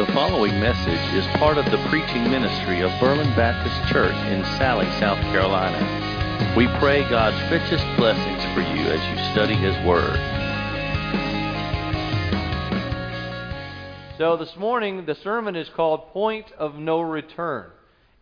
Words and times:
The 0.00 0.06
following 0.14 0.58
message 0.58 1.14
is 1.14 1.26
part 1.36 1.58
of 1.58 1.66
the 1.66 1.76
preaching 1.90 2.30
ministry 2.30 2.80
of 2.80 2.90
Berlin 2.98 3.28
Baptist 3.36 3.92
Church 3.92 4.14
in 4.32 4.42
Salley, 4.56 4.88
South 4.98 5.20
Carolina. 5.24 6.54
We 6.56 6.68
pray 6.78 7.06
God's 7.10 7.36
richest 7.52 7.84
blessings 7.98 8.42
for 8.54 8.62
you 8.62 8.86
as 8.86 9.04
you 9.10 9.32
study 9.32 9.52
His 9.56 9.76
Word. 9.86 10.16
So 14.16 14.38
this 14.38 14.56
morning, 14.56 15.04
the 15.04 15.16
sermon 15.16 15.54
is 15.54 15.68
called 15.68 16.08
Point 16.14 16.50
of 16.52 16.76
No 16.76 17.02
Return. 17.02 17.70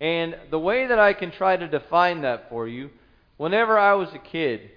And 0.01 0.35
the 0.51 0.59
way 0.59 0.89
that 0.89 0.99
I 0.99 1.13
can 1.13 1.31
try 1.31 1.57
to 1.57 1.69
define 1.69 2.23
that 2.23 2.49
for 2.49 2.67
you, 2.67 2.91
whenever 3.37 3.79
I 3.79 3.95
was 3.95 4.09
a 4.15 4.19
kid, 4.19 4.69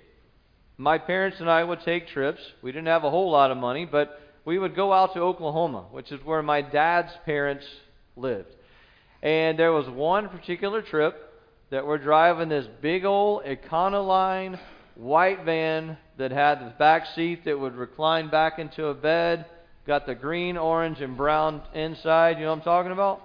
my 0.77 0.99
parents 0.99 1.39
and 1.39 1.49
I 1.49 1.63
would 1.63 1.81
take 1.81 2.09
trips. 2.09 2.41
We 2.61 2.71
didn't 2.71 2.89
have 2.89 3.03
a 3.03 3.09
whole 3.09 3.31
lot 3.31 3.49
of 3.49 3.57
money, 3.57 3.85
but 3.85 4.20
we 4.45 4.57
would 4.57 4.75
go 4.75 4.91
out 4.91 5.13
to 5.13 5.19
Oklahoma, 5.19 5.85
which 5.91 6.11
is 6.11 6.23
where 6.25 6.41
my 6.41 6.61
dad's 6.61 7.11
parents 7.25 7.65
lived. 8.15 8.53
And 9.21 9.57
there 9.57 9.71
was 9.71 9.87
one 9.87 10.29
particular 10.29 10.81
trip 10.81 11.31
that 11.69 11.85
we're 11.85 11.99
driving 11.99 12.49
this 12.49 12.67
big 12.81 13.05
old 13.05 13.43
Econoline 13.43 14.59
white 14.95 15.45
van 15.45 15.97
that 16.17 16.31
had 16.31 16.59
the 16.59 16.73
back 16.77 17.05
seat 17.15 17.45
that 17.45 17.59
would 17.59 17.75
recline 17.75 18.29
back 18.29 18.59
into 18.59 18.87
a 18.87 18.93
bed, 18.93 19.45
got 19.87 20.05
the 20.05 20.15
green, 20.15 20.57
orange, 20.57 21.01
and 21.01 21.15
brown 21.15 21.61
inside. 21.73 22.37
You 22.37 22.43
know 22.43 22.51
what 22.51 22.57
I'm 22.59 22.63
talking 22.63 22.91
about? 22.91 23.21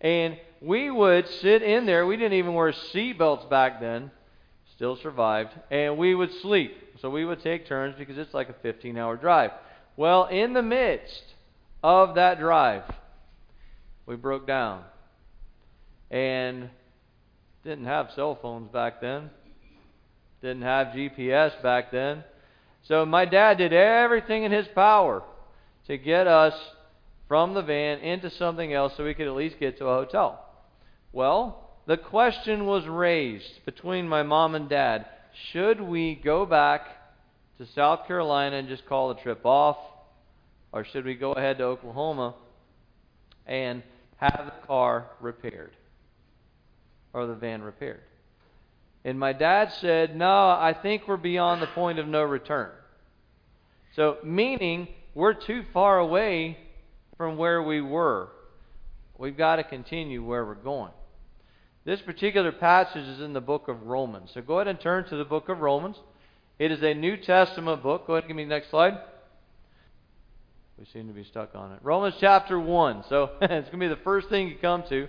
And 0.00 0.36
we 0.60 0.90
would 0.90 1.26
sit 1.40 1.62
in 1.62 1.86
there. 1.86 2.06
We 2.06 2.16
didn't 2.16 2.34
even 2.34 2.54
wear 2.54 2.72
seat 2.72 3.18
belts 3.18 3.44
back 3.46 3.80
then. 3.80 4.10
Still 4.74 4.96
survived. 4.96 5.50
And 5.70 5.96
we 5.96 6.14
would 6.14 6.32
sleep. 6.42 6.76
So 7.00 7.08
we 7.08 7.24
would 7.24 7.42
take 7.42 7.66
turns 7.66 7.94
because 7.98 8.18
it's 8.18 8.34
like 8.34 8.48
a 8.48 8.54
15 8.62 8.98
hour 8.98 9.16
drive. 9.16 9.52
Well, 9.96 10.26
in 10.26 10.52
the 10.54 10.62
midst 10.62 11.22
of 11.82 12.14
that 12.14 12.38
drive, 12.38 12.84
we 14.06 14.16
broke 14.16 14.46
down 14.46 14.84
and 16.10 16.70
didn't 17.64 17.84
have 17.84 18.10
cell 18.14 18.38
phones 18.40 18.70
back 18.72 19.00
then, 19.00 19.30
didn't 20.40 20.62
have 20.62 20.88
GPS 20.88 21.62
back 21.62 21.92
then. 21.92 22.24
So 22.82 23.04
my 23.04 23.24
dad 23.24 23.58
did 23.58 23.72
everything 23.72 24.44
in 24.44 24.52
his 24.52 24.66
power 24.68 25.22
to 25.86 25.98
get 25.98 26.26
us 26.26 26.54
from 27.28 27.54
the 27.54 27.62
van 27.62 27.98
into 27.98 28.30
something 28.30 28.72
else 28.72 28.94
so 28.96 29.04
we 29.04 29.14
could 29.14 29.26
at 29.26 29.34
least 29.34 29.60
get 29.60 29.78
to 29.78 29.86
a 29.86 29.94
hotel. 29.94 30.44
Well, 31.12 31.70
the 31.86 31.96
question 31.96 32.66
was 32.66 32.86
raised 32.86 33.64
between 33.64 34.08
my 34.08 34.22
mom 34.22 34.54
and 34.54 34.68
dad 34.68 35.06
should 35.52 35.80
we 35.80 36.14
go 36.14 36.46
back 36.46 36.86
to 37.60 37.66
South 37.74 38.06
Carolina 38.06 38.56
and 38.56 38.68
just 38.68 38.86
call 38.86 39.10
the 39.10 39.20
trip 39.20 39.44
off? 39.44 39.76
Or 40.72 40.82
should 40.82 41.04
we 41.04 41.14
go 41.14 41.32
ahead 41.32 41.58
to 41.58 41.64
Oklahoma 41.64 42.34
and 43.46 43.82
have 44.16 44.46
the 44.46 44.66
car 44.66 45.10
repaired? 45.20 45.76
Or 47.12 47.26
the 47.26 47.34
van 47.34 47.60
repaired? 47.60 48.00
And 49.04 49.18
my 49.18 49.34
dad 49.34 49.72
said, 49.80 50.16
No, 50.16 50.48
I 50.48 50.74
think 50.80 51.06
we're 51.06 51.18
beyond 51.18 51.60
the 51.60 51.66
point 51.66 51.98
of 51.98 52.08
no 52.08 52.22
return. 52.22 52.70
So, 53.94 54.16
meaning 54.24 54.88
we're 55.14 55.34
too 55.34 55.64
far 55.74 55.98
away 55.98 56.56
from 57.18 57.36
where 57.36 57.62
we 57.62 57.82
were. 57.82 58.28
We've 59.18 59.36
got 59.36 59.56
to 59.56 59.64
continue 59.64 60.24
where 60.24 60.46
we're 60.46 60.54
going. 60.54 60.92
This 61.84 62.00
particular 62.00 62.52
passage 62.52 63.04
is 63.04 63.20
in 63.20 63.34
the 63.34 63.40
book 63.40 63.68
of 63.68 63.82
Romans. 63.82 64.30
So 64.32 64.40
go 64.40 64.60
ahead 64.60 64.68
and 64.68 64.80
turn 64.80 65.04
to 65.10 65.16
the 65.16 65.24
book 65.24 65.50
of 65.50 65.60
Romans. 65.60 65.96
It 66.60 66.70
is 66.70 66.82
a 66.82 66.92
New 66.92 67.16
Testament 67.16 67.82
book. 67.82 68.06
Go 68.06 68.12
ahead 68.12 68.24
and 68.24 68.28
give 68.28 68.36
me 68.36 68.44
the 68.44 68.50
next 68.50 68.68
slide. 68.68 68.98
We 70.78 70.84
seem 70.92 71.08
to 71.08 71.14
be 71.14 71.24
stuck 71.24 71.54
on 71.54 71.72
it. 71.72 71.78
Romans 71.82 72.16
chapter 72.20 72.60
1. 72.60 73.04
So 73.08 73.30
it's 73.40 73.70
going 73.70 73.70
to 73.70 73.76
be 73.78 73.88
the 73.88 73.96
first 74.04 74.28
thing 74.28 74.48
you 74.48 74.56
come 74.60 74.82
to. 74.90 75.08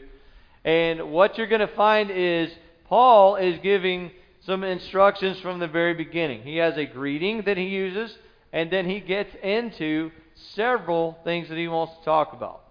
And 0.64 1.11
what 1.11 1.38
you're 1.38 1.48
going 1.48 1.60
to 1.60 1.76
find 1.76 2.10
is 2.10 2.50
Paul 2.86 3.36
is 3.36 3.60
giving 3.61 4.11
some 4.45 4.64
instructions 4.64 5.42
from 5.42 5.60
the 5.60 5.67
very 5.67 5.94
beginning. 5.94 6.44
He 6.44 6.56
has 6.56 6.78
a 6.78 6.86
greeting 6.86 7.42
that 7.42 7.58
he 7.58 7.66
uses, 7.66 8.17
and 8.54 8.72
then 8.72 8.90
he 8.90 9.02
gets 9.02 9.36
into 9.44 10.11
several 10.56 11.17
things 11.26 11.50
that 11.50 11.58
he 11.58 11.67
wants 11.67 11.98
to 11.98 12.06
talk 12.06 12.32
about. 12.32 12.61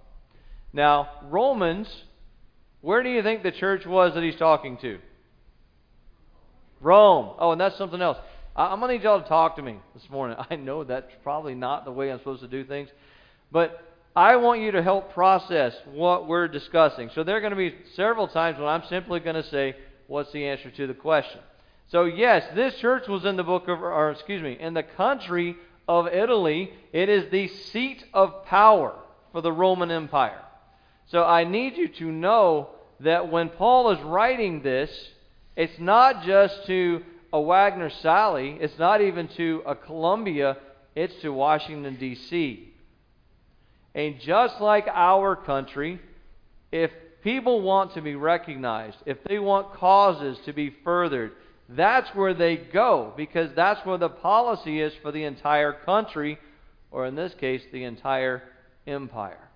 Now, 0.72 1.10
Romans, 1.24 1.86
where 2.80 3.02
do 3.02 3.10
you 3.10 3.22
think 3.22 3.42
the 3.42 3.52
church 3.52 3.84
was 3.84 4.14
that 4.14 4.22
he's 4.22 4.36
talking 4.36 4.78
to? 4.78 5.00
Rome. 6.80 7.34
Oh, 7.38 7.52
and 7.52 7.60
that's 7.60 7.76
something 7.76 8.00
else. 8.00 8.16
I'm 8.56 8.80
going 8.80 8.90
to 8.90 8.96
need 8.96 9.04
y'all 9.04 9.22
to 9.22 9.28
talk 9.28 9.56
to 9.56 9.62
me 9.62 9.76
this 9.94 10.08
morning. 10.10 10.36
I 10.50 10.56
know 10.56 10.84
that's 10.84 11.12
probably 11.22 11.54
not 11.54 11.84
the 11.84 11.92
way 11.92 12.10
I'm 12.10 12.18
supposed 12.18 12.42
to 12.42 12.48
do 12.48 12.64
things, 12.64 12.88
but 13.52 13.84
I 14.14 14.36
want 14.36 14.60
you 14.60 14.72
to 14.72 14.82
help 14.82 15.12
process 15.12 15.74
what 15.92 16.26
we're 16.26 16.48
discussing. 16.48 17.10
So 17.14 17.22
there 17.22 17.36
are 17.36 17.40
going 17.40 17.52
to 17.52 17.56
be 17.56 17.74
several 17.94 18.26
times 18.26 18.58
when 18.58 18.66
I'm 18.66 18.82
simply 18.88 19.20
going 19.20 19.36
to 19.36 19.48
say, 19.48 19.76
What's 20.08 20.32
the 20.32 20.44
answer 20.44 20.72
to 20.72 20.88
the 20.88 20.94
question? 20.94 21.38
So, 21.86 22.04
yes, 22.04 22.44
this 22.56 22.74
church 22.78 23.06
was 23.06 23.24
in 23.24 23.36
the 23.36 23.44
book 23.44 23.68
of, 23.68 23.80
or 23.80 24.10
excuse 24.10 24.42
me, 24.42 24.56
in 24.58 24.74
the 24.74 24.82
country 24.82 25.54
of 25.86 26.08
Italy. 26.08 26.72
It 26.92 27.08
is 27.08 27.30
the 27.30 27.46
seat 27.46 28.04
of 28.12 28.44
power 28.44 28.92
for 29.30 29.40
the 29.40 29.52
Roman 29.52 29.92
Empire. 29.92 30.42
So, 31.06 31.22
I 31.22 31.44
need 31.44 31.76
you 31.76 31.86
to 31.86 32.10
know 32.10 32.70
that 32.98 33.30
when 33.30 33.50
Paul 33.50 33.92
is 33.92 34.00
writing 34.00 34.62
this, 34.62 34.90
it's 35.54 35.78
not 35.78 36.24
just 36.24 36.66
to 36.66 37.04
a 37.32 37.38
Wagener 37.38 37.92
Salley, 38.02 38.60
It's 38.60 38.78
not 38.78 39.00
even 39.00 39.28
to 39.36 39.62
a 39.66 39.74
Columbia. 39.74 40.56
It's 40.94 41.14
to 41.22 41.32
Washington, 41.32 41.96
D.C. 41.96 42.68
And 43.94 44.20
just 44.20 44.60
like 44.60 44.88
our 44.88 45.36
country, 45.36 46.00
if 46.72 46.90
people 47.22 47.62
want 47.62 47.94
to 47.94 48.02
be 48.02 48.14
recognized, 48.14 48.96
if 49.06 49.22
they 49.24 49.38
want 49.38 49.74
causes 49.74 50.38
to 50.46 50.52
be 50.52 50.74
furthered, 50.84 51.32
that's 51.68 52.08
where 52.16 52.34
they 52.34 52.56
go 52.56 53.12
because 53.16 53.50
that's 53.54 53.84
where 53.86 53.98
the 53.98 54.08
policy 54.08 54.80
is 54.80 54.92
for 55.02 55.12
the 55.12 55.24
entire 55.24 55.72
country, 55.72 56.38
or 56.90 57.06
in 57.06 57.14
this 57.14 57.32
case, 57.34 57.62
the 57.72 57.84
entire 57.84 58.42
empire. 58.86 59.48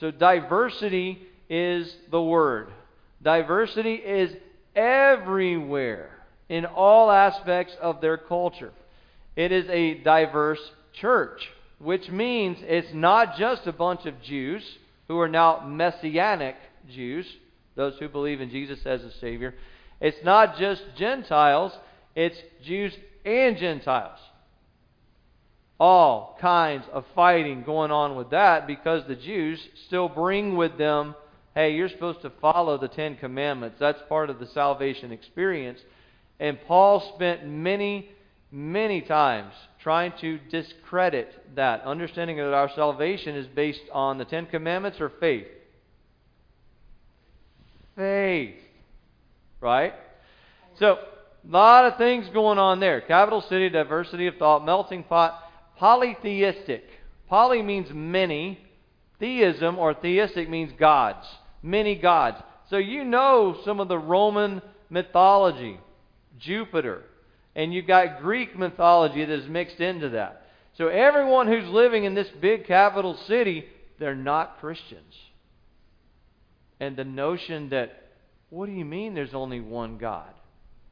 So 0.00 0.10
diversity 0.10 1.22
is 1.48 1.94
the 2.10 2.22
word. 2.22 2.68
Diversity 3.22 3.94
is 3.94 4.34
everywhere 4.74 6.19
in 6.50 6.66
all 6.66 7.12
aspects 7.12 7.74
of 7.80 8.00
their 8.00 8.18
culture. 8.18 8.72
It 9.36 9.52
is 9.52 9.66
a 9.70 9.94
diverse 10.02 10.58
church, 10.92 11.48
which 11.78 12.10
means 12.10 12.58
it's 12.62 12.92
not 12.92 13.38
just 13.38 13.68
a 13.68 13.72
bunch 13.72 14.04
of 14.04 14.20
Jews 14.20 14.62
who 15.06 15.18
are 15.20 15.28
now 15.28 15.64
messianic 15.64 16.56
Jews, 16.92 17.24
those 17.76 17.94
who 18.00 18.08
believe 18.08 18.40
in 18.40 18.50
Jesus 18.50 18.80
as 18.84 19.00
a 19.02 19.12
Savior. 19.20 19.54
It's 20.00 20.24
not 20.24 20.58
just 20.58 20.82
Gentiles, 20.98 21.72
it's 22.16 22.36
Jews 22.64 22.94
and 23.24 23.56
Gentiles. 23.56 24.18
All 25.78 26.36
kinds 26.40 26.84
of 26.92 27.04
fighting 27.14 27.62
going 27.62 27.92
on 27.92 28.16
with 28.16 28.30
that 28.30 28.66
because 28.66 29.06
the 29.06 29.14
Jews 29.14 29.60
still 29.86 30.08
bring 30.08 30.56
with 30.56 30.76
them, 30.78 31.14
hey, 31.54 31.74
you're 31.74 31.88
supposed 31.88 32.22
to 32.22 32.32
follow 32.40 32.76
the 32.76 32.88
Ten 32.88 33.16
Commandments. 33.16 33.76
That's 33.78 34.00
part 34.08 34.30
of 34.30 34.40
the 34.40 34.46
salvation 34.48 35.12
experience. 35.12 35.78
And 36.40 36.58
Paul 36.66 37.12
spent 37.14 37.46
many, 37.46 38.08
many 38.50 39.02
times 39.02 39.52
trying 39.82 40.12
to 40.20 40.38
discredit 40.50 41.54
that, 41.54 41.82
understanding 41.82 42.38
that 42.38 42.52
our 42.52 42.70
salvation 42.74 43.36
is 43.36 43.46
based 43.46 43.82
on 43.92 44.18
the 44.18 44.24
Ten 44.24 44.46
Commandments 44.46 45.00
or 45.00 45.12
faith. 45.20 45.46
Faith. 47.94 48.56
Right? 49.60 49.92
So, 50.78 50.98
a 51.46 51.50
lot 51.50 51.84
of 51.84 51.98
things 51.98 52.26
going 52.32 52.58
on 52.58 52.80
there. 52.80 53.00
Capital 53.02 53.42
city, 53.42 53.68
diversity 53.68 54.26
of 54.26 54.36
thought, 54.36 54.64
melting 54.64 55.04
pot, 55.04 55.42
polytheistic. 55.76 56.84
Poly 57.28 57.62
means 57.62 57.88
many. 57.92 58.58
Theism 59.18 59.78
or 59.78 59.92
theistic 59.94 60.48
means 60.48 60.72
gods. 60.78 61.26
Many 61.62 61.94
gods. 61.94 62.38
So 62.70 62.78
you 62.78 63.04
know 63.04 63.58
some 63.64 63.80
of 63.80 63.88
the 63.88 63.98
Roman 63.98 64.62
mythology. 64.88 65.78
Jupiter. 66.40 67.02
And 67.54 67.72
you've 67.72 67.86
got 67.86 68.20
Greek 68.20 68.58
mythology 68.58 69.24
that 69.24 69.32
is 69.32 69.48
mixed 69.48 69.80
into 69.80 70.10
that. 70.10 70.46
So 70.78 70.88
everyone 70.88 71.46
who's 71.46 71.68
living 71.68 72.04
in 72.04 72.14
this 72.14 72.28
big 72.40 72.66
capital 72.66 73.16
city, 73.26 73.66
they're 73.98 74.14
not 74.14 74.60
Christians. 74.60 75.14
And 76.78 76.96
the 76.96 77.04
notion 77.04 77.70
that, 77.70 78.08
what 78.48 78.66
do 78.66 78.72
you 78.72 78.84
mean 78.84 79.14
there's 79.14 79.34
only 79.34 79.60
one 79.60 79.98
God? 79.98 80.32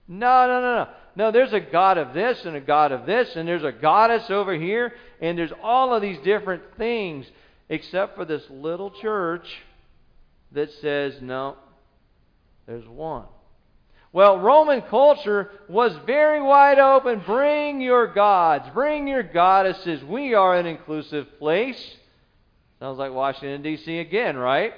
No, 0.06 0.46
no, 0.46 0.60
no, 0.60 0.74
no. 0.84 0.88
No, 1.16 1.32
there's 1.32 1.52
a 1.52 1.60
God 1.60 1.98
of 1.98 2.14
this 2.14 2.44
and 2.44 2.56
a 2.56 2.60
God 2.60 2.92
of 2.92 3.06
this, 3.06 3.36
and 3.36 3.46
there's 3.46 3.64
a 3.64 3.72
goddess 3.72 4.30
over 4.30 4.54
here, 4.54 4.92
and 5.20 5.38
there's 5.38 5.52
all 5.62 5.94
of 5.94 6.00
these 6.00 6.18
different 6.24 6.62
things, 6.76 7.26
except 7.68 8.16
for 8.16 8.24
this 8.24 8.42
little 8.50 8.90
church 8.90 9.46
that 10.52 10.70
says, 10.80 11.14
no, 11.20 11.56
there's 12.66 12.86
one. 12.86 13.26
Well, 14.12 14.38
Roman 14.38 14.82
culture 14.82 15.50
was 15.68 15.92
very 16.06 16.40
wide 16.40 16.78
open. 16.78 17.22
Bring 17.26 17.80
your 17.80 18.06
gods, 18.06 18.68
bring 18.72 19.06
your 19.06 19.22
goddesses. 19.22 20.02
We 20.02 20.34
are 20.34 20.56
an 20.56 20.66
inclusive 20.66 21.38
place. 21.38 21.96
Sounds 22.80 22.98
like 22.98 23.12
Washington, 23.12 23.62
D.C. 23.62 23.98
again, 23.98 24.36
right? 24.36 24.72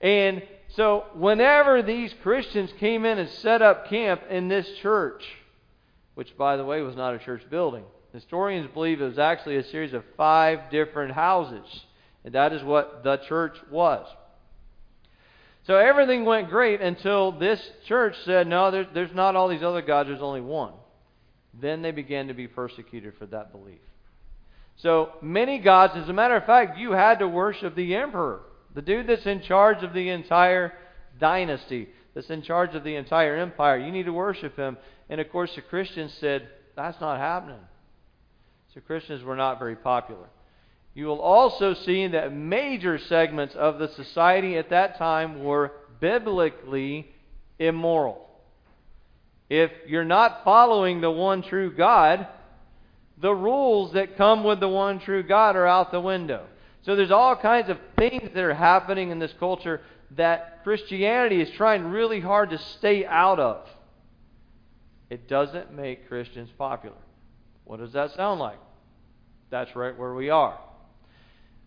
And 0.00 0.42
so, 0.74 1.04
whenever 1.14 1.82
these 1.82 2.14
Christians 2.22 2.72
came 2.78 3.04
in 3.04 3.18
and 3.18 3.28
set 3.28 3.60
up 3.60 3.88
camp 3.88 4.22
in 4.30 4.48
this 4.48 4.66
church, 4.80 5.22
which, 6.14 6.36
by 6.38 6.56
the 6.56 6.64
way, 6.64 6.80
was 6.80 6.96
not 6.96 7.14
a 7.14 7.18
church 7.18 7.42
building, 7.50 7.84
historians 8.12 8.70
believe 8.72 9.00
it 9.00 9.04
was 9.04 9.18
actually 9.18 9.56
a 9.56 9.64
series 9.64 9.92
of 9.92 10.02
five 10.16 10.70
different 10.70 11.12
houses. 11.12 11.84
And 12.24 12.34
that 12.34 12.52
is 12.52 12.62
what 12.62 13.02
the 13.04 13.18
church 13.18 13.56
was. 13.70 14.06
So 15.66 15.76
everything 15.76 16.24
went 16.24 16.50
great 16.50 16.80
until 16.80 17.32
this 17.32 17.60
church 17.86 18.16
said, 18.24 18.46
no, 18.48 18.70
there's, 18.70 18.86
there's 18.94 19.14
not 19.14 19.36
all 19.36 19.48
these 19.48 19.62
other 19.62 19.82
gods, 19.82 20.08
there's 20.08 20.22
only 20.22 20.40
one. 20.40 20.72
Then 21.60 21.82
they 21.82 21.92
began 21.92 22.28
to 22.28 22.34
be 22.34 22.48
persecuted 22.48 23.14
for 23.18 23.26
that 23.26 23.52
belief. 23.52 23.80
So 24.76 25.12
many 25.22 25.58
gods, 25.58 25.94
as 25.96 26.08
a 26.08 26.12
matter 26.12 26.36
of 26.36 26.46
fact, 26.46 26.78
you 26.78 26.92
had 26.92 27.20
to 27.20 27.28
worship 27.28 27.76
the 27.76 27.94
emperor, 27.94 28.40
the 28.74 28.82
dude 28.82 29.06
that's 29.06 29.26
in 29.26 29.42
charge 29.42 29.84
of 29.84 29.92
the 29.92 30.08
entire 30.08 30.72
dynasty, 31.20 31.88
that's 32.14 32.30
in 32.30 32.42
charge 32.42 32.74
of 32.74 32.82
the 32.82 32.96
entire 32.96 33.36
empire. 33.36 33.78
You 33.78 33.92
need 33.92 34.06
to 34.06 34.12
worship 34.12 34.56
him. 34.56 34.76
And 35.08 35.20
of 35.20 35.30
course, 35.30 35.54
the 35.54 35.62
Christians 35.62 36.12
said, 36.18 36.48
that's 36.74 37.00
not 37.00 37.18
happening. 37.18 37.60
So 38.74 38.80
Christians 38.80 39.22
were 39.22 39.36
not 39.36 39.58
very 39.58 39.76
popular. 39.76 40.28
You 40.94 41.06
will 41.06 41.20
also 41.20 41.74
see 41.74 42.06
that 42.08 42.34
major 42.34 42.98
segments 42.98 43.54
of 43.54 43.78
the 43.78 43.88
society 43.88 44.58
at 44.58 44.70
that 44.70 44.98
time 44.98 45.42
were 45.42 45.72
biblically 46.00 47.10
immoral. 47.58 48.28
If 49.48 49.70
you're 49.86 50.04
not 50.04 50.44
following 50.44 51.00
the 51.00 51.10
one 51.10 51.42
true 51.42 51.74
God, 51.74 52.26
the 53.18 53.34
rules 53.34 53.92
that 53.92 54.16
come 54.16 54.44
with 54.44 54.60
the 54.60 54.68
one 54.68 54.98
true 54.98 55.22
God 55.22 55.56
are 55.56 55.66
out 55.66 55.92
the 55.92 56.00
window. 56.00 56.44
So 56.82 56.96
there's 56.96 57.10
all 57.10 57.36
kinds 57.36 57.70
of 57.70 57.78
things 57.96 58.30
that 58.34 58.42
are 58.42 58.54
happening 58.54 59.10
in 59.10 59.18
this 59.18 59.32
culture 59.38 59.80
that 60.16 60.62
Christianity 60.64 61.40
is 61.40 61.50
trying 61.50 61.84
really 61.84 62.20
hard 62.20 62.50
to 62.50 62.58
stay 62.58 63.06
out 63.06 63.38
of. 63.38 63.66
It 65.08 65.28
doesn't 65.28 65.72
make 65.72 66.08
Christians 66.08 66.50
popular. 66.58 66.96
What 67.64 67.80
does 67.80 67.92
that 67.92 68.14
sound 68.14 68.40
like? 68.40 68.58
That's 69.50 69.74
right 69.76 69.96
where 69.96 70.14
we 70.14 70.30
are. 70.30 70.58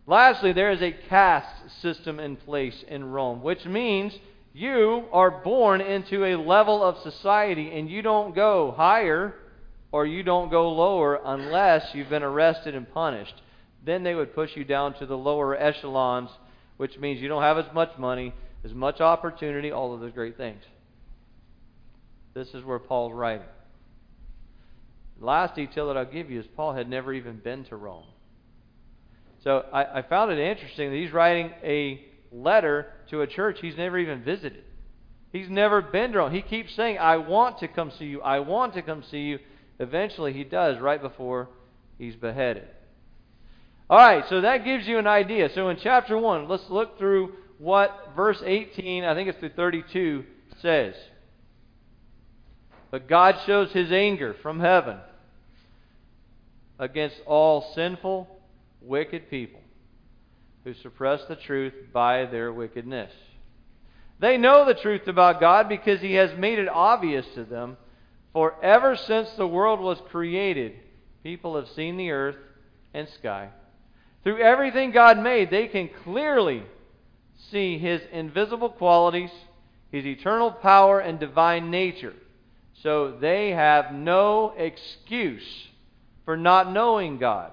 Lastly, 0.08 0.54
there 0.54 0.72
is 0.72 0.82
a 0.82 0.92
caste 0.92 1.82
system 1.82 2.20
in 2.20 2.36
place 2.36 2.84
in 2.88 3.12
Rome, 3.12 3.42
which 3.42 3.66
means 3.66 4.14
you 4.54 5.06
are 5.12 5.32
born 5.32 5.82
into 5.82 6.24
a 6.24 6.36
level 6.36 6.84
of 6.84 7.00
society 7.00 7.72
and 7.78 7.90
you 7.90 8.02
don't 8.02 8.36
go 8.36 8.72
higher 8.72 9.36
or 9.92 10.06
you 10.06 10.24
don't 10.24 10.52
go 10.52 10.72
lower 10.72 11.20
unless 11.24 11.94
you've 11.94 12.10
been 12.10 12.24
arrested 12.24 12.76
and 12.76 12.92
punished. 12.94 13.36
Then 13.84 14.04
they 14.04 14.14
would 14.14 14.36
push 14.36 14.56
you 14.56 14.64
down 14.64 14.94
to 14.96 15.06
the 15.06 15.18
lower 15.18 15.58
echelons, 15.58 16.30
which 16.78 16.98
means 16.98 17.22
you 17.22 17.28
don't 17.28 17.44
have 17.44 17.58
as 17.58 17.74
much 17.74 17.98
money, 17.98 18.34
as 18.64 18.74
much 18.74 19.02
opportunity, 19.02 19.72
all 19.72 19.94
of 19.94 20.02
those 20.02 20.12
great 20.12 20.38
things. 20.38 20.64
This 22.34 22.54
is 22.54 22.64
where 22.64 22.80
Paul's 22.80 23.14
writing. 23.14 23.48
The 25.20 25.26
last 25.26 25.56
detail 25.56 25.88
that 25.88 25.98
I'll 25.98 26.06
give 26.06 26.30
you 26.30 26.40
is 26.40 26.46
Paul 26.56 26.74
had 26.74 26.90
never 26.90 27.14
even 27.14 27.38
been 27.38 27.64
to 27.66 27.76
Rome. 27.76 28.06
So 29.46 29.64
I, 29.72 30.00
I 30.00 30.02
found 30.02 30.32
it 30.32 30.40
interesting 30.40 30.90
that 30.90 30.98
he's 30.98 31.14
writing 31.14 31.52
a 31.64 32.04
letter 32.32 32.88
to 33.12 33.22
a 33.22 33.28
church 33.28 33.60
he's 33.62 33.78
never 33.78 33.98
even 34.00 34.24
visited. 34.24 34.64
He's 35.32 35.50
never 35.50 35.82
been 35.82 36.12
to 36.14 36.18
Rome. 36.18 36.34
He 36.34 36.42
keeps 36.42 36.76
saying, 36.76 36.98
I 36.98 37.18
want 37.18 37.60
to 37.60 37.68
come 37.68 37.92
see 37.98 38.06
you. 38.06 38.22
I 38.22 38.40
want 38.40 38.74
to 38.74 38.82
come 38.82 39.04
see 39.12 39.20
you. 39.20 39.40
Eventually, 39.80 40.34
he 40.34 40.44
does 40.44 40.80
right 40.80 41.00
before 41.00 41.50
he's 42.00 42.16
beheaded. 42.16 42.68
All 43.88 44.00
right, 44.00 44.24
so 44.30 44.42
that 44.42 44.66
gives 44.66 44.88
you 44.88 44.98
an 44.98 45.06
idea. 45.06 45.50
So 45.54 45.70
in 45.70 45.78
chapter 45.78 46.18
1, 46.18 46.48
let's 46.48 46.68
look 46.70 46.98
through 46.98 47.34
what 47.60 48.14
verse 48.16 48.42
18, 48.44 49.04
I 49.04 49.14
think 49.14 49.30
it's 49.30 49.38
through 49.38 49.50
32, 49.50 50.24
says. 50.60 50.96
But 52.90 53.08
God 53.08 53.36
shows 53.46 53.72
his 53.72 53.92
anger 53.92 54.36
from 54.42 54.60
heaven 54.60 54.98
against 56.80 57.18
all 57.28 57.72
sinful 57.76 58.35
wicked 58.86 59.30
people 59.30 59.62
who 60.64 60.74
suppress 60.74 61.22
the 61.26 61.36
truth 61.36 61.74
by 61.94 62.26
their 62.26 62.52
wickedness. 62.52 63.12
They 64.20 64.38
know 64.38 64.66
the 64.66 64.74
truth 64.74 65.08
about 65.08 65.40
God 65.40 65.70
because 65.70 66.02
He 66.02 66.14
has 66.14 66.38
made 66.38 66.60
it 66.60 66.70
obvious 66.70 67.26
to 67.36 67.44
them. 67.44 67.78
For 68.34 68.56
ever 68.64 68.96
since 68.96 69.30
the 69.32 69.48
world 69.48 69.80
was 69.80 70.02
created, 70.10 70.74
people 71.24 71.56
have 71.56 71.68
seen 71.70 71.98
the 71.98 72.12
earth 72.12 72.38
and 72.94 73.08
sky. 73.10 73.50
Through 74.24 74.40
everything 74.40 74.92
God 74.92 75.20
made, 75.20 75.52
they 75.52 75.68
can 75.68 75.90
clearly 76.04 76.64
see 77.52 77.78
His 77.78 78.02
invisible 78.12 78.70
qualities, 78.70 79.32
His 79.92 80.06
eternal 80.06 80.52
power, 80.52 81.00
and 81.00 81.20
divine 81.20 81.70
nature. 81.70 82.14
So 82.82 83.18
they 83.20 83.52
have 83.52 83.94
no 83.94 84.54
excuse 84.58 85.68
for 86.24 86.36
not 86.36 86.72
knowing 86.72 87.20
God. 87.20 87.52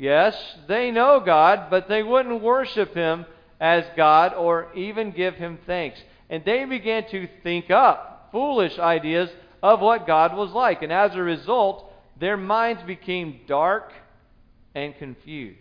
Yes, 0.00 0.34
they 0.66 0.90
know 0.90 1.20
God, 1.20 1.66
but 1.68 1.86
they 1.86 2.02
wouldn't 2.02 2.40
worship 2.40 2.94
Him 2.94 3.26
as 3.60 3.84
God 3.98 4.32
or 4.32 4.72
even 4.74 5.10
give 5.10 5.34
Him 5.34 5.58
thanks. 5.66 6.00
And 6.30 6.42
they 6.42 6.64
began 6.64 7.06
to 7.10 7.28
think 7.42 7.70
up 7.70 8.30
foolish 8.32 8.78
ideas 8.78 9.28
of 9.62 9.80
what 9.80 10.06
God 10.06 10.34
was 10.34 10.52
like. 10.52 10.80
And 10.80 10.90
as 10.90 11.14
a 11.14 11.20
result, 11.20 11.92
their 12.18 12.38
minds 12.38 12.82
became 12.84 13.40
dark 13.46 13.92
and 14.74 14.96
confused. 14.96 15.58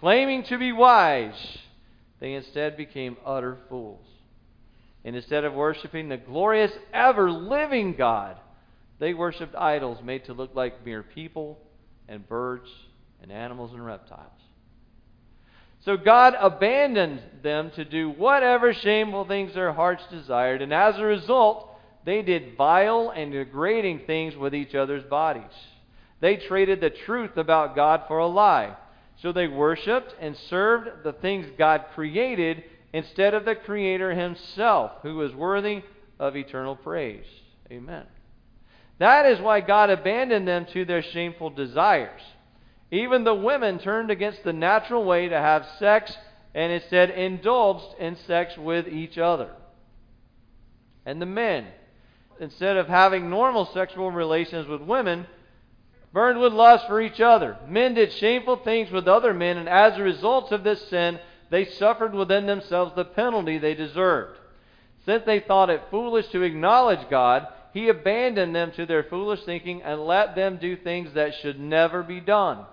Claiming 0.00 0.42
to 0.42 0.58
be 0.58 0.72
wise, 0.72 1.58
they 2.20 2.34
instead 2.34 2.76
became 2.76 3.16
utter 3.24 3.56
fools. 3.70 4.04
And 5.02 5.16
instead 5.16 5.44
of 5.44 5.54
worshiping 5.54 6.10
the 6.10 6.18
glorious, 6.18 6.72
ever 6.92 7.32
living 7.32 7.94
God, 7.94 8.36
they 8.98 9.14
worshiped 9.14 9.54
idols 9.54 9.96
made 10.04 10.26
to 10.26 10.34
look 10.34 10.54
like 10.54 10.84
mere 10.84 11.02
people 11.02 11.58
and 12.06 12.28
birds 12.28 12.68
and 13.22 13.32
animals 13.32 13.72
and 13.72 13.84
reptiles. 13.84 14.32
So 15.80 15.96
God 15.96 16.34
abandoned 16.38 17.20
them 17.42 17.70
to 17.76 17.84
do 17.84 18.10
whatever 18.10 18.74
shameful 18.74 19.24
things 19.24 19.54
their 19.54 19.72
hearts 19.72 20.02
desired, 20.10 20.60
and 20.60 20.72
as 20.72 20.98
a 20.98 21.04
result, 21.04 21.68
they 22.04 22.22
did 22.22 22.56
vile 22.56 23.10
and 23.14 23.32
degrading 23.32 24.00
things 24.06 24.36
with 24.36 24.54
each 24.54 24.74
other's 24.74 25.04
bodies. 25.04 25.44
They 26.20 26.36
traded 26.36 26.80
the 26.80 26.90
truth 26.90 27.36
about 27.36 27.76
God 27.76 28.04
for 28.08 28.18
a 28.18 28.26
lie. 28.26 28.76
So 29.22 29.32
they 29.32 29.48
worshiped 29.48 30.14
and 30.20 30.36
served 30.36 31.04
the 31.04 31.12
things 31.12 31.46
God 31.58 31.86
created 31.94 32.64
instead 32.92 33.34
of 33.34 33.44
the 33.44 33.56
Creator 33.56 34.14
Himself, 34.14 34.92
who 35.02 35.20
is 35.22 35.34
worthy 35.34 35.82
of 36.18 36.36
eternal 36.36 36.76
praise. 36.76 37.26
Amen. 37.70 38.06
That 38.98 39.26
is 39.26 39.40
why 39.40 39.60
God 39.60 39.90
abandoned 39.90 40.46
them 40.46 40.66
to 40.72 40.84
their 40.84 41.02
shameful 41.02 41.50
desires. 41.50 42.20
Even 42.90 43.24
the 43.24 43.34
women 43.34 43.78
turned 43.78 44.10
against 44.10 44.44
the 44.44 44.52
natural 44.52 45.04
way 45.04 45.28
to 45.28 45.38
have 45.38 45.66
sex 45.78 46.16
and 46.54 46.72
instead 46.72 47.10
indulged 47.10 47.98
in 47.98 48.16
sex 48.16 48.56
with 48.56 48.88
each 48.88 49.18
other. 49.18 49.50
And 51.04 51.20
the 51.20 51.26
men, 51.26 51.66
instead 52.40 52.76
of 52.76 52.88
having 52.88 53.28
normal 53.28 53.66
sexual 53.66 54.10
relations 54.10 54.66
with 54.66 54.80
women, 54.80 55.26
burned 56.12 56.40
with 56.40 56.52
lust 56.52 56.86
for 56.86 57.00
each 57.00 57.20
other. 57.20 57.58
Men 57.66 57.94
did 57.94 58.12
shameful 58.12 58.56
things 58.56 58.90
with 58.90 59.06
other 59.06 59.34
men, 59.34 59.58
and 59.58 59.68
as 59.68 59.98
a 59.98 60.02
result 60.02 60.50
of 60.52 60.64
this 60.64 60.88
sin, 60.88 61.18
they 61.50 61.64
suffered 61.64 62.14
within 62.14 62.46
themselves 62.46 62.92
the 62.94 63.04
penalty 63.04 63.58
they 63.58 63.74
deserved. 63.74 64.38
Since 65.04 65.24
they 65.24 65.40
thought 65.40 65.70
it 65.70 65.82
foolish 65.90 66.28
to 66.28 66.42
acknowledge 66.42 67.08
God, 67.08 67.46
He 67.72 67.88
abandoned 67.88 68.54
them 68.54 68.72
to 68.72 68.86
their 68.86 69.04
foolish 69.04 69.44
thinking 69.44 69.82
and 69.82 70.06
let 70.06 70.34
them 70.34 70.58
do 70.58 70.76
things 70.76 71.12
that 71.14 71.34
should 71.34 71.60
never 71.60 72.02
be 72.02 72.20
done. 72.20 72.64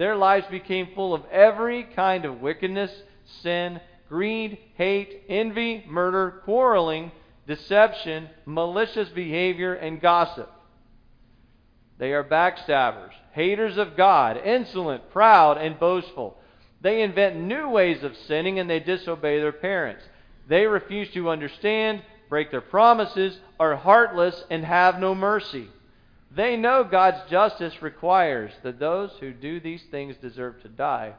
Their 0.00 0.16
lives 0.16 0.46
became 0.50 0.94
full 0.94 1.12
of 1.12 1.26
every 1.30 1.82
kind 1.82 2.24
of 2.24 2.40
wickedness, 2.40 2.90
sin, 3.42 3.82
greed, 4.08 4.56
hate, 4.76 5.24
envy, 5.28 5.84
murder, 5.86 6.40
quarreling, 6.46 7.12
deception, 7.46 8.30
malicious 8.46 9.10
behavior, 9.10 9.74
and 9.74 10.00
gossip. 10.00 10.50
They 11.98 12.14
are 12.14 12.24
backstabbers, 12.24 13.10
haters 13.32 13.76
of 13.76 13.94
God, 13.94 14.38
insolent, 14.38 15.10
proud, 15.10 15.58
and 15.58 15.78
boastful. 15.78 16.38
They 16.80 17.02
invent 17.02 17.36
new 17.36 17.68
ways 17.68 18.02
of 18.02 18.16
sinning 18.26 18.58
and 18.58 18.70
they 18.70 18.80
disobey 18.80 19.38
their 19.38 19.52
parents. 19.52 20.02
They 20.48 20.64
refuse 20.64 21.10
to 21.12 21.28
understand, 21.28 22.00
break 22.30 22.50
their 22.50 22.62
promises, 22.62 23.38
are 23.58 23.76
heartless, 23.76 24.44
and 24.48 24.64
have 24.64 24.98
no 24.98 25.14
mercy. 25.14 25.68
They 26.34 26.56
know 26.56 26.84
God's 26.84 27.28
justice 27.28 27.74
requires 27.82 28.52
that 28.62 28.78
those 28.78 29.10
who 29.18 29.32
do 29.32 29.58
these 29.58 29.82
things 29.90 30.16
deserve 30.22 30.62
to 30.62 30.68
die, 30.68 31.14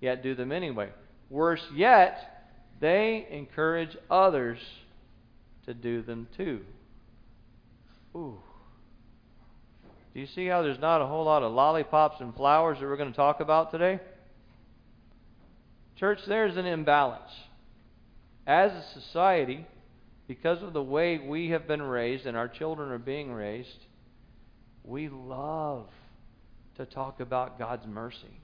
yet 0.00 0.22
do 0.22 0.34
them 0.34 0.52
anyway. 0.52 0.90
Worse 1.30 1.64
yet, 1.74 2.48
they 2.80 3.26
encourage 3.30 3.96
others 4.10 4.58
to 5.66 5.72
do 5.72 6.02
them 6.02 6.28
too. 6.36 6.60
Ooh. 8.14 8.38
Do 10.12 10.20
you 10.20 10.26
see 10.26 10.46
how 10.46 10.62
there's 10.62 10.80
not 10.80 11.00
a 11.00 11.06
whole 11.06 11.24
lot 11.24 11.42
of 11.42 11.52
lollipops 11.52 12.20
and 12.20 12.34
flowers 12.34 12.78
that 12.80 12.86
we're 12.86 12.96
going 12.96 13.12
to 13.12 13.16
talk 13.16 13.40
about 13.40 13.70
today? 13.70 14.00
Church, 15.96 16.18
there's 16.26 16.56
an 16.56 16.66
imbalance. 16.66 17.30
As 18.46 18.72
a 18.72 18.84
society, 19.00 19.66
because 20.26 20.62
of 20.62 20.72
the 20.72 20.82
way 20.82 21.18
we 21.18 21.50
have 21.50 21.68
been 21.68 21.82
raised 21.82 22.26
and 22.26 22.36
our 22.36 22.48
children 22.48 22.90
are 22.90 22.98
being 22.98 23.30
raised, 23.32 23.86
we 24.84 25.08
love 25.08 25.86
to 26.76 26.86
talk 26.86 27.20
about 27.20 27.58
God's 27.58 27.86
mercy. 27.86 28.40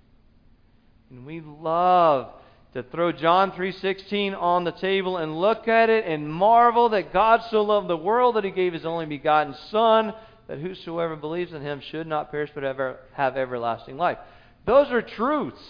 And 1.10 1.24
we 1.24 1.40
love 1.40 2.32
to 2.74 2.82
throw 2.82 3.12
John 3.12 3.52
3:16 3.52 4.34
on 4.34 4.64
the 4.64 4.72
table 4.72 5.16
and 5.16 5.40
look 5.40 5.68
at 5.68 5.88
it 5.88 6.04
and 6.04 6.30
marvel 6.30 6.90
that 6.90 7.12
God 7.12 7.42
so 7.44 7.62
loved 7.62 7.88
the 7.88 7.96
world 7.96 8.36
that 8.36 8.44
he 8.44 8.50
gave 8.50 8.72
his 8.72 8.84
only 8.84 9.06
begotten 9.06 9.54
son 9.70 10.12
that 10.46 10.58
whosoever 10.58 11.16
believes 11.16 11.52
in 11.52 11.62
him 11.62 11.80
should 11.80 12.06
not 12.06 12.30
perish 12.30 12.50
but 12.54 12.64
ever 12.64 12.98
have 13.12 13.36
everlasting 13.36 13.96
life. 13.96 14.18
Those 14.64 14.90
are 14.90 15.02
truths. 15.02 15.62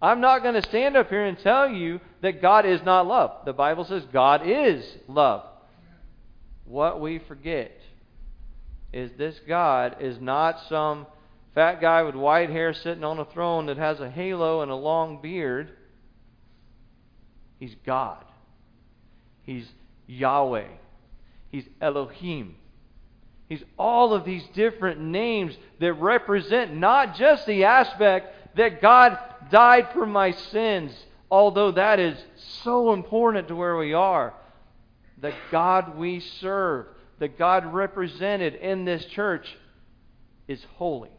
I'm 0.00 0.20
not 0.20 0.42
going 0.42 0.54
to 0.54 0.68
stand 0.68 0.96
up 0.96 1.08
here 1.08 1.24
and 1.24 1.38
tell 1.38 1.68
you 1.68 2.00
that 2.20 2.42
God 2.42 2.66
is 2.66 2.82
not 2.82 3.06
love. 3.06 3.44
The 3.44 3.52
Bible 3.52 3.84
says 3.84 4.04
God 4.12 4.42
is 4.46 4.84
love. 5.08 5.44
What 6.64 7.00
we 7.00 7.18
forget 7.18 7.80
is 8.92 9.10
this 9.18 9.38
God 9.46 9.96
is 10.00 10.20
not 10.20 10.60
some 10.68 11.06
fat 11.54 11.80
guy 11.80 12.02
with 12.02 12.14
white 12.14 12.50
hair 12.50 12.72
sitting 12.72 13.04
on 13.04 13.18
a 13.18 13.24
throne 13.24 13.66
that 13.66 13.78
has 13.78 14.00
a 14.00 14.10
halo 14.10 14.60
and 14.60 14.70
a 14.70 14.76
long 14.76 15.20
beard. 15.20 15.70
He's 17.58 17.74
God. 17.86 18.24
He's 19.42 19.66
Yahweh. 20.06 20.68
He's 21.50 21.64
Elohim. 21.80 22.56
He's 23.48 23.62
all 23.78 24.12
of 24.12 24.24
these 24.24 24.44
different 24.54 25.00
names 25.00 25.56
that 25.80 25.92
represent 25.94 26.74
not 26.74 27.14
just 27.14 27.46
the 27.46 27.64
aspect 27.64 28.56
that 28.56 28.82
God 28.82 29.18
died 29.50 29.88
for 29.92 30.04
my 30.04 30.32
sins, 30.32 30.92
although 31.30 31.70
that 31.72 32.00
is 32.00 32.18
so 32.64 32.92
important 32.92 33.48
to 33.48 33.56
where 33.56 33.76
we 33.76 33.94
are. 33.94 34.34
The 35.20 35.32
God 35.50 35.96
we 35.96 36.20
serve, 36.20 36.86
the 37.18 37.28
God 37.28 37.72
represented 37.72 38.54
in 38.54 38.84
this 38.84 39.04
church, 39.06 39.46
is 40.48 40.64
holy. 40.76 41.10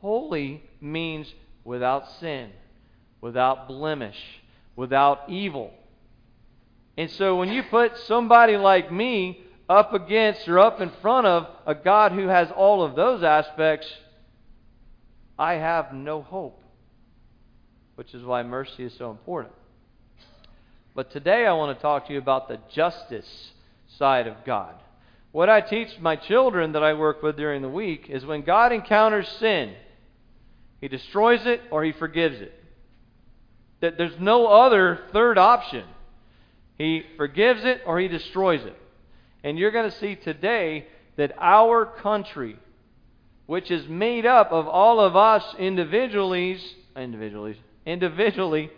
Holy 0.00 0.62
means 0.80 1.32
without 1.64 2.10
sin, 2.20 2.50
without 3.20 3.66
blemish, 3.66 4.18
without 4.76 5.22
evil. 5.28 5.72
And 6.96 7.10
so 7.10 7.36
when 7.36 7.48
you 7.48 7.62
put 7.64 7.96
somebody 7.98 8.56
like 8.56 8.92
me 8.92 9.40
up 9.68 9.92
against 9.94 10.46
or 10.48 10.58
up 10.58 10.80
in 10.80 10.90
front 11.02 11.26
of 11.26 11.46
a 11.66 11.74
God 11.74 12.12
who 12.12 12.28
has 12.28 12.50
all 12.54 12.84
of 12.84 12.94
those 12.94 13.22
aspects, 13.22 13.88
I 15.38 15.54
have 15.54 15.92
no 15.92 16.22
hope. 16.22 16.62
Which 17.96 18.14
is 18.14 18.22
why 18.22 18.42
mercy 18.42 18.84
is 18.84 18.94
so 18.94 19.10
important. 19.10 19.54
But 20.94 21.10
today 21.10 21.46
I 21.46 21.52
want 21.54 21.76
to 21.76 21.82
talk 21.82 22.06
to 22.06 22.12
you 22.12 22.18
about 22.18 22.48
the 22.48 22.60
justice 22.72 23.52
side 23.98 24.26
of 24.26 24.44
God. 24.44 24.74
What 25.32 25.50
I 25.50 25.60
teach 25.60 25.98
my 26.00 26.16
children 26.16 26.72
that 26.72 26.82
I 26.82 26.94
work 26.94 27.22
with 27.22 27.36
during 27.36 27.62
the 27.62 27.68
week 27.68 28.06
is 28.08 28.24
when 28.24 28.42
God 28.42 28.72
encounters 28.72 29.28
sin, 29.38 29.74
He 30.80 30.88
destroys 30.88 31.44
it 31.44 31.60
or 31.70 31.84
He 31.84 31.92
forgives 31.92 32.40
it. 32.40 32.54
That 33.80 33.98
there's 33.98 34.18
no 34.18 34.46
other 34.46 35.00
third 35.12 35.36
option. 35.36 35.84
He 36.78 37.02
forgives 37.16 37.64
it 37.64 37.82
or 37.86 38.00
He 38.00 38.08
destroys 38.08 38.64
it. 38.64 38.76
And 39.44 39.58
you're 39.58 39.70
going 39.70 39.90
to 39.90 39.98
see 39.98 40.16
today 40.16 40.86
that 41.16 41.32
our 41.38 41.86
country, 41.86 42.58
which 43.46 43.70
is 43.70 43.86
made 43.88 44.26
up 44.26 44.52
of 44.52 44.66
all 44.66 45.00
of 45.00 45.16
us 45.16 45.44
individually, 45.58 46.58
individually, 46.96 47.60
individually, 47.84 48.70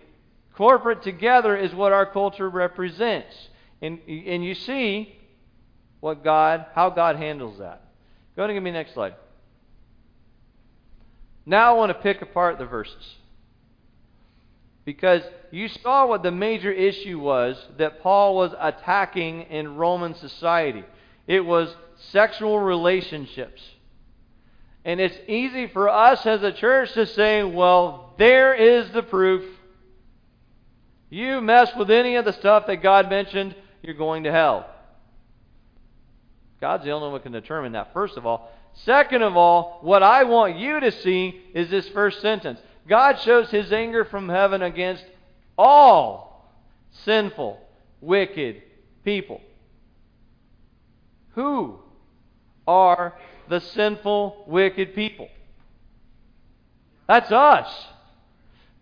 corporate 0.55 1.03
together 1.03 1.57
is 1.57 1.73
what 1.73 1.93
our 1.93 2.07
culture 2.07 2.49
represents. 2.49 3.35
And, 3.81 4.01
and 4.09 4.45
you 4.45 4.55
see 4.55 5.15
what 6.01 6.25
God, 6.25 6.67
how 6.75 6.91
God 6.91 7.17
handles 7.17 7.59
that. 7.59 7.83
Go 8.35 8.43
ahead 8.43 8.51
and 8.51 8.57
give 8.57 8.63
me 8.63 8.71
the 8.71 8.79
next 8.79 8.95
slide. 8.95 9.15
Now 11.47 11.75
I 11.75 11.79
want 11.79 11.91
to 11.91 11.95
pick 11.95 12.21
apart 12.23 12.59
the 12.59 12.67
verses. 12.67 13.17
Because 14.85 15.23
you 15.51 15.69
saw 15.69 16.07
what 16.07 16.23
the 16.23 16.31
major 16.31 16.73
issue 16.73 17.19
was 17.19 17.63
that 17.79 18.01
Paul 18.03 18.37
was 18.37 18.53
attacking 18.59 19.43
in 19.43 19.77
Roman 19.77 20.15
society. 20.15 20.85
It 21.27 21.41
was 21.41 21.75
sexual 22.11 22.59
relationships. 22.59 23.63
And 24.85 25.01
it's 25.01 25.19
easy 25.27 25.67
for 25.67 25.89
us 25.89 26.25
as 26.25 26.43
a 26.43 26.53
church 26.53 26.93
to 26.95 27.07
say, 27.07 27.43
well, 27.43 28.15
there 28.19 28.55
is 28.55 28.91
the 28.93 29.03
proof. 29.03 29.45
You 31.11 31.41
mess 31.41 31.75
with 31.77 31.91
any 31.91 32.17
of 32.17 32.25
the 32.25 32.33
stuff 32.33 32.67
that 32.67 32.83
God 32.83 33.11
mentioned, 33.11 33.55
you're 33.83 33.95
going 33.95 34.25
to 34.25 34.33
hell. 34.33 34.69
God's 36.61 36.85
the 36.85 36.91
only 36.91 37.09
one 37.09 37.21
who 37.21 37.23
can 37.23 37.33
determine 37.33 37.73
that, 37.73 37.93
first 37.93 38.17
of 38.17 38.27
all. 38.27 38.51
Second 38.85 39.23
of 39.23 39.37
all, 39.37 39.79
what 39.83 40.03
I 40.03 40.25
want 40.25 40.57
you 40.57 40.81
to 40.81 40.91
see 40.91 41.41
is 41.55 41.71
this 41.71 41.89
first 41.89 42.21
sentence. 42.21 42.61
God 42.89 43.19
shows 43.21 43.51
his 43.51 43.73
anger 43.73 44.05
from 44.05 44.29
heaven 44.29 44.63
against 44.63 45.05
all 45.57 46.29
sinful, 47.05 47.61
wicked 48.01 48.63
people. 49.05 49.41
Who 51.35 51.79
are 52.67 53.15
the 53.49 53.61
sinful, 53.61 54.45
wicked 54.47 54.95
people? 54.95 55.29
That's 57.07 57.31
us. 57.33 57.69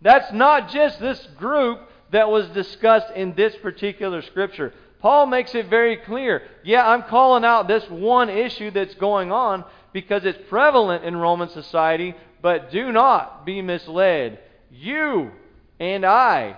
That's 0.01 0.31
not 0.31 0.69
just 0.69 0.99
this 0.99 1.25
group 1.37 1.79
that 2.11 2.29
was 2.29 2.47
discussed 2.49 3.11
in 3.15 3.33
this 3.35 3.55
particular 3.57 4.21
scripture. 4.21 4.73
Paul 4.99 5.27
makes 5.27 5.53
it 5.53 5.69
very 5.69 5.97
clear. 5.97 6.43
Yeah, 6.63 6.87
I'm 6.87 7.03
calling 7.03 7.45
out 7.45 7.67
this 7.67 7.87
one 7.89 8.29
issue 8.29 8.71
that's 8.71 8.95
going 8.95 9.31
on 9.31 9.63
because 9.93 10.25
it's 10.25 10.39
prevalent 10.49 11.03
in 11.03 11.15
Roman 11.15 11.49
society, 11.49 12.15
but 12.41 12.71
do 12.71 12.91
not 12.91 13.45
be 13.45 13.61
misled. 13.61 14.39
You 14.71 15.31
and 15.79 16.05
I 16.05 16.57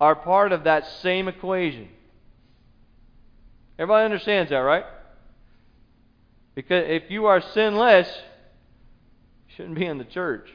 are 0.00 0.16
part 0.16 0.52
of 0.52 0.64
that 0.64 0.86
same 1.02 1.28
equation. 1.28 1.88
Everybody 3.78 4.04
understands 4.04 4.50
that, 4.50 4.58
right? 4.58 4.84
Because 6.54 6.84
if 6.88 7.10
you 7.10 7.26
are 7.26 7.40
sinless, 7.40 8.08
you 9.48 9.54
shouldn't 9.56 9.78
be 9.78 9.86
in 9.86 9.98
the 9.98 10.04
church. 10.04 10.48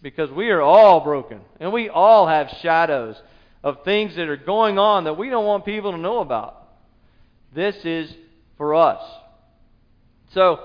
Because 0.00 0.30
we 0.30 0.50
are 0.50 0.60
all 0.60 1.00
broken. 1.00 1.40
And 1.60 1.72
we 1.72 1.88
all 1.88 2.26
have 2.26 2.50
shadows 2.60 3.20
of 3.62 3.84
things 3.84 4.16
that 4.16 4.28
are 4.28 4.36
going 4.36 4.78
on 4.78 5.04
that 5.04 5.16
we 5.16 5.30
don't 5.30 5.44
want 5.44 5.64
people 5.64 5.92
to 5.92 5.98
know 5.98 6.20
about. 6.20 6.68
This 7.54 7.76
is 7.84 8.12
for 8.56 8.74
us. 8.74 9.02
So, 10.32 10.60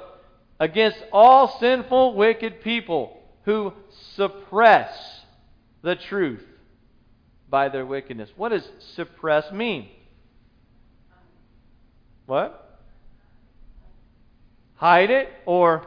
against 0.60 0.98
all 1.12 1.58
sinful, 1.60 2.16
wicked 2.16 2.62
people 2.62 3.20
who 3.44 3.74
suppress 4.16 5.22
the 5.82 5.96
truth 5.96 6.46
by 7.50 7.70
their 7.70 7.86
wickedness. 7.86 8.30
What 8.36 8.50
does 8.50 8.68
suppress 8.96 9.52
mean? 9.52 9.90
What? 12.26 12.80
Hide 14.76 15.10
it 15.10 15.30
or. 15.46 15.86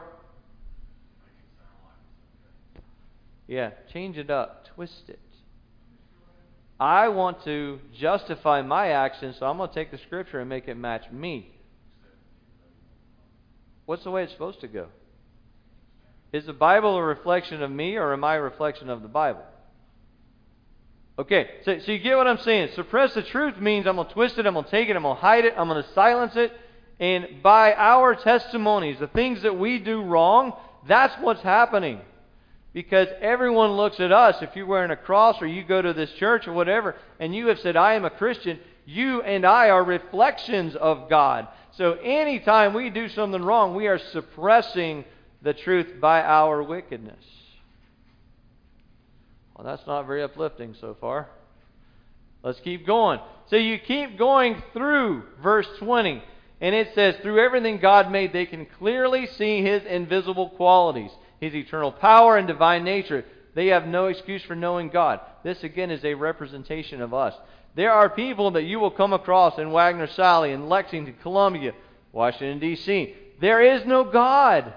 Yeah, 3.47 3.71
change 3.91 4.17
it 4.17 4.29
up, 4.29 4.67
twist 4.75 5.03
it. 5.09 5.19
I 6.81 7.09
want 7.09 7.43
to 7.43 7.79
justify 7.93 8.63
my 8.63 8.87
actions, 8.87 9.35
so 9.37 9.45
I'm 9.45 9.57
going 9.57 9.69
to 9.69 9.75
take 9.75 9.91
the 9.91 9.99
scripture 9.99 10.39
and 10.39 10.49
make 10.49 10.67
it 10.67 10.73
match 10.73 11.03
me. 11.11 11.53
What's 13.85 14.03
the 14.03 14.09
way 14.09 14.23
it's 14.23 14.31
supposed 14.31 14.61
to 14.61 14.67
go? 14.67 14.87
Is 16.33 16.47
the 16.47 16.53
Bible 16.53 16.97
a 16.97 17.03
reflection 17.03 17.61
of 17.61 17.69
me 17.69 17.97
or 17.97 18.13
am 18.13 18.23
I 18.23 18.37
a 18.37 18.41
reflection 18.41 18.89
of 18.89 19.03
the 19.03 19.07
Bible? 19.07 19.43
Okay, 21.19 21.51
so, 21.65 21.77
so 21.77 21.91
you 21.91 21.99
get 21.99 22.17
what 22.17 22.25
I'm 22.25 22.39
saying. 22.39 22.69
Suppress 22.73 23.13
the 23.13 23.21
truth 23.21 23.57
means 23.57 23.85
I'm 23.85 23.97
going 23.97 24.07
to 24.07 24.13
twist 24.13 24.39
it, 24.39 24.47
I'm 24.47 24.53
going 24.55 24.65
to 24.65 24.71
take 24.71 24.89
it, 24.89 24.95
I'm 24.95 25.03
going 25.03 25.15
to 25.15 25.21
hide 25.21 25.45
it, 25.45 25.53
I'm 25.55 25.67
going 25.67 25.83
to 25.83 25.89
silence 25.93 26.35
it. 26.35 26.51
And 26.99 27.43
by 27.43 27.75
our 27.75 28.15
testimonies, 28.15 28.97
the 28.97 29.05
things 29.05 29.43
that 29.43 29.55
we 29.55 29.77
do 29.77 30.01
wrong, 30.01 30.53
that's 30.87 31.13
what's 31.21 31.43
happening. 31.43 32.01
Because 32.73 33.07
everyone 33.19 33.71
looks 33.71 33.99
at 33.99 34.11
us. 34.11 34.41
If 34.41 34.55
you're 34.55 34.65
wearing 34.65 34.91
a 34.91 34.95
cross 34.95 35.41
or 35.41 35.47
you 35.47 35.63
go 35.63 35.81
to 35.81 35.93
this 35.93 36.11
church 36.13 36.47
or 36.47 36.53
whatever, 36.53 36.95
and 37.19 37.35
you 37.35 37.47
have 37.47 37.59
said, 37.59 37.75
I 37.75 37.95
am 37.95 38.05
a 38.05 38.09
Christian, 38.09 38.59
you 38.85 39.21
and 39.21 39.45
I 39.45 39.69
are 39.69 39.83
reflections 39.83 40.75
of 40.75 41.09
God. 41.09 41.47
So 41.71 41.93
anytime 41.93 42.73
we 42.73 42.89
do 42.89 43.09
something 43.09 43.41
wrong, 43.41 43.75
we 43.75 43.87
are 43.87 43.97
suppressing 43.97 45.05
the 45.41 45.53
truth 45.53 45.99
by 45.99 46.21
our 46.21 46.63
wickedness. 46.63 47.23
Well, 49.55 49.65
that's 49.65 49.85
not 49.85 50.07
very 50.07 50.23
uplifting 50.23 50.75
so 50.79 50.95
far. 50.99 51.29
Let's 52.43 52.59
keep 52.61 52.85
going. 52.87 53.19
So 53.47 53.55
you 53.55 53.77
keep 53.79 54.17
going 54.17 54.61
through 54.73 55.23
verse 55.43 55.67
20. 55.79 56.23
And 56.61 56.75
it 56.75 56.93
says, 56.93 57.15
through 57.21 57.43
everything 57.43 57.79
God 57.79 58.11
made, 58.11 58.33
they 58.33 58.45
can 58.45 58.65
clearly 58.65 59.25
see 59.25 59.61
His 59.61 59.83
invisible 59.83 60.49
qualities, 60.49 61.11
His 61.41 61.53
eternal 61.53 61.91
power 61.91 62.37
and 62.37 62.47
divine 62.47 62.85
nature. 62.85 63.25
They 63.53 63.67
have 63.67 63.85
no 63.85 64.05
excuse 64.05 64.43
for 64.43 64.55
knowing 64.55 64.89
God. 64.89 65.19
This, 65.43 65.63
again, 65.63 65.91
is 65.91 66.05
a 66.05 66.13
representation 66.13 67.01
of 67.01 67.13
us. 67.13 67.33
There 67.75 67.91
are 67.91 68.09
people 68.09 68.51
that 68.51 68.63
you 68.63 68.79
will 68.79 68.91
come 68.91 69.11
across 69.11 69.57
in 69.57 69.69
Wagener 69.69 70.07
Salley, 70.15 70.53
in 70.53 70.69
Lexington, 70.69 71.15
Columbia, 71.21 71.73
Washington, 72.13 72.59
D.C. 72.59 73.15
There 73.41 73.61
is 73.61 73.85
no 73.85 74.03
God. 74.03 74.73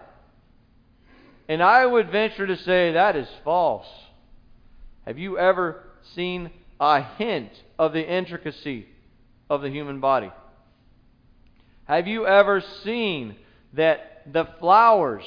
And 1.48 1.62
I 1.62 1.84
would 1.84 2.10
venture 2.10 2.46
to 2.46 2.56
say 2.56 2.92
that 2.92 3.14
is 3.14 3.28
false. 3.44 3.86
Have 5.06 5.18
you 5.18 5.38
ever 5.38 5.82
seen 6.14 6.50
a 6.80 7.02
hint 7.02 7.50
of 7.78 7.92
the 7.92 8.08
intricacy 8.08 8.86
of 9.50 9.60
the 9.60 9.68
human 9.68 10.00
body? 10.00 10.32
Have 11.84 12.06
you 12.06 12.26
ever 12.26 12.62
seen 12.82 13.36
that 13.74 14.22
the 14.32 14.48
flowers 14.58 15.24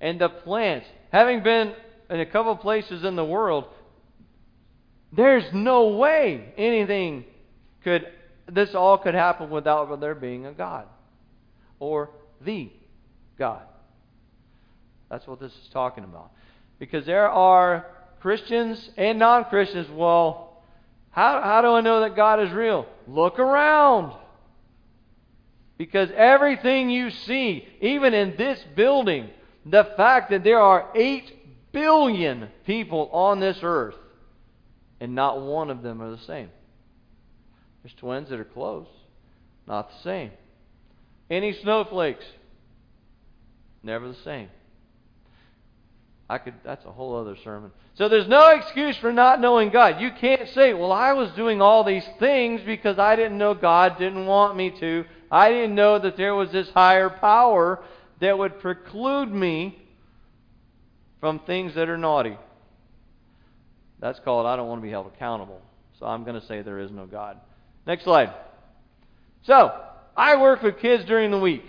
and 0.00 0.20
the 0.20 0.28
plants, 0.28 0.86
having 1.12 1.42
been 1.42 1.74
in 2.08 2.20
a 2.20 2.26
couple 2.26 2.56
places 2.56 3.04
in 3.04 3.16
the 3.16 3.24
world, 3.24 3.66
there's 5.12 5.44
no 5.52 5.88
way 5.96 6.52
anything 6.56 7.24
could, 7.82 8.06
this 8.50 8.74
all 8.74 8.98
could 8.98 9.14
happen 9.14 9.50
without 9.50 10.00
there 10.00 10.14
being 10.14 10.46
a 10.46 10.52
God 10.52 10.86
or 11.78 12.10
the 12.40 12.70
God. 13.38 13.62
That's 15.10 15.26
what 15.26 15.40
this 15.40 15.52
is 15.52 15.68
talking 15.72 16.04
about. 16.04 16.30
Because 16.78 17.04
there 17.04 17.28
are 17.28 17.86
Christians 18.20 18.90
and 18.96 19.18
non 19.18 19.44
Christians. 19.46 19.88
Well, 19.90 20.62
how, 21.10 21.40
how 21.42 21.62
do 21.62 21.68
I 21.68 21.80
know 21.80 22.00
that 22.00 22.14
God 22.14 22.40
is 22.40 22.52
real? 22.52 22.86
Look 23.08 23.38
around. 23.38 24.14
Because 25.76 26.10
everything 26.14 26.90
you 26.90 27.10
see, 27.10 27.66
even 27.80 28.14
in 28.14 28.36
this 28.36 28.62
building, 28.76 29.30
the 29.70 29.84
fact 29.96 30.30
that 30.30 30.44
there 30.44 30.60
are 30.60 30.90
8 30.94 31.72
billion 31.72 32.48
people 32.66 33.08
on 33.12 33.40
this 33.40 33.58
earth, 33.62 33.94
and 35.00 35.14
not 35.14 35.40
one 35.40 35.70
of 35.70 35.82
them 35.82 36.02
are 36.02 36.10
the 36.10 36.22
same. 36.22 36.50
There's 37.82 37.94
twins 37.94 38.28
that 38.30 38.40
are 38.40 38.44
close, 38.44 38.88
not 39.66 39.90
the 39.90 40.02
same. 40.02 40.30
Any 41.30 41.52
snowflakes, 41.52 42.24
never 43.82 44.08
the 44.08 44.16
same. 44.24 44.48
I 46.28 46.38
could 46.38 46.54
that's 46.64 46.84
a 46.84 46.92
whole 46.92 47.16
other 47.16 47.36
sermon. 47.42 47.72
So 47.94 48.08
there's 48.08 48.28
no 48.28 48.50
excuse 48.50 48.96
for 48.96 49.12
not 49.12 49.40
knowing 49.40 49.70
God. 49.70 50.00
You 50.00 50.12
can't 50.12 50.48
say, 50.50 50.74
"Well, 50.74 50.92
I 50.92 51.12
was 51.12 51.30
doing 51.32 51.60
all 51.60 51.82
these 51.82 52.06
things 52.20 52.60
because 52.60 52.98
I 53.00 53.16
didn't 53.16 53.38
know 53.38 53.52
God 53.54 53.98
didn't 53.98 54.26
want 54.26 54.56
me 54.56 54.70
to. 54.78 55.04
I 55.30 55.50
didn't 55.50 55.74
know 55.74 55.98
that 55.98 56.16
there 56.16 56.34
was 56.34 56.52
this 56.52 56.70
higher 56.70 57.10
power 57.10 57.82
that 58.20 58.38
would 58.38 58.60
preclude 58.60 59.32
me 59.32 59.78
from 61.20 61.40
things 61.40 61.74
that 61.74 61.88
are 61.88 61.98
naughty." 61.98 62.36
That's 63.98 64.20
called 64.20 64.46
I 64.46 64.56
don't 64.56 64.68
want 64.68 64.80
to 64.80 64.82
be 64.82 64.90
held 64.90 65.06
accountable. 65.06 65.60
So 65.98 66.06
I'm 66.06 66.24
going 66.24 66.40
to 66.40 66.46
say 66.46 66.62
there 66.62 66.78
is 66.78 66.90
no 66.90 67.06
God. 67.06 67.38
Next 67.86 68.04
slide. 68.04 68.32
So, 69.42 69.78
I 70.16 70.40
work 70.40 70.62
with 70.62 70.78
kids 70.78 71.04
during 71.04 71.30
the 71.30 71.38
week. 71.38 71.64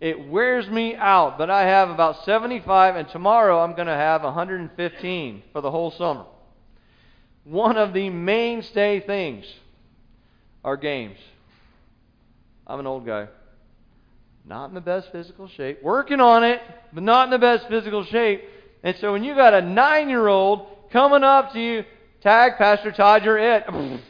It 0.00 0.28
wears 0.28 0.68
me 0.68 0.94
out, 0.94 1.38
but 1.38 1.50
I 1.50 1.62
have 1.64 1.90
about 1.90 2.24
75, 2.24 2.96
and 2.96 3.08
tomorrow 3.08 3.60
I'm 3.60 3.74
going 3.74 3.88
to 3.88 3.94
have 3.94 4.22
115 4.22 5.42
for 5.52 5.60
the 5.60 5.70
whole 5.70 5.90
summer. 5.90 6.24
One 7.44 7.76
of 7.76 7.92
the 7.92 8.10
mainstay 8.10 9.00
things 9.00 9.44
are 10.64 10.76
games. 10.76 11.18
I'm 12.66 12.78
an 12.78 12.86
old 12.86 13.06
guy. 13.06 13.28
Not 14.48 14.70
in 14.70 14.74
the 14.74 14.80
best 14.80 15.12
physical 15.12 15.46
shape. 15.46 15.82
Working 15.82 16.20
on 16.22 16.42
it, 16.42 16.62
but 16.94 17.02
not 17.02 17.24
in 17.24 17.30
the 17.30 17.38
best 17.38 17.68
physical 17.68 18.02
shape. 18.04 18.42
And 18.82 18.96
so 18.96 19.12
when 19.12 19.22
you 19.22 19.34
got 19.34 19.52
a 19.52 19.60
nine 19.60 20.08
year 20.08 20.26
old 20.26 20.66
coming 20.90 21.22
up 21.22 21.52
to 21.52 21.60
you, 21.60 21.84
tag 22.22 22.52
Pastor 22.56 22.90
Todd, 22.90 23.26
you're 23.26 23.36
it. 23.36 23.66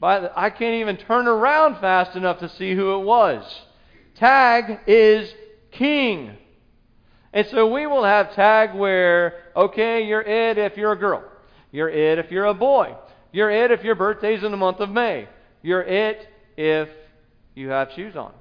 By 0.00 0.20
the, 0.20 0.36
I 0.36 0.50
can't 0.50 0.80
even 0.80 0.96
turn 0.96 1.28
around 1.28 1.80
fast 1.80 2.16
enough 2.16 2.40
to 2.40 2.48
see 2.48 2.74
who 2.74 3.00
it 3.00 3.04
was. 3.04 3.44
Tag 4.16 4.80
is 4.88 5.32
king. 5.70 6.36
And 7.32 7.46
so 7.48 7.72
we 7.72 7.86
will 7.86 8.04
have 8.04 8.34
tag 8.34 8.74
where, 8.74 9.44
okay, 9.54 10.06
you're 10.06 10.22
it 10.22 10.58
if 10.58 10.76
you're 10.76 10.92
a 10.92 10.98
girl. 10.98 11.22
You're 11.70 11.90
it 11.90 12.18
if 12.18 12.32
you're 12.32 12.46
a 12.46 12.54
boy. 12.54 12.96
You're 13.30 13.50
it 13.50 13.70
if 13.70 13.84
your 13.84 13.94
birthday's 13.94 14.42
in 14.42 14.50
the 14.50 14.56
month 14.56 14.80
of 14.80 14.90
May. 14.90 15.28
You're 15.62 15.82
it 15.82 16.26
if 16.56 16.88
you 17.54 17.68
have 17.68 17.92
shoes 17.94 18.16
on. 18.16 18.32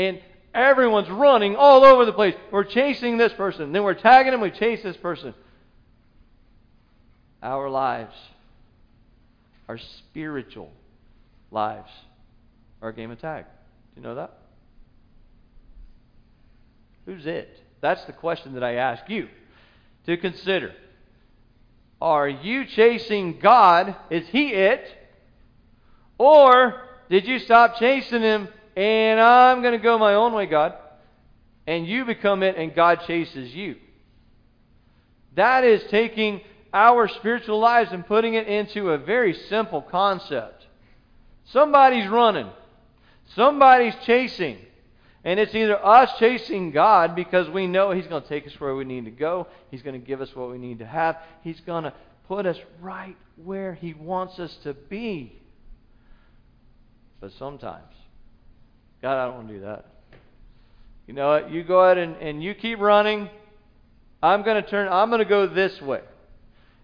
And 0.00 0.18
everyone's 0.54 1.10
running 1.10 1.56
all 1.56 1.84
over 1.84 2.06
the 2.06 2.12
place. 2.14 2.34
We're 2.50 2.64
chasing 2.64 3.18
this 3.18 3.34
person. 3.34 3.72
Then 3.72 3.82
we're 3.82 3.92
tagging 3.92 4.32
him. 4.32 4.40
We 4.40 4.50
chase 4.50 4.82
this 4.82 4.96
person. 4.96 5.34
Our 7.42 7.68
lives, 7.68 8.16
our 9.68 9.76
spiritual 9.76 10.70
lives, 11.50 11.90
are 12.80 12.88
a 12.88 12.94
game 12.94 13.10
of 13.10 13.20
tag. 13.20 13.44
Do 13.44 14.00
you 14.00 14.02
know 14.02 14.14
that? 14.14 14.38
Who's 17.04 17.26
it? 17.26 17.60
That's 17.82 18.02
the 18.04 18.14
question 18.14 18.54
that 18.54 18.64
I 18.64 18.76
ask 18.76 19.06
you 19.10 19.28
to 20.06 20.16
consider. 20.16 20.74
Are 22.00 22.28
you 22.28 22.64
chasing 22.64 23.38
God? 23.38 23.94
Is 24.08 24.26
He 24.28 24.54
it? 24.54 24.96
Or 26.16 26.88
did 27.10 27.28
you 27.28 27.38
stop 27.38 27.78
chasing 27.78 28.22
Him 28.22 28.48
and 28.80 29.20
I'm 29.20 29.60
going 29.60 29.72
to 29.72 29.78
go 29.78 29.98
my 29.98 30.14
own 30.14 30.32
way, 30.32 30.46
God? 30.46 30.72
And 31.66 31.86
you 31.86 32.06
become 32.06 32.42
it 32.42 32.56
and 32.56 32.74
God 32.74 33.02
chases 33.06 33.54
you. 33.54 33.76
That 35.34 35.64
is 35.64 35.82
taking 35.90 36.40
our 36.72 37.06
spiritual 37.06 37.58
lives 37.58 37.92
and 37.92 38.06
putting 38.06 38.34
it 38.34 38.48
into 38.48 38.88
a 38.88 38.96
very 38.96 39.34
simple 39.34 39.82
concept. 39.82 40.66
Somebody's 41.44 42.08
running, 42.08 42.48
somebody's 43.34 43.94
chasing. 44.06 44.56
And 45.24 45.38
it's 45.38 45.54
either 45.54 45.84
us 45.84 46.18
chasing 46.18 46.70
God 46.70 47.14
because 47.14 47.50
we 47.50 47.66
know 47.66 47.90
He's 47.90 48.06
going 48.06 48.22
to 48.22 48.28
take 48.28 48.46
us 48.46 48.58
where 48.58 48.74
we 48.74 48.86
need 48.86 49.04
to 49.04 49.10
go, 49.10 49.46
He's 49.70 49.82
going 49.82 50.00
to 50.00 50.06
give 50.06 50.22
us 50.22 50.34
what 50.34 50.50
we 50.50 50.56
need 50.56 50.78
to 50.78 50.86
have, 50.86 51.18
He's 51.42 51.60
going 51.60 51.84
to 51.84 51.92
put 52.28 52.46
us 52.46 52.56
right 52.80 53.16
where 53.44 53.74
He 53.74 53.92
wants 53.92 54.38
us 54.38 54.56
to 54.62 54.72
be. 54.72 55.38
But 57.20 57.32
sometimes, 57.32 57.84
God, 59.02 59.16
I 59.16 59.26
don't 59.26 59.36
want 59.36 59.48
to 59.48 59.54
do 59.54 59.60
that. 59.60 59.86
You 61.06 61.14
know 61.14 61.28
what? 61.28 61.50
You 61.50 61.64
go 61.64 61.80
ahead 61.80 61.98
and, 61.98 62.16
and 62.16 62.42
you 62.42 62.54
keep 62.54 62.78
running. 62.78 63.28
I'm 64.22 64.42
going 64.42 64.62
to 64.62 64.68
turn, 64.68 64.88
I'm 64.88 65.08
going 65.08 65.20
to 65.20 65.24
go 65.24 65.46
this 65.46 65.80
way. 65.80 66.02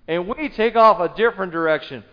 And 0.09 0.26
we 0.29 0.48
take 0.48 0.76
off 0.76 0.98
a 1.00 1.14
different 1.16 1.52
direction. 1.52 2.05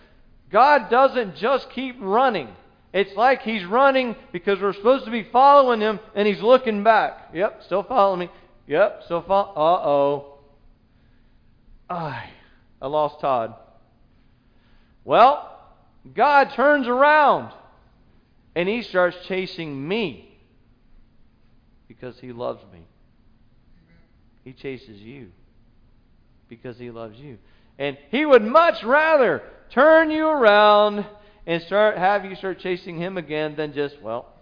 God 0.51 0.89
doesn't 0.89 1.37
just 1.37 1.69
keep 1.71 1.95
running. 1.99 2.49
It's 2.93 3.15
like 3.15 3.41
he's 3.41 3.65
running 3.65 4.15
because 4.31 4.59
we're 4.59 4.73
supposed 4.73 5.05
to 5.05 5.11
be 5.11 5.23
following 5.31 5.81
him 5.81 5.99
and 6.13 6.27
he's 6.27 6.41
looking 6.41 6.83
back. 6.83 7.29
Yep, 7.33 7.63
still 7.63 7.83
following 7.83 8.19
me. 8.19 8.29
Yep, 8.67 9.01
still 9.05 9.23
follow. 9.23 9.51
Uh 9.55 9.87
oh. 9.87 10.37
I, 11.89 12.29
I 12.81 12.87
lost 12.87 13.19
Todd. 13.19 13.55
Well, 15.03 15.59
God 16.13 16.51
turns 16.55 16.87
around 16.87 17.51
and 18.55 18.69
he 18.69 18.81
starts 18.81 19.17
chasing 19.27 19.87
me 19.87 20.37
because 21.87 22.19
he 22.19 22.31
loves 22.31 22.63
me. 22.71 22.81
He 24.43 24.53
chases 24.53 24.99
you 24.99 25.31
because 26.49 26.77
he 26.77 26.91
loves 26.91 27.17
you. 27.17 27.37
And 27.79 27.97
he 28.11 28.25
would 28.25 28.43
much 28.43 28.83
rather 28.83 29.41
turn 29.71 30.11
you 30.11 30.27
around 30.27 31.05
and 31.47 31.61
start 31.63 31.97
have 31.97 32.25
you 32.25 32.35
start 32.35 32.59
chasing 32.59 32.97
him 32.97 33.17
again 33.17 33.55
than 33.55 33.73
just, 33.73 34.01
well, 34.01 34.33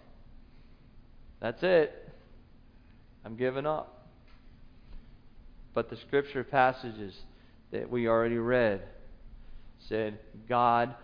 that's 1.40 1.62
it. 1.62 1.92
I'm 3.24 3.36
giving 3.36 3.66
up. 3.66 4.06
But 5.74 5.88
the 5.88 5.96
scripture 5.96 6.44
passages 6.44 7.14
that 7.70 7.90
we 7.90 8.06
already 8.08 8.38
read 8.38 8.82
said 9.88 10.18
God 10.48 10.94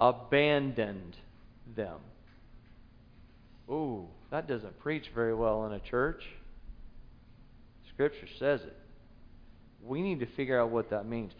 abandoned 0.00 1.16
them. 1.74 1.98
Ooh, 3.70 4.06
that 4.30 4.48
doesn't 4.48 4.78
preach 4.80 5.10
very 5.14 5.34
well 5.34 5.66
in 5.66 5.72
a 5.72 5.80
church. 5.80 6.22
Scripture 7.92 8.28
says 8.38 8.60
it. 8.62 8.76
We 9.84 10.02
need 10.02 10.20
to 10.20 10.26
figure 10.26 10.60
out 10.60 10.70
what 10.70 10.90
that 10.90 11.06
means. 11.06 11.32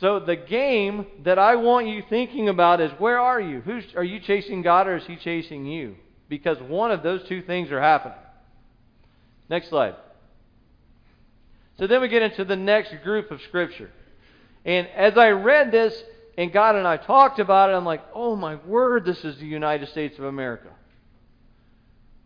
So 0.00 0.20
the 0.20 0.36
game 0.36 1.06
that 1.24 1.38
I 1.38 1.56
want 1.56 1.86
you 1.86 2.02
thinking 2.08 2.48
about 2.48 2.80
is 2.80 2.90
where 2.98 3.18
are 3.18 3.40
you? 3.40 3.60
Who's 3.60 3.84
are 3.94 4.04
you 4.04 4.20
chasing 4.20 4.62
God 4.62 4.86
or 4.86 4.96
is 4.96 5.04
he 5.06 5.16
chasing 5.16 5.66
you? 5.66 5.96
Because 6.28 6.58
one 6.62 6.90
of 6.90 7.02
those 7.02 7.22
two 7.28 7.42
things 7.42 7.70
are 7.70 7.80
happening. 7.80 8.18
Next 9.50 9.68
slide. 9.68 9.96
So 11.78 11.86
then 11.86 12.00
we 12.00 12.08
get 12.08 12.22
into 12.22 12.44
the 12.44 12.56
next 12.56 12.94
group 13.02 13.30
of 13.30 13.40
scripture. 13.42 13.90
And 14.64 14.86
as 14.88 15.18
I 15.18 15.30
read 15.30 15.72
this 15.72 16.02
and 16.38 16.52
God 16.52 16.76
and 16.76 16.86
I 16.86 16.96
talked 16.96 17.38
about 17.38 17.70
it, 17.70 17.74
I'm 17.74 17.84
like, 17.84 18.02
"Oh 18.14 18.34
my 18.36 18.54
word, 18.54 19.04
this 19.04 19.24
is 19.24 19.38
the 19.38 19.46
United 19.46 19.88
States 19.88 20.18
of 20.18 20.24
America." 20.24 20.68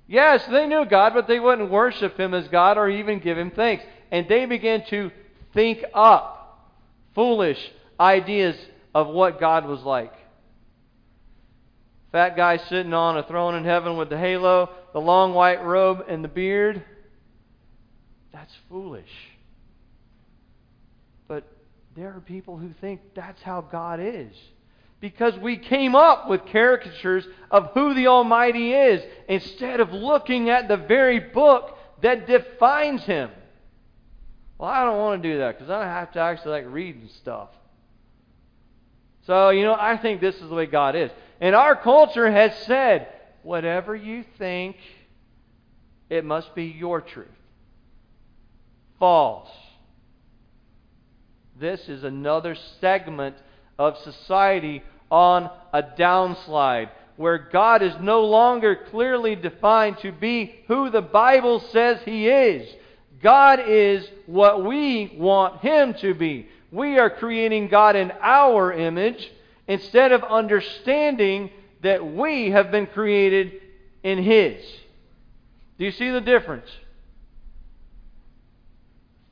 Yes, 0.06 0.44
they 0.46 0.66
knew 0.66 0.84
God, 0.84 1.14
but 1.14 1.26
they 1.26 1.40
wouldn't 1.40 1.70
worship 1.70 2.18
Him 2.18 2.32
as 2.34 2.46
God 2.48 2.78
or 2.78 2.88
even 2.88 3.18
give 3.18 3.36
Him 3.36 3.50
thanks. 3.50 3.84
And 4.10 4.28
they 4.28 4.46
began 4.46 4.84
to 4.86 5.10
think 5.52 5.84
up 5.92 6.72
foolish 7.14 7.58
ideas 7.98 8.56
of 8.94 9.08
what 9.08 9.40
God 9.40 9.66
was 9.66 9.82
like. 9.82 10.12
Fat 12.12 12.36
guy 12.36 12.56
sitting 12.56 12.94
on 12.94 13.18
a 13.18 13.24
throne 13.24 13.56
in 13.56 13.64
heaven 13.64 13.96
with 13.96 14.08
the 14.08 14.18
halo, 14.18 14.70
the 14.92 15.00
long 15.00 15.34
white 15.34 15.62
robe, 15.64 16.04
and 16.08 16.22
the 16.22 16.28
beard. 16.28 16.82
That's 18.32 18.54
foolish. 18.68 19.10
But 21.26 21.44
there 21.96 22.14
are 22.14 22.20
people 22.20 22.56
who 22.56 22.70
think 22.80 23.00
that's 23.14 23.42
how 23.42 23.60
God 23.60 23.98
is. 24.00 24.32
Because 25.00 25.36
we 25.38 25.56
came 25.56 25.94
up 25.94 26.28
with 26.28 26.46
caricatures 26.46 27.26
of 27.50 27.70
who 27.74 27.94
the 27.94 28.06
Almighty 28.06 28.72
is 28.72 29.02
instead 29.28 29.80
of 29.80 29.92
looking 29.92 30.48
at 30.50 30.68
the 30.68 30.76
very 30.76 31.20
book 31.20 31.76
that 32.02 32.26
defines 32.26 33.02
Him. 33.04 33.30
Well, 34.58 34.70
I 34.70 34.84
don't 34.84 34.98
want 34.98 35.22
to 35.22 35.28
do 35.28 35.38
that 35.38 35.58
because 35.58 35.70
I 35.70 35.84
have 35.84 36.12
to 36.12 36.20
actually 36.20 36.62
like 36.62 36.72
read 36.72 36.96
and 36.96 37.10
stuff. 37.10 37.50
So, 39.26 39.50
you 39.50 39.64
know, 39.64 39.76
I 39.78 39.96
think 39.96 40.20
this 40.20 40.36
is 40.36 40.48
the 40.48 40.54
way 40.54 40.66
God 40.66 40.96
is. 40.96 41.10
And 41.40 41.54
our 41.54 41.76
culture 41.76 42.30
has 42.30 42.56
said, 42.60 43.08
whatever 43.42 43.94
you 43.94 44.24
think, 44.38 44.76
it 46.08 46.24
must 46.24 46.54
be 46.54 46.64
your 46.64 47.00
truth. 47.00 47.28
False. 48.98 49.50
This 51.58 51.88
is 51.88 52.04
another 52.04 52.56
segment 52.80 53.36
of 53.78 53.98
society 53.98 54.82
on 55.10 55.50
a 55.72 55.82
downslide 55.82 56.90
where 57.16 57.38
God 57.38 57.82
is 57.82 57.94
no 58.00 58.24
longer 58.24 58.76
clearly 58.90 59.36
defined 59.36 59.98
to 59.98 60.12
be 60.12 60.54
who 60.68 60.90
the 60.90 61.02
Bible 61.02 61.60
says 61.60 61.98
He 62.04 62.28
is. 62.28 62.68
God 63.22 63.60
is 63.66 64.06
what 64.26 64.64
we 64.64 65.14
want 65.16 65.60
Him 65.60 65.94
to 65.94 66.14
be. 66.14 66.48
We 66.70 66.98
are 66.98 67.10
creating 67.10 67.68
God 67.68 67.96
in 67.96 68.12
our 68.20 68.72
image 68.72 69.30
instead 69.66 70.12
of 70.12 70.22
understanding 70.24 71.50
that 71.82 72.06
we 72.06 72.50
have 72.50 72.70
been 72.70 72.86
created 72.86 73.52
in 74.02 74.22
His. 74.22 74.62
Do 75.78 75.84
you 75.84 75.92
see 75.92 76.10
the 76.10 76.20
difference? 76.20 76.68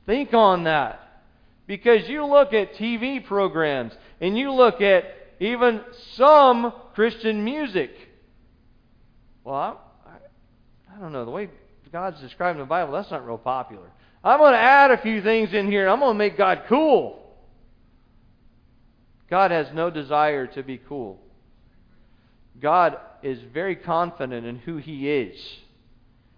Think 0.05 0.33
on 0.33 0.63
that. 0.63 1.04
Because 1.67 2.07
you 2.07 2.25
look 2.25 2.53
at 2.53 2.75
TV 2.75 3.23
programs 3.23 3.93
and 4.21 4.37
you 4.37 4.51
look 4.51 4.81
at 4.81 5.05
even 5.39 5.81
some 6.13 6.73
Christian 6.93 7.43
music. 7.43 7.91
Well, 9.43 9.81
I, 10.05 10.95
I, 10.95 11.01
don't 11.01 11.11
know. 11.11 11.25
The 11.25 11.31
way 11.31 11.49
God's 11.91 12.19
described 12.21 12.57
in 12.57 12.61
the 12.61 12.67
Bible, 12.67 12.93
that's 12.93 13.11
not 13.11 13.25
real 13.25 13.37
popular. 13.37 13.89
I'm 14.23 14.39
going 14.39 14.53
to 14.53 14.59
add 14.59 14.91
a 14.91 14.97
few 14.97 15.21
things 15.21 15.53
in 15.53 15.69
here. 15.69 15.87
I'm 15.87 15.99
going 15.99 16.13
to 16.13 16.17
make 16.17 16.37
God 16.37 16.63
cool. 16.67 17.21
God 19.29 19.51
has 19.51 19.67
no 19.73 19.89
desire 19.89 20.47
to 20.47 20.63
be 20.63 20.77
cool. 20.77 21.19
God 22.59 22.97
is 23.21 23.39
very 23.53 23.75
confident 23.75 24.45
in 24.45 24.57
who 24.57 24.77
He 24.77 25.09
is. 25.09 25.39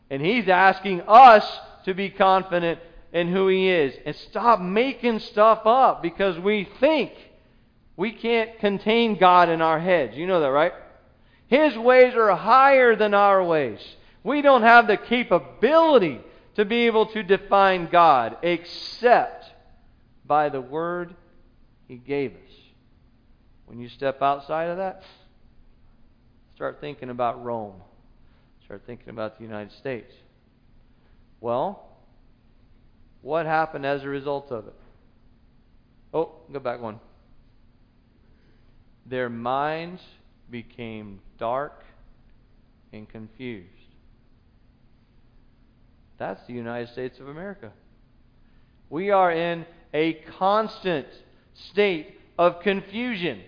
And 0.09 0.21
He's 0.21 0.47
asking 0.47 1.01
us 1.01 1.45
to 1.85 1.93
be 1.93 2.09
confident 2.09 2.79
in 3.17 3.32
who 3.32 3.47
He 3.47 3.67
is. 3.67 3.95
And 4.06 4.15
stop 4.15 4.62
making 4.62 5.19
stuff 5.19 5.62
up 5.65 6.01
because 6.01 6.39
we 6.39 6.69
think 6.80 7.12
we 7.95 8.12
can't 8.12 8.60
contain 8.60 9.17
God 9.17 9.49
in 9.49 9.62
our 9.62 9.80
heads. 9.80 10.15
You 10.15 10.27
know 10.27 10.39
that, 10.41 10.51
right? 10.51 10.73
His 11.47 11.75
ways 11.77 12.13
are 12.13 12.36
higher 12.36 12.95
than 12.95 13.13
our 13.13 13.43
ways. 13.43 13.80
We 14.23 14.41
don't 14.41 14.62
have 14.62 14.88
the 14.88 14.97
capability 14.97 16.19
to 16.56 16.65
be 16.65 16.86
able 16.86 17.08
to 17.08 17.23
define 17.23 17.88
God 17.88 18.38
except 18.43 19.45
by 20.25 20.49
the 20.49 20.62
Word 20.62 21.15
He 21.88 21.95
gave 21.95 22.34
us. 22.34 22.53
When 23.65 23.80
you 23.80 23.89
step 23.89 24.21
outside 24.21 24.65
of 24.65 24.77
that, 24.77 25.03
start 26.56 26.80
thinking 26.80 27.10
about 27.10 27.43
Rome. 27.43 27.82
Start 28.65 28.84
thinking 28.86 29.10
about 29.10 29.38
the 29.38 29.43
United 29.43 29.71
States. 29.73 30.13
Well, 31.39 31.87
what 33.21 33.45
happened 33.45 33.86
as 33.86 34.03
a 34.03 34.08
result 34.08 34.51
of 34.51 34.67
it? 34.67 34.75
Oh, 36.13 36.32
go 36.51 36.60
back 36.60 36.82
one. 36.82 36.99
Their 39.06 39.30
minds 39.30 40.01
became 40.49 41.19
dark 41.38 41.84
and 42.91 43.08
confused. 43.08 43.67
That's 46.17 46.45
the 46.47 46.53
United 46.53 46.89
States 46.89 47.19
of 47.19 47.27
America. 47.27 47.71
We 48.89 49.12
are 49.12 49.32
in 49.32 49.65
a 49.93 50.13
constant 50.38 51.08
state 51.71 52.19
of 52.38 52.62
confusion. 52.62 53.41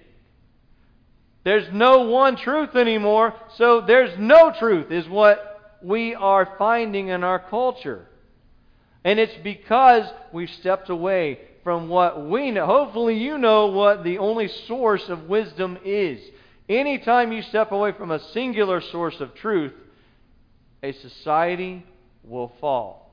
There's 1.44 1.68
no 1.72 2.02
one 2.10 2.36
truth 2.36 2.76
anymore, 2.76 3.34
so 3.56 3.82
there's 3.82 4.18
no 4.20 4.54
truth, 4.58 4.92
is 4.92 5.08
what 5.08 5.78
we 5.82 6.14
are 6.14 6.56
finding 6.58 7.08
in 7.08 7.24
our 7.24 7.40
culture. 7.40 8.06
And 9.04 9.20
it's 9.20 9.36
because 9.44 10.06
we've 10.34 10.50
stepped 10.50 10.90
away 10.90 11.40
from 11.64 11.88
what 11.88 12.28
we 12.28 12.52
know. 12.52 12.66
Hopefully, 12.66 13.18
you 13.18 13.38
know 13.38 13.68
what 13.68 14.04
the 14.04 14.18
only 14.18 14.50
source 14.68 15.08
of 15.08 15.24
wisdom 15.30 15.78
is. 15.86 16.20
Anytime 16.68 17.32
you 17.32 17.42
step 17.42 17.72
away 17.72 17.94
from 17.94 18.12
a 18.12 18.20
singular 18.32 18.82
source 18.82 19.20
of 19.20 19.34
truth, 19.36 19.74
a 20.84 20.92
society 20.92 21.86
will 22.24 22.52
fall. 22.60 23.10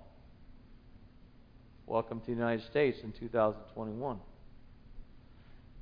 Welcome 1.86 2.20
to 2.20 2.26
the 2.26 2.32
United 2.32 2.66
States 2.66 2.98
in 3.04 3.12
2021. 3.12 4.18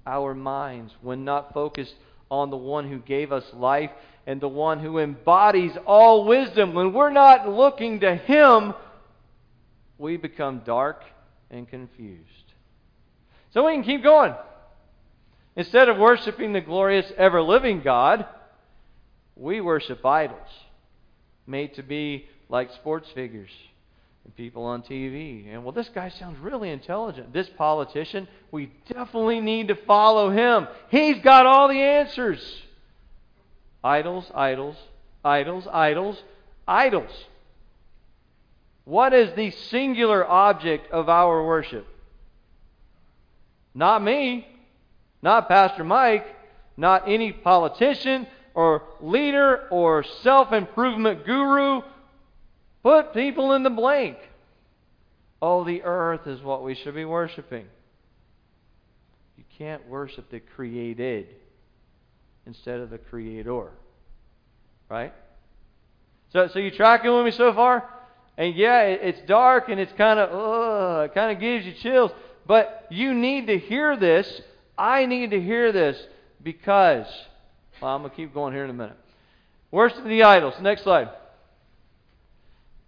Our 0.07 0.35
minds, 0.35 0.93
when 1.01 1.25
not 1.25 1.55
focused 1.55 1.95
on 2.31 2.51
the 2.51 2.57
one 2.57 2.90
who 2.90 2.99
gave 2.99 3.33
us 3.33 3.45
life 3.55 3.90
and 4.27 4.40
the 4.40 4.49
one 4.49 4.81
who 4.81 4.99
embodies 4.99 5.73
all 5.87 6.27
wisdom, 6.27 6.75
when 6.75 6.93
we're 6.93 7.11
not 7.11 7.49
looking 7.49 8.01
to 8.01 8.14
Him, 8.14 8.75
we 9.99 10.17
become 10.17 10.63
dark 10.65 11.03
and 11.51 11.69
confused. 11.69 12.53
So 13.53 13.67
we 13.67 13.75
can 13.75 13.85
keep 13.85 14.03
going. 14.03 14.35
Instead 15.57 15.89
of 15.89 15.99
worshiping 15.99 16.53
the 16.53 16.61
glorious, 16.61 17.11
ever 17.17 17.41
living 17.41 17.81
God, 17.83 18.27
we 19.37 19.61
worship 19.61 20.05
idols 20.05 20.49
made 21.47 21.75
to 21.75 21.83
be 21.83 22.27
like 22.49 22.73
sports 22.73 23.09
figures 23.15 23.51
and 24.25 24.35
people 24.37 24.65
on 24.65 24.83
TV. 24.83 25.53
And 25.53 25.65
well, 25.65 25.73
this 25.73 25.89
guy 25.95 26.09
sounds 26.09 26.39
really 26.41 26.71
intelligent. 26.71 27.33
This 27.33 27.49
politician, 27.57 28.27
we 28.51 28.73
definitely 28.89 29.41
need 29.41 29.69
to 29.69 29.75
follow 29.75 30.31
him. 30.31 30.67
He's 30.89 31.19
got 31.23 31.47
all 31.47 31.69
the 31.69 31.81
answers. 31.81 32.63
Idols, 33.83 34.31
idols, 34.35 34.77
idols, 35.25 35.67
idols, 35.71 36.23
idols. 36.67 37.11
What 38.85 39.14
is 39.14 39.35
the 39.35 39.51
singular 39.51 40.27
object 40.27 40.90
of 40.92 41.09
our 41.09 41.44
worship? 41.44 41.87
Not 43.75 44.03
me, 44.03 44.47
not 45.23 45.49
Pastor 45.49 45.85
Mike, 45.85 46.27
not 46.77 47.09
any 47.09 47.33
politician 47.33 48.27
or 48.55 48.83
leader 49.01 49.66
or 49.70 50.03
self 50.03 50.53
improvement 50.53 51.25
guru. 51.25 51.83
Put 52.83 53.14
people 53.14 53.53
in 53.55 53.62
the 53.62 53.70
blank. 53.70 54.18
Oh, 55.40 55.64
the 55.64 55.83
earth 55.83 56.27
is 56.27 56.42
what 56.42 56.62
we 56.62 56.75
should 56.75 56.94
be 56.94 57.05
worshiping. 57.05 57.66
You 59.38 59.44
can't 59.59 59.87
worship 59.88 60.31
the 60.31 60.40
created 60.40 61.29
instead 62.47 62.81
of 62.81 62.90
the 62.90 62.99
creator. 62.99 63.70
Right? 64.88 65.14
So, 66.33 66.49
so 66.49 66.59
you 66.59 66.70
tracking 66.70 67.14
with 67.14 67.25
me 67.25 67.31
so 67.31 67.53
far? 67.55 67.88
And 68.37 68.55
yeah, 68.55 68.83
it's 68.83 69.20
dark 69.29 69.68
and 69.68 69.79
it's 69.79 69.92
kind 69.92 70.18
of, 70.18 71.05
it 71.05 71.14
kind 71.14 71.33
of 71.33 71.40
gives 71.40 71.64
you 71.66 71.73
chills. 71.75 72.11
But 72.47 72.87
you 72.90 73.14
need 73.14 73.47
to 73.47 73.59
hear 73.59 73.97
this. 73.97 74.42
I 74.77 75.07
need 75.07 75.31
to 75.31 75.40
hear 75.40 75.73
this 75.73 75.97
because, 76.42 77.07
well, 77.81 77.94
I'm 77.94 78.03
going 78.03 78.11
to 78.11 78.16
keep 78.16 78.35
going 78.35 78.53
here 78.53 78.64
in 78.64 78.70
a 78.70 78.75
minute. 78.75 78.97
Worst 79.70 79.97
of 79.97 80.05
the 80.05 80.25
idols. 80.25 80.55
Next 80.61 80.83
slide. 80.83 81.11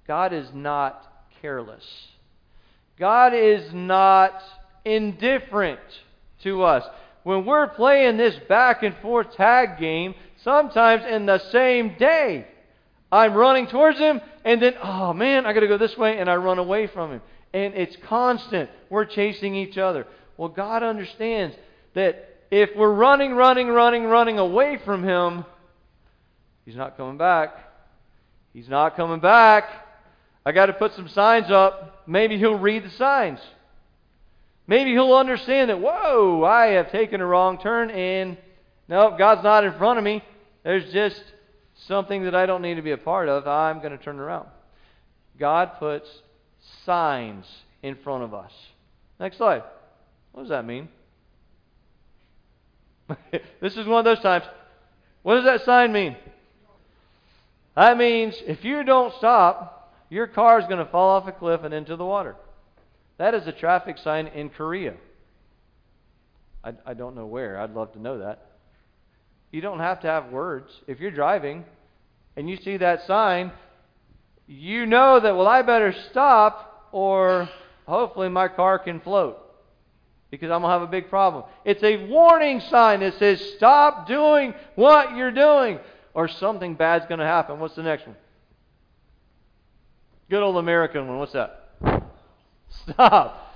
God 0.06 0.32
is 0.32 0.48
not 0.52 1.04
careless. 1.40 1.84
God 2.98 3.34
is 3.34 3.72
not 3.72 4.42
indifferent 4.84 5.80
to 6.42 6.62
us. 6.62 6.84
When 7.24 7.44
we're 7.44 7.66
playing 7.68 8.16
this 8.16 8.36
back 8.48 8.82
and 8.82 8.96
forth 8.98 9.34
tag 9.34 9.78
game, 9.78 10.14
sometimes 10.42 11.04
in 11.04 11.26
the 11.26 11.38
same 11.50 11.96
day, 11.98 12.46
I'm 13.16 13.34
running 13.34 13.66
towards 13.66 13.98
him, 13.98 14.20
and 14.44 14.60
then, 14.60 14.74
oh 14.82 15.12
man, 15.12 15.46
I 15.46 15.52
got 15.52 15.60
to 15.60 15.68
go 15.68 15.78
this 15.78 15.96
way, 15.96 16.18
and 16.18 16.30
I 16.30 16.36
run 16.36 16.58
away 16.58 16.86
from 16.86 17.12
him 17.12 17.20
and 17.56 17.74
it's 17.74 17.96
constant. 18.04 18.68
We're 18.90 19.06
chasing 19.06 19.54
each 19.54 19.78
other. 19.78 20.06
Well, 20.36 20.50
God 20.50 20.82
understands 20.82 21.56
that 21.94 22.36
if 22.50 22.76
we're 22.76 22.92
running, 22.92 23.32
running, 23.34 23.68
running, 23.68 24.04
running 24.04 24.38
away 24.38 24.78
from 24.84 25.02
Him, 25.02 25.44
He's 26.66 26.76
not 26.76 26.96
coming 26.96 27.16
back. 27.16 27.56
He's 28.52 28.68
not 28.68 28.96
coming 28.96 29.20
back. 29.20 29.64
I 30.44 30.52
got 30.52 30.66
to 30.66 30.72
put 30.74 30.94
some 30.94 31.08
signs 31.08 31.50
up. 31.50 32.02
Maybe 32.06 32.38
he'll 32.38 32.58
read 32.58 32.84
the 32.84 32.90
signs. 32.90 33.40
Maybe 34.66 34.90
he'll 34.90 35.14
understand 35.14 35.70
that, 35.70 35.80
whoa, 35.80 36.44
I 36.44 36.68
have 36.72 36.90
taken 36.90 37.20
a 37.20 37.26
wrong 37.26 37.58
turn 37.58 37.90
and 37.90 38.36
no, 38.88 39.14
God's 39.16 39.44
not 39.44 39.64
in 39.64 39.72
front 39.78 39.98
of 39.98 40.04
me. 40.04 40.22
There's 40.64 40.92
just 40.92 41.22
something 41.86 42.24
that 42.24 42.34
I 42.34 42.46
don't 42.46 42.62
need 42.62 42.74
to 42.74 42.82
be 42.82 42.92
a 42.92 42.98
part 42.98 43.28
of. 43.28 43.46
I'm 43.46 43.78
going 43.78 43.96
to 43.96 44.02
turn 44.02 44.18
around. 44.18 44.48
God 45.38 45.72
puts 45.78 46.08
signs 46.84 47.46
in 47.82 47.96
front 47.96 48.24
of 48.24 48.34
us. 48.34 48.52
Next 49.20 49.36
slide. 49.36 49.62
What 50.32 50.42
does 50.42 50.50
that 50.50 50.64
mean? 50.64 50.88
this 53.60 53.76
is 53.76 53.86
one 53.86 53.98
of 53.98 54.04
those 54.04 54.22
times. 54.22 54.44
What 55.22 55.36
does 55.36 55.44
that 55.44 55.64
sign 55.64 55.92
mean? 55.92 56.16
That 57.74 57.96
means 57.98 58.34
if 58.46 58.64
you 58.64 58.82
don't 58.84 59.14
stop, 59.14 59.92
your 60.08 60.26
car 60.26 60.58
is 60.58 60.66
going 60.66 60.84
to 60.84 60.90
fall 60.90 61.10
off 61.10 61.28
a 61.28 61.32
cliff 61.32 61.62
and 61.62 61.74
into 61.74 61.96
the 61.96 62.04
water. 62.04 62.36
That 63.18 63.34
is 63.34 63.46
a 63.46 63.52
traffic 63.52 63.98
sign 63.98 64.26
in 64.28 64.50
Korea. 64.50 64.94
I, 66.62 66.72
I 66.84 66.94
don't 66.94 67.14
know 67.14 67.26
where. 67.26 67.58
I'd 67.60 67.74
love 67.74 67.92
to 67.92 68.00
know 68.00 68.18
that. 68.18 68.46
You 69.50 69.60
don't 69.60 69.80
have 69.80 70.00
to 70.00 70.06
have 70.06 70.30
words. 70.30 70.70
If 70.86 71.00
you're 71.00 71.10
driving 71.10 71.64
and 72.36 72.48
you 72.48 72.56
see 72.56 72.76
that 72.78 73.06
sign, 73.06 73.52
you 74.46 74.86
know 74.86 75.20
that, 75.20 75.36
well, 75.36 75.46
I 75.46 75.62
better 75.62 75.94
stop 76.10 76.88
or 76.92 77.48
hopefully 77.86 78.28
my 78.28 78.48
car 78.48 78.78
can 78.78 79.00
float 79.00 79.38
because 80.30 80.50
I'm 80.50 80.62
going 80.62 80.70
to 80.70 80.78
have 80.78 80.82
a 80.82 80.90
big 80.90 81.08
problem. 81.08 81.44
It's 81.64 81.82
a 81.82 82.06
warning 82.06 82.60
sign 82.60 83.00
that 83.00 83.18
says, 83.18 83.40
stop 83.56 84.06
doing 84.06 84.54
what 84.74 85.16
you're 85.16 85.30
doing 85.30 85.78
or 86.14 86.28
something 86.28 86.74
bad's 86.74 87.06
going 87.06 87.20
to 87.20 87.26
happen. 87.26 87.58
What's 87.58 87.76
the 87.76 87.82
next 87.82 88.06
one? 88.06 88.16
Good 90.28 90.42
old 90.42 90.56
American 90.56 91.06
one. 91.06 91.18
What's 91.18 91.32
that? 91.32 91.70
Stop. 92.68 93.54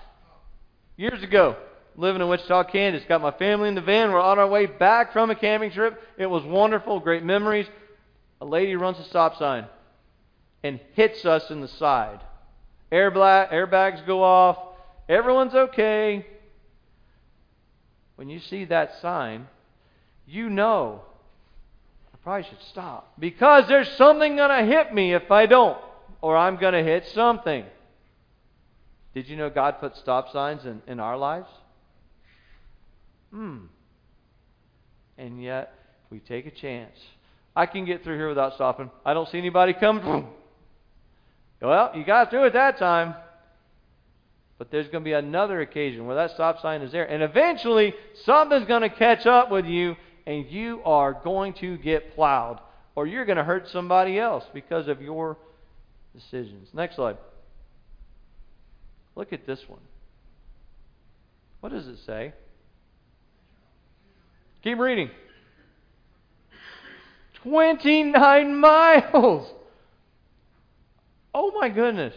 Years 0.96 1.22
ago, 1.22 1.56
living 2.00 2.22
in 2.22 2.28
Wichita, 2.28 2.64
Kansas, 2.64 3.02
got 3.06 3.20
my 3.20 3.30
family 3.32 3.68
in 3.68 3.74
the 3.74 3.80
van. 3.80 4.10
We're 4.10 4.20
on 4.20 4.38
our 4.38 4.48
way 4.48 4.66
back 4.66 5.12
from 5.12 5.30
a 5.30 5.34
camping 5.34 5.70
trip. 5.70 6.02
It 6.16 6.26
was 6.26 6.42
wonderful, 6.44 6.98
great 7.00 7.22
memories. 7.22 7.66
A 8.40 8.46
lady 8.46 8.74
runs 8.74 8.98
a 8.98 9.04
stop 9.04 9.38
sign 9.38 9.66
and 10.62 10.80
hits 10.94 11.24
us 11.24 11.50
in 11.50 11.60
the 11.60 11.68
side. 11.68 12.20
Air 12.90 13.10
airbags 13.10 14.04
go 14.06 14.22
off. 14.22 14.58
Everyone's 15.08 15.54
okay. 15.54 16.26
When 18.16 18.28
you 18.28 18.40
see 18.40 18.64
that 18.66 19.00
sign, 19.00 19.46
you 20.26 20.48
know 20.48 21.02
I 22.14 22.16
probably 22.22 22.48
should 22.48 22.62
stop 22.62 23.12
because 23.18 23.68
there's 23.68 23.88
something 23.96 24.36
going 24.36 24.50
to 24.50 24.70
hit 24.70 24.92
me 24.92 25.14
if 25.14 25.30
I 25.30 25.46
don't, 25.46 25.78
or 26.20 26.36
I'm 26.36 26.56
going 26.56 26.74
to 26.74 26.82
hit 26.82 27.06
something. 27.08 27.64
Did 29.14 29.28
you 29.28 29.36
know 29.36 29.50
God 29.50 29.80
put 29.80 29.96
stop 29.96 30.32
signs 30.32 30.64
in, 30.64 30.82
in 30.86 31.00
our 31.00 31.16
lives? 31.16 31.48
Hmm. 33.32 33.58
And 35.18 35.42
yet, 35.42 35.74
we 36.10 36.18
take 36.18 36.46
a 36.46 36.50
chance. 36.50 36.96
I 37.54 37.66
can 37.66 37.84
get 37.84 38.02
through 38.04 38.16
here 38.16 38.28
without 38.28 38.54
stopping. 38.54 38.90
I 39.04 39.14
don't 39.14 39.28
see 39.28 39.38
anybody 39.38 39.72
coming. 39.74 40.26
Well, 41.60 41.92
you 41.94 42.04
got 42.04 42.30
through 42.30 42.46
at 42.46 42.54
that 42.54 42.78
time. 42.78 43.14
But 44.60 44.70
there's 44.70 44.88
going 44.88 45.02
to 45.02 45.08
be 45.08 45.14
another 45.14 45.60
occasion 45.62 46.06
where 46.06 46.16
that 46.16 46.32
stop 46.32 46.60
sign 46.60 46.82
is 46.82 46.92
there. 46.92 47.04
And 47.04 47.22
eventually, 47.22 47.94
something's 48.24 48.66
going 48.66 48.82
to 48.82 48.90
catch 48.90 49.24
up 49.26 49.50
with 49.50 49.64
you, 49.64 49.96
and 50.26 50.46
you 50.50 50.82
are 50.84 51.14
going 51.14 51.54
to 51.54 51.78
get 51.78 52.14
plowed. 52.14 52.60
Or 52.94 53.06
you're 53.06 53.24
going 53.24 53.38
to 53.38 53.44
hurt 53.44 53.68
somebody 53.68 54.18
else 54.18 54.44
because 54.52 54.86
of 54.88 55.00
your 55.00 55.38
decisions. 56.14 56.68
Next 56.74 56.96
slide. 56.96 57.16
Look 59.16 59.32
at 59.32 59.46
this 59.46 59.60
one. 59.66 59.80
What 61.60 61.72
does 61.72 61.86
it 61.86 61.98
say? 62.04 62.34
Keep 64.62 64.78
reading. 64.78 65.10
29 67.42 68.56
miles. 68.56 69.50
Oh 71.34 71.52
my 71.58 71.68
goodness. 71.68 72.14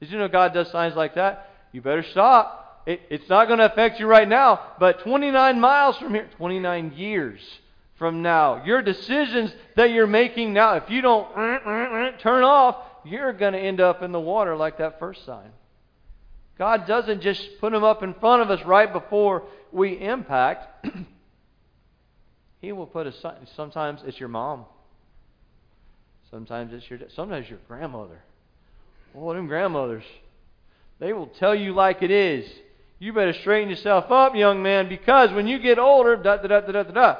Did 0.00 0.10
you 0.10 0.18
know 0.18 0.28
God 0.28 0.52
does 0.52 0.70
signs 0.70 0.94
like 0.94 1.14
that? 1.14 1.50
You 1.72 1.80
better 1.80 2.02
stop. 2.02 2.82
It, 2.86 3.00
it's 3.10 3.28
not 3.28 3.46
going 3.46 3.58
to 3.58 3.70
affect 3.70 4.00
you 4.00 4.06
right 4.06 4.28
now, 4.28 4.60
but 4.78 5.00
29 5.00 5.60
miles 5.60 5.96
from 5.98 6.14
here, 6.14 6.28
29 6.36 6.92
years 6.96 7.40
from 7.98 8.22
now, 8.22 8.64
your 8.64 8.80
decisions 8.80 9.52
that 9.76 9.90
you're 9.90 10.06
making 10.06 10.54
now, 10.54 10.76
if 10.76 10.88
you 10.88 11.02
don't 11.02 11.28
turn 12.20 12.42
off, 12.42 12.76
you're 13.04 13.34
going 13.34 13.52
to 13.52 13.58
end 13.58 13.80
up 13.80 14.02
in 14.02 14.10
the 14.10 14.20
water 14.20 14.56
like 14.56 14.78
that 14.78 14.98
first 14.98 15.24
sign. 15.26 15.50
God 16.56 16.86
doesn't 16.86 17.20
just 17.20 17.46
put 17.60 17.72
them 17.72 17.84
up 17.84 18.02
in 18.02 18.14
front 18.14 18.42
of 18.42 18.50
us 18.50 18.64
right 18.64 18.90
before 18.90 19.44
we 19.70 20.00
impact. 20.00 20.86
he 22.60 22.72
will 22.72 22.86
put 22.86 23.06
a 23.06 23.12
sign. 23.12 23.46
Sometimes 23.56 24.00
it's 24.04 24.20
your 24.20 24.28
mom. 24.28 24.64
Sometimes 26.30 26.72
it's 26.72 26.88
your 26.88 27.00
sometimes 27.14 27.48
your 27.48 27.58
grandmother. 27.66 28.22
Oh, 29.14 29.32
them 29.34 29.46
grandmothers. 29.46 30.04
They 30.98 31.12
will 31.12 31.26
tell 31.26 31.54
you 31.54 31.72
like 31.72 32.02
it 32.02 32.10
is. 32.10 32.48
You 32.98 33.12
better 33.14 33.32
straighten 33.32 33.70
yourself 33.70 34.10
up, 34.10 34.36
young 34.36 34.62
man, 34.62 34.88
because 34.88 35.32
when 35.32 35.46
you 35.46 35.58
get 35.58 35.78
older, 35.78 36.16
da 36.16 36.36
da 36.36 36.48
da 36.48 36.60
da 36.60 36.82
da 36.82 36.90
da. 36.92 37.16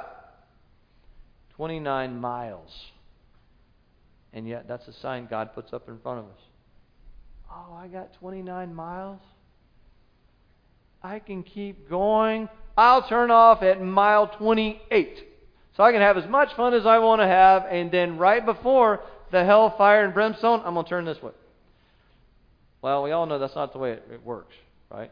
29 1.57 2.21
miles. 2.21 2.71
And 4.33 4.47
yet, 4.47 4.69
that's 4.69 4.87
a 4.87 4.93
sign 4.93 5.27
God 5.29 5.55
puts 5.55 5.73
up 5.73 5.89
in 5.89 5.99
front 5.99 6.21
of 6.21 6.25
us. 6.27 6.41
Oh, 7.51 7.75
I 7.75 7.89
got 7.89 8.13
29 8.15 8.75
miles? 8.75 9.21
I 11.03 11.19
can 11.19 11.43
keep 11.43 11.89
going. 11.89 12.49
I'll 12.77 13.09
turn 13.09 13.31
off 13.31 13.63
at 13.63 13.83
mile 13.83 14.29
28. 14.29 15.30
So 15.77 15.85
I 15.85 15.93
can 15.93 16.01
have 16.01 16.17
as 16.19 16.27
much 16.27 16.55
fun 16.55 16.75
as 16.75 16.85
I 16.87 16.99
want 16.99 17.21
to 17.21 17.27
have, 17.27 17.67
and 17.71 17.91
then 17.91 18.19
right 18.19 18.45
before 18.45 19.01
the 19.31 19.45
hellfire 19.45 20.05
and 20.05 20.13
brimstone, 20.13 20.63
I'm 20.65 20.75
going 20.75 20.85
to 20.85 20.89
turn 20.89 21.05
this 21.05 21.23
way. 21.23 21.33
Well, 22.83 23.03
we 23.03 23.13
all 23.13 23.27
know 23.27 23.39
that's 23.39 23.55
not 23.55 23.73
the 23.73 23.79
way 23.79 23.93
it, 23.93 24.09
it 24.13 24.25
works, 24.25 24.55
right? 24.91 25.11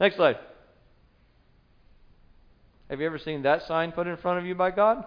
Next 0.00 0.16
slide. 0.16 0.38
Have 2.90 3.00
you 3.00 3.06
ever 3.06 3.18
seen 3.18 3.42
that 3.42 3.66
sign 3.66 3.92
put 3.92 4.06
in 4.06 4.16
front 4.16 4.38
of 4.38 4.46
you 4.46 4.54
by 4.54 4.70
God? 4.70 5.04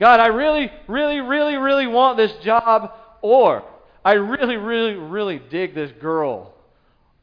God, 0.00 0.20
I 0.20 0.26
really, 0.26 0.70
really, 0.88 1.20
really, 1.20 1.56
really 1.56 1.86
want 1.86 2.16
this 2.16 2.32
job, 2.42 2.92
or 3.22 3.64
I 4.04 4.14
really, 4.14 4.56
really, 4.56 4.94
really 4.94 5.38
dig 5.38 5.74
this 5.74 5.92
girl. 6.00 6.52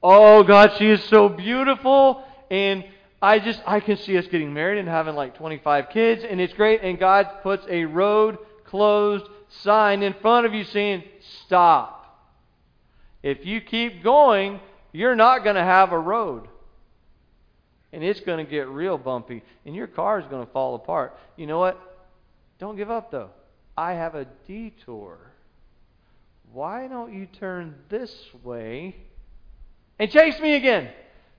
Oh, 0.02 0.44
God, 0.44 0.74
she 0.78 0.88
is 0.88 1.04
so 1.06 1.30
beautiful, 1.30 2.24
and 2.50 2.86
I 3.22 3.40
just, 3.40 3.62
I 3.68 3.80
can 3.80 3.98
see 3.98 4.18
us 4.18 4.26
getting 4.28 4.54
married 4.54 4.80
and 4.80 4.88
having 4.88 5.16
like 5.16 5.36
25 5.36 5.90
kids, 5.90 6.24
and 6.28 6.42
it's 6.42 6.54
great, 6.54 6.82
and 6.82 6.98
God 6.98 7.28
puts 7.44 7.66
a 7.70 7.86
road 7.86 8.38
closed 8.66 9.26
sign 9.50 10.02
in 10.02 10.16
front 10.22 10.46
of 10.46 10.54
you 10.54 10.64
saying, 10.64 11.04
Stop. 11.46 12.00
If 13.22 13.46
you 13.46 13.62
keep 13.62 14.04
going, 14.04 14.60
you're 14.92 15.16
not 15.16 15.44
going 15.44 15.56
to 15.56 15.64
have 15.64 15.92
a 15.92 16.00
road. 16.00 16.48
And 17.94 18.04
it's 18.04 18.22
going 18.22 18.44
to 18.44 18.50
get 18.50 18.68
real 18.70 18.98
bumpy, 18.98 19.44
and 19.66 19.76
your 19.76 19.88
car 19.88 20.20
is 20.20 20.26
going 20.28 20.46
to 20.46 20.52
fall 20.52 20.76
apart. 20.76 21.16
You 21.36 21.46
know 21.46 21.60
what? 21.60 21.80
Don't 22.58 22.78
give 22.78 22.90
up, 22.90 23.12
though. 23.12 23.30
I 23.78 23.94
have 23.94 24.16
a 24.16 24.26
detour. 24.48 25.20
Why 26.52 26.88
don't 26.88 27.14
you 27.14 27.26
turn 27.26 27.76
this 27.90 28.14
way 28.44 28.96
and 30.00 30.10
chase 30.10 30.40
me 30.40 30.56
again? 30.56 30.90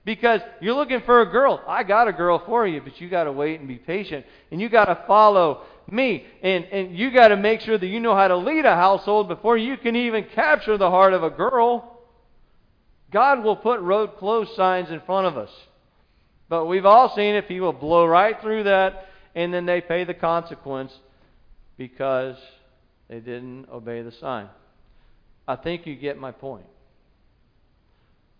Because 0.05 0.41
you're 0.59 0.75
looking 0.75 1.01
for 1.01 1.21
a 1.21 1.25
girl. 1.25 1.63
I 1.65 1.83
got 1.83 2.07
a 2.07 2.13
girl 2.13 2.43
for 2.45 2.67
you, 2.67 2.81
but 2.81 2.99
you 2.99 3.09
got 3.09 3.23
to 3.23 3.31
wait 3.31 3.59
and 3.59 3.67
be 3.67 3.77
patient. 3.77 4.25
And 4.51 4.59
you 4.59 4.67
got 4.67 4.85
to 4.85 5.01
follow 5.07 5.61
me. 5.89 6.25
And, 6.41 6.65
and 6.65 6.97
you 6.97 7.11
got 7.11 7.29
to 7.29 7.37
make 7.37 7.61
sure 7.61 7.77
that 7.77 7.87
you 7.87 8.01
know 8.01 8.15
how 8.15 8.27
to 8.27 8.35
lead 8.35 8.65
a 8.65 8.75
household 8.75 9.29
before 9.29 9.57
you 9.57 9.77
can 9.77 9.95
even 9.95 10.25
capture 10.35 10.77
the 10.77 10.89
heart 10.89 11.13
of 11.13 11.23
a 11.23 11.29
girl. 11.29 12.01
God 13.11 13.43
will 13.43 13.55
put 13.55 13.79
road 13.79 14.17
closed 14.17 14.53
signs 14.55 14.89
in 14.89 14.99
front 15.01 15.27
of 15.27 15.37
us. 15.37 15.51
But 16.49 16.65
we've 16.65 16.85
all 16.85 17.15
seen 17.15 17.35
it. 17.35 17.47
People 17.47 17.71
blow 17.71 18.05
right 18.05 18.39
through 18.41 18.63
that, 18.63 19.07
and 19.33 19.53
then 19.53 19.65
they 19.65 19.79
pay 19.79 20.03
the 20.03 20.13
consequence 20.13 20.91
because 21.77 22.35
they 23.07 23.19
didn't 23.19 23.69
obey 23.69 24.01
the 24.01 24.11
sign. 24.11 24.49
I 25.47 25.55
think 25.55 25.87
you 25.87 25.95
get 25.95 26.17
my 26.17 26.31
point. 26.31 26.65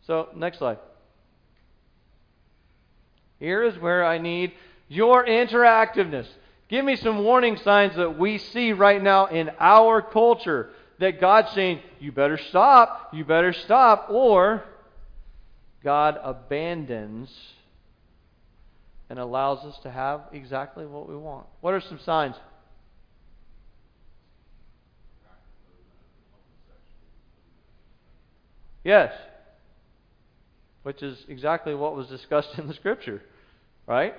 So, 0.05 0.29
next 0.35 0.57
slide. 0.57 0.79
Here 3.39 3.63
is 3.63 3.77
where 3.77 4.05
I 4.05 4.17
need 4.17 4.53
your 4.87 5.25
interactiveness. 5.25 6.27
Give 6.69 6.85
me 6.85 6.95
some 6.95 7.23
warning 7.23 7.57
signs 7.57 7.95
that 7.95 8.17
we 8.17 8.37
see 8.37 8.73
right 8.73 9.01
now 9.01 9.27
in 9.27 9.51
our 9.59 10.01
culture 10.01 10.69
that 10.99 11.19
God's 11.19 11.51
saying, 11.51 11.81
you 11.99 12.11
better 12.11 12.37
stop, 12.37 13.09
you 13.13 13.25
better 13.25 13.53
stop, 13.53 14.07
or 14.09 14.63
God 15.83 16.17
abandons 16.23 17.29
and 19.09 19.19
allows 19.19 19.59
us 19.65 19.77
to 19.83 19.91
have 19.91 20.21
exactly 20.31 20.85
what 20.85 21.07
we 21.07 21.15
want. 21.15 21.45
What 21.61 21.73
are 21.73 21.81
some 21.81 21.99
signs? 21.99 22.35
Yes. 28.83 29.13
Which 30.83 31.01
is 31.01 31.17
exactly 31.27 31.73
what 31.73 31.95
was 31.95 32.07
discussed 32.07 32.49
in 32.57 32.67
the 32.67 32.73
scripture, 32.73 33.21
right? 33.87 34.13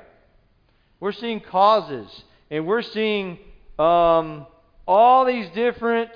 We're 1.01 1.13
seeing 1.13 1.41
causes, 1.41 2.09
and 2.51 2.67
we're 2.67 2.83
seeing 2.83 3.39
um, 3.79 4.47
all 4.87 5.25
these 5.25 5.49
different 5.55 6.11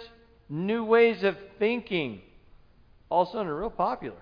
new 0.49 0.85
ways 0.85 1.23
of 1.23 1.37
thinking. 1.59 2.23
All 3.11 3.23
of 3.23 3.29
a 3.29 3.33
sudden, 3.33 3.49
are 3.49 3.59
real 3.59 3.71
popular. 3.71 4.17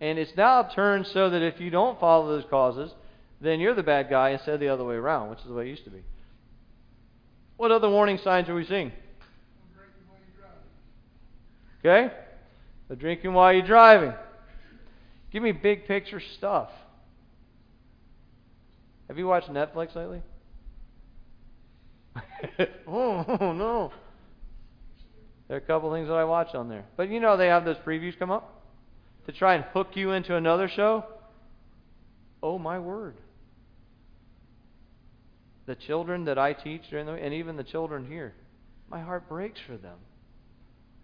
And 0.00 0.18
it's 0.18 0.36
now 0.36 0.64
turned 0.64 1.06
so 1.06 1.30
that 1.30 1.42
if 1.42 1.60
you 1.60 1.70
don't 1.70 1.98
follow 2.00 2.28
those 2.28 2.44
causes, 2.50 2.92
then 3.40 3.60
you're 3.60 3.74
the 3.74 3.82
bad 3.82 4.10
guy 4.10 4.30
instead 4.30 4.54
of 4.54 4.60
the 4.60 4.68
other 4.68 4.84
way 4.84 4.94
around, 4.94 5.30
which 5.30 5.38
is 5.40 5.46
the 5.46 5.54
way 5.54 5.66
it 5.66 5.70
used 5.70 5.84
to 5.84 5.90
be. 5.90 6.02
What 7.56 7.70
other 7.70 7.88
warning 7.88 8.18
signs 8.18 8.48
are 8.48 8.54
we 8.54 8.64
seeing? 8.64 8.92
Okay? 11.80 12.12
The 12.88 12.96
drinking 12.96 13.32
while 13.32 13.52
you're 13.52 13.66
driving. 13.66 14.12
Give 15.34 15.42
me 15.42 15.50
big 15.50 15.88
picture 15.88 16.22
stuff. 16.38 16.70
Have 19.08 19.18
you 19.18 19.26
watched 19.26 19.50
Netflix 19.50 19.96
lately? 19.96 20.22
oh, 22.86 23.24
oh, 23.40 23.52
no. 23.52 23.92
There 25.48 25.56
are 25.56 25.60
a 25.60 25.60
couple 25.60 25.92
things 25.92 26.06
that 26.06 26.14
I 26.14 26.22
watch 26.22 26.54
on 26.54 26.68
there. 26.68 26.84
But 26.96 27.10
you 27.10 27.18
know 27.18 27.36
they 27.36 27.48
have 27.48 27.64
those 27.64 27.76
previews 27.78 28.16
come 28.16 28.30
up 28.30 28.62
to 29.26 29.32
try 29.32 29.56
and 29.56 29.64
hook 29.64 29.88
you 29.94 30.12
into 30.12 30.36
another 30.36 30.68
show. 30.68 31.04
Oh 32.40 32.56
my 32.56 32.78
word. 32.78 33.16
The 35.66 35.74
children 35.74 36.26
that 36.26 36.38
I 36.38 36.52
teach 36.52 36.82
during 36.90 37.06
the 37.06 37.14
and 37.14 37.34
even 37.34 37.56
the 37.56 37.64
children 37.64 38.06
here, 38.06 38.34
my 38.88 39.00
heart 39.02 39.28
breaks 39.28 39.58
for 39.66 39.76
them. 39.76 39.96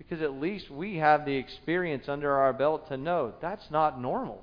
Because 0.01 0.23
at 0.23 0.41
least 0.41 0.71
we 0.71 0.97
have 0.97 1.27
the 1.27 1.37
experience 1.37 2.09
under 2.09 2.33
our 2.33 2.55
belt 2.55 2.89
to 2.89 2.97
know 2.97 3.35
that's 3.43 3.71
not 3.71 4.01
normal. 4.01 4.43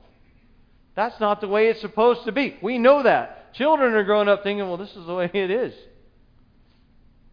That's 0.96 1.20
not 1.20 1.42
the 1.42 1.48
way 1.48 1.68
it's 1.68 1.82
supposed 1.82 2.26
to 2.26 2.32
be. 2.32 2.58
We 2.62 2.78
know 2.78 3.02
that. 3.02 3.56
Children 3.56 3.96
are 3.96 4.04
growing 4.04 4.28
up 4.28 4.44
thinking, 4.44 4.68
well, 4.68 4.78
this 4.78 4.96
is 4.96 5.08
the 5.08 5.16
way 5.16 5.32
it 5.34 5.50
is. 5.50 5.74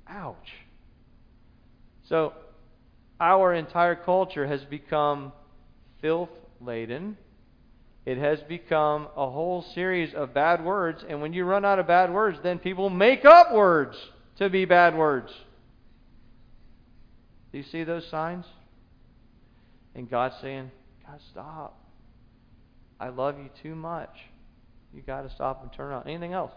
Ouch. 0.09 0.53
So, 2.09 2.33
our 3.21 3.53
entire 3.53 3.95
culture 3.95 4.47
has 4.47 4.65
become 4.65 5.33
filth 6.01 6.31
laden. 6.63 7.19
It 8.07 8.17
has 8.17 8.41
become 8.41 9.09
a 9.17 9.29
whole 9.29 9.63
series 9.75 10.15
of 10.15 10.33
bad 10.33 10.65
words, 10.65 11.05
and 11.07 11.21
when 11.21 11.35
you 11.35 11.45
run 11.45 11.67
out 11.67 11.79
of 11.79 11.87
bad 11.87 12.13
words, 12.13 12.39
then 12.43 12.59
people 12.59 12.89
make 12.89 13.27
up 13.27 13.53
words 13.53 13.99
to 14.39 14.49
be 14.49 14.65
bad 14.65 14.97
words. 14.97 15.31
Do 17.55 17.59
you 17.59 17.67
see 17.71 17.85
those 17.85 18.05
signs? 18.11 18.47
And 19.95 20.11
God's 20.11 20.35
saying, 20.43 20.73
God, 21.07 21.21
stop. 21.31 21.79
I 22.99 23.11
love 23.11 23.39
you 23.39 23.49
too 23.63 23.77
much. 23.77 24.11
You 24.93 25.03
got 25.03 25.23
to 25.23 25.33
stop 25.33 25.63
and 25.63 25.73
turn 25.73 25.87
around. 25.87 26.09
Anything 26.09 26.33
else? 26.33 26.51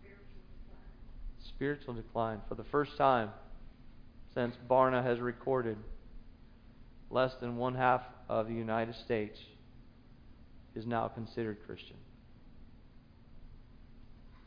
Spiritual 0.00 0.24
decline. 0.32 1.44
Spiritual 1.46 1.94
decline. 1.94 2.40
For 2.48 2.54
the 2.54 2.64
first 2.64 2.96
time 2.96 3.32
since 4.32 4.54
Barna 4.66 5.04
has 5.04 5.18
recorded, 5.20 5.76
less 7.10 7.34
than 7.42 7.58
one 7.58 7.74
half 7.74 8.00
of 8.30 8.48
the 8.48 8.54
United 8.54 8.94
States 9.04 9.38
is 10.74 10.86
now 10.86 11.08
considered 11.08 11.58
Christian. 11.66 11.96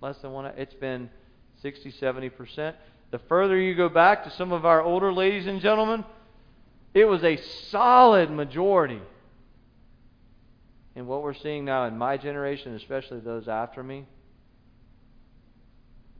Less 0.01 0.17
than 0.23 0.31
one. 0.31 0.47
It's 0.57 0.73
been 0.73 1.11
60, 1.61 1.91
70 1.99 2.29
percent. 2.31 2.75
The 3.11 3.19
further 3.19 3.59
you 3.59 3.75
go 3.75 3.89
back 3.89 4.23
to 4.23 4.31
some 4.31 4.53
of 4.53 4.65
our 4.65 4.81
older 4.81 5.11
ladies 5.13 5.45
and 5.45 5.61
gentlemen, 5.61 6.05
it 6.93 7.05
was 7.05 7.23
a 7.23 7.37
solid 7.69 8.31
majority. 8.31 9.01
And 10.95 11.07
what 11.07 11.21
we're 11.21 11.33
seeing 11.33 11.65
now 11.65 11.85
in 11.85 11.97
my 11.97 12.17
generation, 12.17 12.73
especially 12.75 13.19
those 13.19 13.47
after 13.47 13.83
me, 13.83 14.05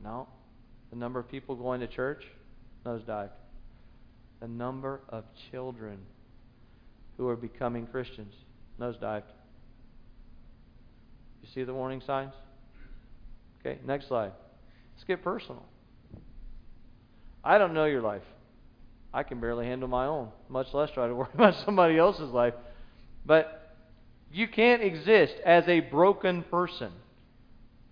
no. 0.02 0.28
The 0.90 0.96
number 0.96 1.18
of 1.18 1.28
people 1.30 1.54
going 1.56 1.80
to 1.80 1.86
church, 1.86 2.24
nosedived. 2.84 3.30
The 4.40 4.48
number 4.48 5.00
of 5.08 5.24
children 5.50 5.98
who 7.16 7.28
are 7.28 7.36
becoming 7.36 7.86
Christians, 7.86 8.34
nosedived. 8.78 9.22
You 11.42 11.48
see 11.54 11.64
the 11.64 11.72
warning 11.72 12.02
signs? 12.06 12.34
Okay, 13.60 13.78
next 13.86 14.08
slide. 14.08 14.32
Let's 14.94 15.04
get 15.04 15.22
personal. 15.22 15.64
I 17.44 17.58
don't 17.58 17.74
know 17.74 17.84
your 17.84 18.02
life. 18.02 18.22
I 19.14 19.22
can 19.22 19.40
barely 19.40 19.66
handle 19.66 19.88
my 19.88 20.06
own, 20.06 20.28
much 20.48 20.72
less 20.72 20.90
try 20.90 21.06
to 21.06 21.14
worry 21.16 21.28
about 21.34 21.54
somebody 21.64 21.98
else's 21.98 22.30
life. 22.30 22.54
But 23.26 23.76
you 24.32 24.48
can't 24.48 24.82
exist 24.82 25.34
as 25.44 25.68
a 25.68 25.80
broken 25.80 26.42
person 26.44 26.92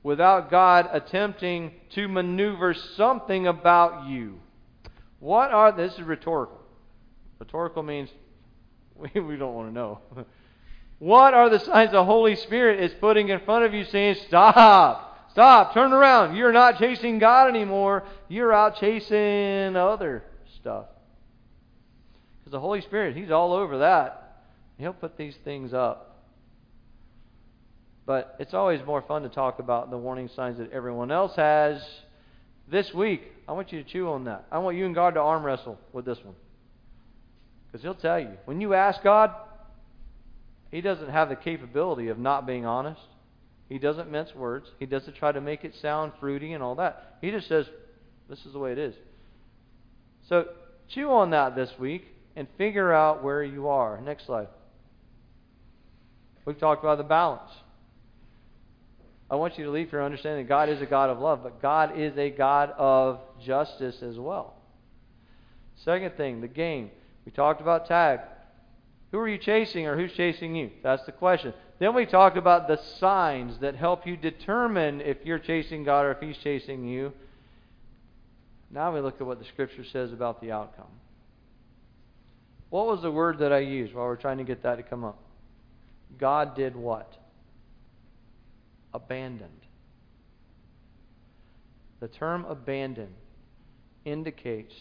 without 0.02 0.50
God 0.50 0.88
attempting 0.92 1.72
to 1.90 2.08
maneuver 2.08 2.72
something 2.72 3.46
about 3.46 4.08
you. 4.08 4.40
What 5.18 5.50
are 5.50 5.72
this 5.72 5.92
is 5.94 6.00
rhetorical. 6.00 6.58
Rhetorical 7.38 7.82
means 7.82 8.08
we, 8.96 9.20
we 9.20 9.36
don't 9.36 9.54
want 9.54 9.68
to 9.68 9.74
know. 9.74 10.00
what 10.98 11.34
are 11.34 11.50
the 11.50 11.58
signs 11.58 11.92
the 11.92 12.04
Holy 12.04 12.36
Spirit 12.36 12.80
is 12.80 12.92
putting 13.00 13.28
in 13.28 13.40
front 13.40 13.64
of 13.64 13.74
you 13.74 13.84
saying, 13.84 14.16
Stop! 14.26 15.09
Stop, 15.32 15.74
turn 15.74 15.92
around. 15.92 16.36
You're 16.36 16.52
not 16.52 16.78
chasing 16.78 17.18
God 17.18 17.48
anymore. 17.48 18.04
You're 18.28 18.52
out 18.52 18.76
chasing 18.80 19.76
other 19.76 20.24
stuff. 20.60 20.86
Because 22.38 22.52
the 22.52 22.60
Holy 22.60 22.80
Spirit, 22.80 23.16
He's 23.16 23.30
all 23.30 23.52
over 23.52 23.78
that. 23.78 24.44
He'll 24.78 24.92
put 24.92 25.16
these 25.16 25.36
things 25.44 25.72
up. 25.72 26.24
But 28.06 28.34
it's 28.40 28.54
always 28.54 28.80
more 28.84 29.02
fun 29.02 29.22
to 29.22 29.28
talk 29.28 29.60
about 29.60 29.90
the 29.90 29.98
warning 29.98 30.28
signs 30.34 30.58
that 30.58 30.72
everyone 30.72 31.12
else 31.12 31.36
has. 31.36 31.80
This 32.68 32.92
week, 32.92 33.22
I 33.46 33.52
want 33.52 33.72
you 33.72 33.82
to 33.82 33.88
chew 33.88 34.08
on 34.08 34.24
that. 34.24 34.46
I 34.50 34.58
want 34.58 34.76
you 34.76 34.86
and 34.86 34.94
God 34.94 35.14
to 35.14 35.20
arm 35.20 35.44
wrestle 35.44 35.78
with 35.92 36.06
this 36.06 36.18
one. 36.24 36.34
Because 37.66 37.82
He'll 37.82 37.94
tell 37.94 38.18
you. 38.18 38.32
When 38.46 38.60
you 38.60 38.74
ask 38.74 39.00
God, 39.04 39.32
He 40.72 40.80
doesn't 40.80 41.10
have 41.10 41.28
the 41.28 41.36
capability 41.36 42.08
of 42.08 42.18
not 42.18 42.46
being 42.46 42.66
honest. 42.66 43.00
He 43.70 43.78
doesn't 43.78 44.10
mince 44.10 44.34
words. 44.34 44.66
He 44.80 44.84
doesn't 44.84 45.14
try 45.14 45.30
to 45.30 45.40
make 45.40 45.64
it 45.64 45.74
sound 45.80 46.12
fruity 46.18 46.52
and 46.52 46.62
all 46.62 46.74
that. 46.74 47.18
He 47.22 47.30
just 47.30 47.46
says, 47.48 47.66
this 48.28 48.44
is 48.44 48.52
the 48.52 48.58
way 48.58 48.72
it 48.72 48.78
is. 48.78 48.94
So 50.28 50.48
chew 50.88 51.08
on 51.10 51.30
that 51.30 51.54
this 51.54 51.70
week 51.78 52.04
and 52.34 52.48
figure 52.58 52.92
out 52.92 53.22
where 53.22 53.44
you 53.44 53.68
are. 53.68 54.00
Next 54.00 54.26
slide. 54.26 54.48
We've 56.44 56.58
talked 56.58 56.82
about 56.82 56.98
the 56.98 57.04
balance. 57.04 57.50
I 59.30 59.36
want 59.36 59.56
you 59.56 59.64
to 59.66 59.70
leave 59.70 59.90
here 59.90 60.02
understanding 60.02 60.46
that 60.46 60.48
God 60.48 60.68
is 60.68 60.82
a 60.82 60.86
God 60.86 61.08
of 61.08 61.20
love, 61.20 61.44
but 61.44 61.62
God 61.62 61.96
is 61.96 62.18
a 62.18 62.28
God 62.30 62.72
of 62.76 63.20
justice 63.44 64.02
as 64.02 64.18
well. 64.18 64.56
Second 65.84 66.16
thing, 66.16 66.40
the 66.40 66.48
game. 66.48 66.90
We 67.24 67.30
talked 67.30 67.60
about 67.60 67.86
tag. 67.86 68.18
Who 69.12 69.18
are 69.18 69.28
you 69.28 69.38
chasing 69.38 69.86
or 69.86 69.96
who's 69.96 70.12
chasing 70.12 70.54
you? 70.54 70.70
That's 70.82 71.04
the 71.04 71.12
question. 71.12 71.52
Then 71.78 71.94
we 71.94 72.06
talked 72.06 72.36
about 72.36 72.68
the 72.68 72.76
signs 72.98 73.58
that 73.58 73.74
help 73.74 74.06
you 74.06 74.16
determine 74.16 75.00
if 75.00 75.18
you're 75.24 75.38
chasing 75.38 75.82
God 75.82 76.04
or 76.04 76.12
if 76.12 76.20
He's 76.20 76.36
chasing 76.36 76.86
you. 76.86 77.12
Now 78.70 78.94
we 78.94 79.00
look 79.00 79.20
at 79.20 79.26
what 79.26 79.40
the 79.40 79.44
Scripture 79.46 79.84
says 79.84 80.12
about 80.12 80.40
the 80.40 80.52
outcome. 80.52 80.86
What 82.68 82.86
was 82.86 83.02
the 83.02 83.10
word 83.10 83.38
that 83.38 83.52
I 83.52 83.58
used 83.58 83.94
while 83.94 84.06
we're 84.06 84.16
trying 84.16 84.38
to 84.38 84.44
get 84.44 84.62
that 84.62 84.76
to 84.76 84.82
come 84.84 85.04
up? 85.04 85.18
God 86.18 86.54
did 86.54 86.76
what? 86.76 87.16
Abandoned. 88.94 89.50
The 91.98 92.08
term 92.08 92.44
abandon 92.44 93.08
indicates 94.04 94.74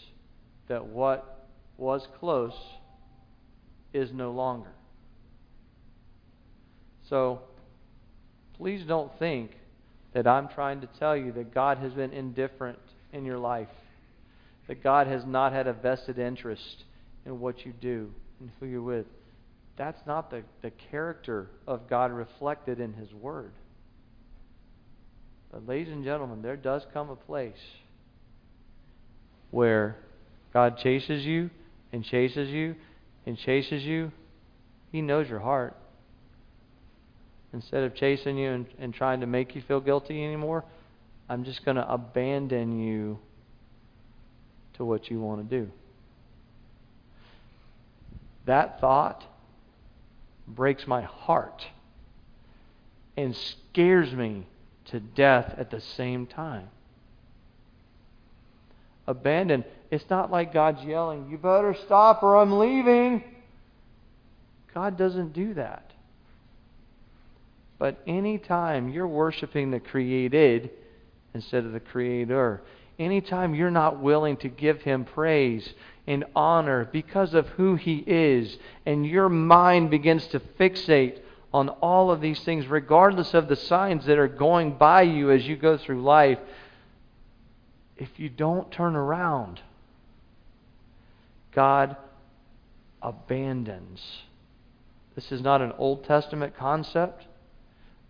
that 0.68 0.86
what 0.86 1.48
was 1.76 2.06
close 2.18 2.54
is 3.92 4.10
no 4.12 4.30
longer. 4.30 4.70
So 7.08 7.40
please 8.56 8.82
don't 8.86 9.10
think 9.18 9.52
that 10.12 10.26
I'm 10.26 10.48
trying 10.48 10.80
to 10.80 10.88
tell 10.98 11.16
you 11.16 11.32
that 11.32 11.54
God 11.54 11.78
has 11.78 11.92
been 11.92 12.12
indifferent 12.12 12.78
in 13.12 13.24
your 13.24 13.38
life, 13.38 13.68
that 14.68 14.82
God 14.82 15.06
has 15.06 15.24
not 15.24 15.52
had 15.52 15.66
a 15.66 15.72
vested 15.72 16.18
interest 16.18 16.84
in 17.26 17.40
what 17.40 17.64
you 17.64 17.72
do 17.80 18.12
and 18.40 18.50
who 18.58 18.66
you're 18.66 18.82
with. 18.82 19.06
That's 19.76 20.00
not 20.06 20.30
the, 20.30 20.42
the 20.62 20.70
character 20.90 21.48
of 21.66 21.88
God 21.88 22.12
reflected 22.12 22.80
in 22.80 22.92
His 22.92 23.12
Word. 23.12 23.52
But, 25.50 25.66
ladies 25.66 25.92
and 25.92 26.04
gentlemen, 26.04 26.42
there 26.42 26.56
does 26.56 26.82
come 26.92 27.10
a 27.10 27.16
place 27.16 27.54
where 29.50 29.96
God 30.52 30.78
chases 30.78 31.24
you 31.24 31.50
and 31.92 32.04
chases 32.04 32.50
you 32.50 32.76
and 33.26 33.36
chases 33.36 33.84
you. 33.84 34.12
He 34.92 35.02
knows 35.02 35.28
your 35.28 35.40
heart 35.40 35.76
instead 37.52 37.82
of 37.82 37.94
chasing 37.94 38.38
you 38.38 38.50
and, 38.50 38.66
and 38.78 38.94
trying 38.94 39.20
to 39.20 39.26
make 39.26 39.54
you 39.54 39.62
feel 39.62 39.80
guilty 39.80 40.24
anymore, 40.24 40.64
I'm 41.28 41.44
just 41.44 41.64
going 41.64 41.76
to 41.76 41.92
abandon 41.92 42.78
you 42.78 43.18
to 44.74 44.84
what 44.84 45.10
you 45.10 45.20
want 45.20 45.48
to 45.48 45.60
do. 45.60 45.70
That 48.46 48.80
thought 48.80 49.24
breaks 50.46 50.86
my 50.86 51.02
heart 51.02 51.66
and 53.16 53.36
scares 53.36 54.12
me 54.12 54.46
to 54.86 55.00
death 55.00 55.54
at 55.58 55.70
the 55.70 55.80
same 55.80 56.26
time. 56.26 56.68
Abandon. 59.06 59.64
It's 59.90 60.08
not 60.08 60.30
like 60.30 60.52
God's 60.52 60.82
yelling, 60.84 61.28
You 61.30 61.38
better 61.38 61.74
stop 61.86 62.22
or 62.22 62.36
I'm 62.36 62.58
leaving. 62.58 63.24
God 64.72 64.96
doesn't 64.96 65.32
do 65.32 65.54
that. 65.54 65.90
But 67.78 68.00
anytime 68.06 68.90
you're 68.90 69.08
worshiping 69.08 69.70
the 69.70 69.80
created 69.80 70.70
instead 71.34 71.64
of 71.64 71.72
the 71.72 71.80
creator, 71.80 72.62
anytime 72.98 73.54
you're 73.54 73.70
not 73.70 74.00
willing 74.00 74.36
to 74.38 74.48
give 74.48 74.82
him 74.82 75.04
praise 75.04 75.74
and 76.06 76.24
honor 76.36 76.84
because 76.92 77.34
of 77.34 77.48
who 77.48 77.76
he 77.76 78.04
is, 78.06 78.58
and 78.84 79.06
your 79.06 79.28
mind 79.28 79.90
begins 79.90 80.26
to 80.28 80.40
fixate 80.40 81.20
on 81.52 81.68
all 81.68 82.10
of 82.10 82.20
these 82.20 82.40
things, 82.44 82.66
regardless 82.66 83.34
of 83.34 83.48
the 83.48 83.56
signs 83.56 84.06
that 84.06 84.18
are 84.18 84.28
going 84.28 84.76
by 84.76 85.02
you 85.02 85.30
as 85.30 85.46
you 85.46 85.56
go 85.56 85.76
through 85.76 86.02
life, 86.02 86.38
if 87.96 88.08
you 88.18 88.28
don't 88.28 88.70
turn 88.70 88.94
around, 88.94 89.60
God 91.52 91.96
abandons. 93.02 94.00
This 95.14 95.32
is 95.32 95.40
not 95.40 95.60
an 95.60 95.72
Old 95.78 96.04
Testament 96.04 96.56
concept. 96.56 97.26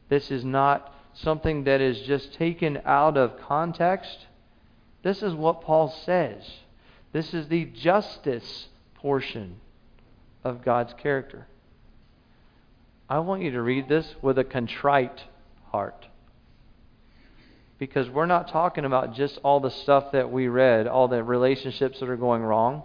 This 0.09 0.30
is 0.30 0.45
not 0.45 0.95
something 1.14 1.64
that 1.64 1.80
is 1.80 2.01
just 2.03 2.34
taken 2.34 2.80
out 2.84 3.16
of 3.16 3.41
context. 3.41 4.26
This 5.03 5.22
is 5.22 5.34
what 5.34 5.62
Paul 5.62 5.88
says. 6.05 6.43
This 7.12 7.34
is 7.34 7.49
the 7.49 7.64
justice 7.64 8.68
portion 8.95 9.61
of 10.45 10.64
God's 10.64 10.95
character. 10.95 11.47
I 13.09 13.18
want 13.20 13.43
you 13.43 13.51
to 13.53 13.62
read 13.62 13.88
this 13.88 14.14
with 14.22 14.38
a 14.38 14.45
contrite 14.45 15.24
heart. 15.70 16.07
Because 17.78 18.09
we're 18.09 18.26
not 18.26 18.49
talking 18.49 18.84
about 18.84 19.14
just 19.14 19.38
all 19.43 19.59
the 19.59 19.70
stuff 19.70 20.12
that 20.12 20.30
we 20.30 20.49
read, 20.49 20.86
all 20.86 21.09
the 21.09 21.24
relationships 21.24 21.99
that 22.01 22.09
are 22.09 22.16
going 22.16 22.43
wrong. 22.43 22.84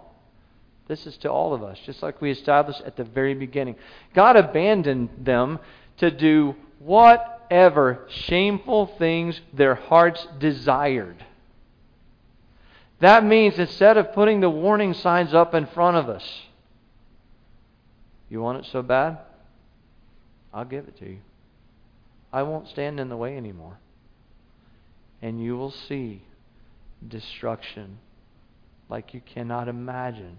This 0.88 1.06
is 1.06 1.16
to 1.18 1.30
all 1.30 1.52
of 1.52 1.62
us, 1.62 1.78
just 1.84 2.02
like 2.02 2.20
we 2.20 2.30
established 2.30 2.80
at 2.82 2.96
the 2.96 3.04
very 3.04 3.34
beginning. 3.34 3.76
God 4.14 4.36
abandoned 4.36 5.10
them 5.22 5.58
to 5.98 6.10
do 6.10 6.54
whatever 6.78 8.06
shameful 8.08 8.86
things 8.98 9.40
their 9.52 9.74
hearts 9.74 10.26
desired. 10.38 11.24
That 13.00 13.24
means 13.24 13.58
instead 13.58 13.96
of 13.96 14.12
putting 14.12 14.40
the 14.40 14.50
warning 14.50 14.94
signs 14.94 15.34
up 15.34 15.54
in 15.54 15.66
front 15.66 15.96
of 15.96 16.08
us, 16.08 16.24
you 18.28 18.40
want 18.40 18.58
it 18.58 18.70
so 18.70 18.82
bad? 18.82 19.18
I'll 20.54 20.64
give 20.64 20.86
it 20.88 20.96
to 20.98 21.06
you. 21.06 21.18
I 22.32 22.42
won't 22.42 22.68
stand 22.68 22.98
in 23.00 23.08
the 23.08 23.16
way 23.16 23.36
anymore. 23.36 23.78
And 25.20 25.42
you 25.42 25.56
will 25.56 25.70
see 25.70 26.22
destruction 27.06 27.98
like 28.88 29.14
you 29.14 29.20
cannot 29.20 29.68
imagine 29.68 30.38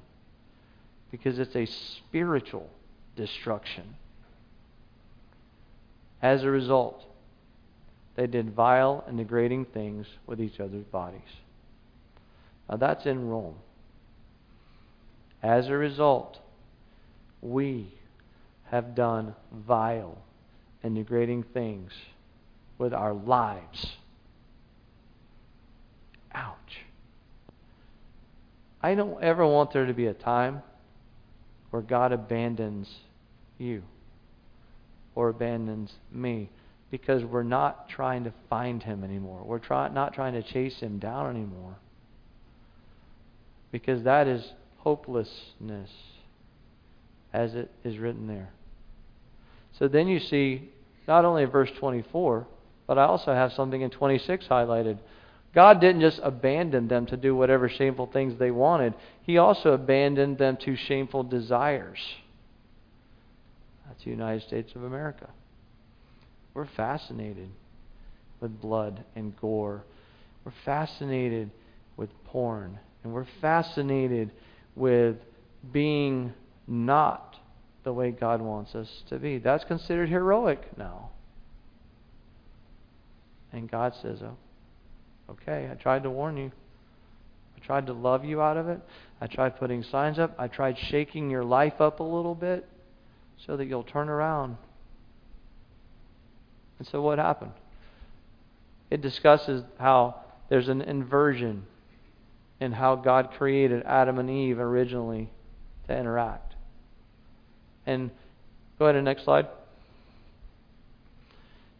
because 1.11 1.39
it's 1.39 1.55
a 1.55 1.65
spiritual 1.65 2.69
destruction. 3.15 3.95
As 6.21 6.43
a 6.43 6.49
result, 6.49 7.03
they 8.15 8.27
did 8.27 8.53
vile 8.53 9.03
and 9.07 9.17
degrading 9.17 9.65
things 9.65 10.07
with 10.25 10.41
each 10.41 10.59
other's 10.59 10.85
bodies. 10.85 11.21
Now 12.69 12.77
that's 12.77 13.05
in 13.05 13.27
Rome. 13.27 13.55
As 15.41 15.69
a 15.69 15.77
result, 15.77 16.39
we 17.41 17.93
have 18.65 18.95
done 18.95 19.35
vile 19.51 20.17
and 20.83 20.95
degrading 20.95 21.43
things 21.53 21.91
with 22.77 22.93
our 22.93 23.13
lives. 23.13 23.97
Ouch. 26.33 26.85
I 28.81 28.95
don't 28.95 29.21
ever 29.23 29.45
want 29.45 29.71
there 29.73 29.85
to 29.85 29.93
be 29.93 30.07
a 30.07 30.13
time 30.13 30.63
where 31.69 31.81
God 31.81 32.11
abandons 32.11 32.89
you 33.57 33.83
or 35.15 35.29
abandons 35.29 35.91
me 36.11 36.49
because 36.91 37.23
we're 37.23 37.43
not 37.43 37.89
trying 37.89 38.23
to 38.23 38.33
find 38.49 38.81
him 38.81 39.03
anymore. 39.03 39.41
We're 39.43 39.59
try, 39.59 39.89
not 39.89 40.13
trying 40.13 40.33
to 40.33 40.43
chase 40.43 40.79
him 40.79 40.99
down 40.99 41.29
anymore 41.29 41.75
because 43.71 44.03
that 44.03 44.27
is 44.27 44.53
hopelessness 44.77 45.89
as 47.33 47.55
it 47.55 47.69
is 47.83 47.97
written 47.97 48.27
there. 48.27 48.49
So 49.77 49.87
then 49.87 50.07
you 50.07 50.19
see 50.19 50.69
not 51.07 51.25
only 51.25 51.45
verse 51.45 51.69
24, 51.77 52.47
but 52.87 52.97
I 52.97 53.03
also 53.03 53.33
have 53.33 53.51
something 53.53 53.81
in 53.81 53.89
26 53.89 54.47
highlighted. 54.47 54.97
God 55.53 55.81
didn't 55.81 56.01
just 56.01 56.19
abandon 56.21 56.87
them 56.87 57.05
to 57.07 57.17
do 57.17 57.35
whatever 57.35 57.69
shameful 57.69 58.07
things 58.07 58.37
they 58.37 58.51
wanted, 58.51 58.93
He 59.23 59.37
also 59.37 59.73
abandoned 59.73 60.37
them 60.37 60.57
to 60.65 60.75
shameful 60.75 61.23
desires. 61.23 61.99
That's 63.87 64.03
the 64.03 64.11
United 64.11 64.43
States 64.43 64.73
of 64.75 64.83
America. 64.83 65.29
We're 66.53 66.67
fascinated 66.67 67.49
with 68.39 68.61
blood 68.61 69.03
and 69.15 69.35
gore. 69.39 69.83
We're 70.43 70.53
fascinated 70.65 71.51
with 71.95 72.09
porn. 72.25 72.79
And 73.03 73.13
we're 73.13 73.27
fascinated 73.41 74.31
with 74.75 75.17
being 75.71 76.33
not 76.67 77.35
the 77.83 77.93
way 77.93 78.11
God 78.11 78.41
wants 78.41 78.75
us 78.75 79.03
to 79.09 79.17
be. 79.17 79.37
That's 79.37 79.63
considered 79.63 80.09
heroic 80.09 80.77
now. 80.77 81.11
And 83.53 83.69
God 83.69 83.93
says, 84.01 84.19
Oh, 84.21 84.35
okay, 85.29 85.69
I 85.71 85.75
tried 85.75 86.03
to 86.03 86.09
warn 86.09 86.37
you. 86.37 86.51
I 87.55 87.65
tried 87.65 87.87
to 87.87 87.93
love 87.93 88.23
you 88.23 88.41
out 88.41 88.57
of 88.57 88.69
it. 88.69 88.79
I 89.19 89.27
tried 89.27 89.57
putting 89.57 89.83
signs 89.83 90.19
up. 90.19 90.35
I 90.37 90.47
tried 90.47 90.77
shaking 90.77 91.29
your 91.29 91.43
life 91.43 91.81
up 91.81 91.99
a 91.99 92.03
little 92.03 92.35
bit 92.35 92.67
so 93.45 93.57
that 93.57 93.65
you'll 93.65 93.83
turn 93.83 94.09
around. 94.09 94.57
And 96.79 96.87
so 96.87 97.01
what 97.01 97.17
happened? 97.17 97.53
It 98.89 99.01
discusses 99.01 99.63
how 99.79 100.21
there's 100.49 100.69
an 100.69 100.81
inversion 100.81 101.65
in 102.59 102.71
how 102.71 102.95
God 102.95 103.31
created 103.37 103.83
Adam 103.83 104.19
and 104.19 104.29
Eve 104.29 104.59
originally 104.59 105.29
to 105.87 105.97
interact. 105.97 106.55
And 107.85 108.11
go 108.79 108.85
ahead 108.85 108.95
to 108.95 108.99
the 108.99 109.03
next 109.03 109.23
slide. 109.23 109.47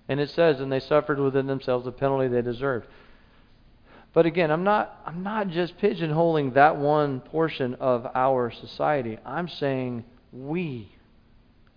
And 0.09 0.19
it 0.19 0.29
says, 0.29 0.59
and 0.59 0.71
they 0.71 0.79
suffered 0.79 1.19
within 1.19 1.47
themselves 1.47 1.85
the 1.85 1.91
penalty 1.91 2.27
they 2.27 2.41
deserved. 2.41 2.87
But 4.17 4.25
again, 4.25 4.49
I'm 4.49 4.63
not 4.63 4.99
I'm 5.05 5.21
not 5.21 5.49
just 5.49 5.77
pigeonholing 5.77 6.55
that 6.55 6.75
one 6.75 7.19
portion 7.19 7.75
of 7.75 8.07
our 8.15 8.49
society. 8.49 9.19
I'm 9.23 9.47
saying 9.47 10.05
we 10.31 10.91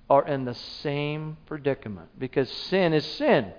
are 0.08 0.26
in 0.26 0.46
the 0.46 0.54
same 0.54 1.36
predicament 1.44 2.08
because 2.18 2.50
sin 2.50 2.94
is 2.94 3.04
sin. 3.04 3.52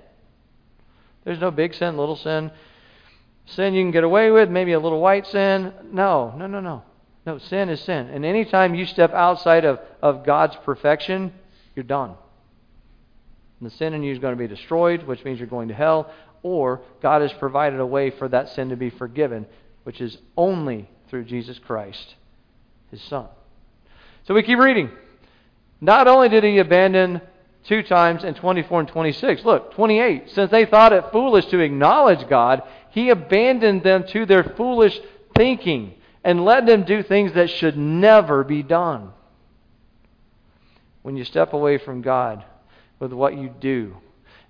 There's 1.24 1.40
no 1.40 1.52
big 1.52 1.76
sin, 1.76 1.96
little 1.96 2.16
sin, 2.16 2.50
sin 3.46 3.76
you 3.76 3.84
can 3.84 3.92
get 3.92 4.04
away 4.04 4.32
with, 4.32 4.50
maybe 4.50 4.72
a 4.72 4.80
little 4.80 5.00
white 5.00 5.28
sin. 5.28 5.72
No, 5.92 6.34
no, 6.36 6.48
no, 6.48 6.60
no. 6.60 6.82
No, 7.24 7.38
sin 7.38 7.70
is 7.70 7.82
sin. 7.82 8.08
And 8.08 8.26
anytime 8.26 8.74
you 8.74 8.88
step 8.88 9.14
outside 9.14 9.64
of, 9.64 9.80
of 10.02 10.26
God's 10.26 10.56
perfection, 10.66 11.32
you're 11.76 11.84
done. 11.84 12.16
And 13.60 13.70
the 13.70 13.76
sin 13.76 13.94
in 13.94 14.02
you 14.02 14.12
is 14.12 14.18
going 14.18 14.36
to 14.36 14.40
be 14.40 14.48
destroyed, 14.48 15.04
which 15.04 15.24
means 15.24 15.38
you're 15.38 15.48
going 15.48 15.68
to 15.68 15.76
hell, 15.76 16.12
or 16.44 16.82
God 17.02 17.22
has 17.22 17.34
provided 17.34 17.80
a 17.80 17.86
way 17.86 18.10
for 18.10 18.28
that 18.30 18.50
sin 18.50 18.70
to 18.70 18.76
be 18.76 18.90
forgiven, 18.90 19.46
which 19.84 20.02
is 20.02 20.18
only 20.36 20.90
through 21.10 21.26
Jesus 21.26 21.60
Christ, 21.60 22.16
his 22.90 23.02
Son. 23.04 23.28
So 24.24 24.34
we 24.34 24.44
keep 24.44 24.60
reading. 24.60 24.92
Not 25.80 26.08
only 26.08 26.30
did 26.30 26.44
he 26.44 26.60
abandon 26.60 27.22
two 27.64 27.84
times 27.84 28.24
in 28.24 28.34
24 28.34 28.82
and 28.82 28.90
26, 28.90 29.46
look, 29.46 29.74
28, 29.74 30.30
since 30.30 30.52
they 30.52 30.66
thought 30.66 30.94
it 30.94 31.12
foolish 31.12 31.46
to 31.48 31.60
acknowledge 31.60 32.28
God, 32.30 32.64
he 32.92 33.10
abandoned 33.10 33.84
them 33.84 34.06
to 34.08 34.26
their 34.26 34.44
foolish 34.44 35.00
thinking 35.36 35.96
and 36.24 36.46
let 36.46 36.66
them 36.66 36.84
do 36.84 37.02
things 37.02 37.34
that 37.34 37.50
should 37.50 37.78
never 37.78 38.44
be 38.44 38.64
done. 38.64 39.12
When 41.02 41.18
you 41.18 41.24
step 41.24 41.54
away 41.54 41.80
from 41.80 42.02
God 42.02 42.46
with 43.00 43.12
what 43.12 43.36
you 43.36 43.50
do, 43.50 43.98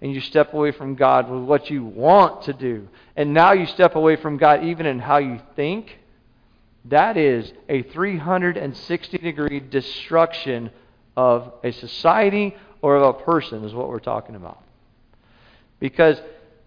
and 0.02 0.14
you 0.14 0.20
step 0.20 0.54
away 0.54 0.72
from 0.72 0.96
God 0.96 1.30
with 1.30 1.44
what 1.44 1.70
you 1.70 1.84
want 1.84 2.44
to 2.44 2.54
do, 2.54 2.88
and 3.16 3.34
now 3.34 3.54
you 3.54 3.66
step 3.68 3.96
away 3.96 4.16
from 4.16 4.38
God 4.38 4.64
even 4.64 4.86
in 4.86 5.00
how 5.00 5.18
you 5.18 5.40
think, 5.56 6.00
that 6.86 7.18
is 7.18 7.52
a 7.70 7.84
360 7.84 9.18
degree 9.20 9.60
destruction 9.60 10.72
of 11.16 11.54
a 11.64 11.72
society 11.72 12.56
or 12.82 12.96
of 12.96 13.16
a 13.16 13.24
person, 13.24 13.64
is 13.64 13.74
what 13.74 13.90
we're 13.90 14.00
talking 14.00 14.36
about. 14.36 14.64
Because 15.80 16.20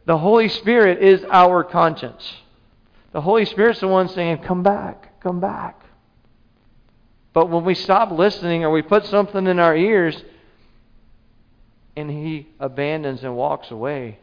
the 0.05 0.19
Holy 0.19 0.49
Spirit 0.49 1.03
is 1.03 1.25
our 1.31 1.65
conscience. 1.65 2.35
The 3.13 3.21
Holy 3.21 3.45
Spirit's 3.45 3.81
the 3.81 3.89
one 3.89 4.09
saying, 4.09 4.39
Come 4.39 4.63
back, 4.63 5.21
come 5.21 5.41
back. 5.41 5.81
But 7.33 7.51
when 7.51 7.65
we 7.65 7.75
stop 7.75 8.13
listening 8.13 8.65
or 8.65 8.71
we 8.71 8.83
put 8.83 9.07
something 9.07 9.47
in 9.47 9.59
our 9.59 9.77
ears, 9.77 10.23
and 11.97 12.11
he 12.11 12.49
abandons 12.59 13.23
and 13.23 13.37
walks 13.37 13.71
away. 13.71 14.19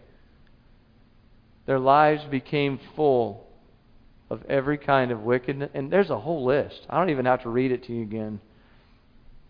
Their 1.66 1.80
lives 1.80 2.24
became 2.26 2.80
full 2.96 3.48
of 4.30 4.44
every 4.50 4.78
kind 4.78 5.12
of 5.12 5.22
wickedness. 5.22 5.70
And 5.74 5.92
there's 5.92 6.10
a 6.10 6.20
whole 6.20 6.46
list. 6.46 6.86
I 6.90 6.98
don't 6.98 7.10
even 7.10 7.26
have 7.26 7.44
to 7.44 7.50
read 7.50 7.72
it 7.72 7.84
to 7.86 7.94
you 7.94 8.02
again. 8.02 8.40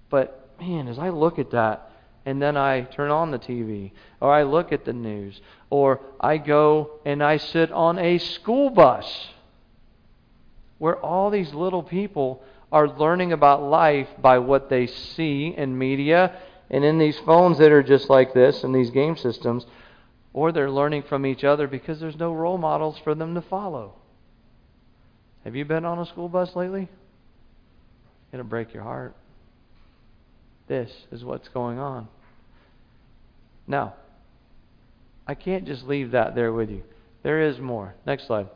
But, 0.10 0.50
man, 0.60 0.88
as 0.88 1.00
I 1.00 1.10
look 1.10 1.40
at 1.40 1.52
that, 1.52 1.92
and 2.26 2.42
then 2.42 2.58
I 2.58 2.82
turn 2.82 3.10
on 3.10 3.32
the 3.32 3.40
TV, 3.40 3.92
or 4.20 4.32
I 4.32 4.44
look 4.44 4.72
at 4.72 4.86
the 4.86 4.94
news, 4.94 5.42
or 5.70 6.02
I 6.20 6.38
go 6.38 7.00
and 7.06 7.24
I 7.24 7.38
sit 7.38 7.72
on 7.72 7.98
a 7.98 8.20
school 8.20 8.70
bus 8.70 9.30
where 10.78 10.98
all 10.98 11.30
these 11.30 11.54
little 11.54 11.84
people 11.84 12.44
are 12.72 12.88
learning 12.88 13.34
about 13.34 13.64
life 13.64 14.08
by 14.20 14.40
what 14.40 14.70
they 14.70 14.88
see 14.88 15.54
in 15.56 15.78
media 15.78 16.36
and 16.72 16.86
in 16.86 16.98
these 16.98 17.20
phones 17.20 17.58
that 17.60 17.72
are 17.72 17.84
just 17.84 18.10
like 18.10 18.34
this 18.34 18.64
and 18.64 18.74
these 18.74 18.90
game 18.90 19.18
systems, 19.18 19.66
or 20.34 20.52
they're 20.54 20.72
learning 20.72 21.04
from 21.04 21.26
each 21.26 21.44
other 21.44 21.68
because 21.68 22.00
there's 22.00 22.16
no 22.16 22.34
role 22.34 22.58
models 22.58 22.98
for 23.04 23.14
them 23.14 23.36
to 23.36 23.42
follow. 23.42 23.94
Have 25.44 25.56
you 25.56 25.66
been 25.66 25.84
on 25.84 26.00
a 26.00 26.06
school 26.06 26.30
bus 26.30 26.56
lately? 26.56 26.88
It'll 28.32 28.46
break 28.46 28.74
your 28.74 28.84
heart. 28.84 29.14
This 30.70 30.90
is 31.12 31.26
what's 31.26 31.50
going 31.50 31.78
on. 31.78 32.08
Now, 33.68 33.96
I 35.28 35.36
can't 35.36 35.66
just 35.66 35.86
leave 35.86 36.12
that 36.12 36.36
there 36.36 36.54
with 36.54 36.70
you. 36.70 36.84
There 37.24 37.42
is 37.42 37.60
more. 37.60 37.96
Next 38.06 38.28
slide. 38.28 38.48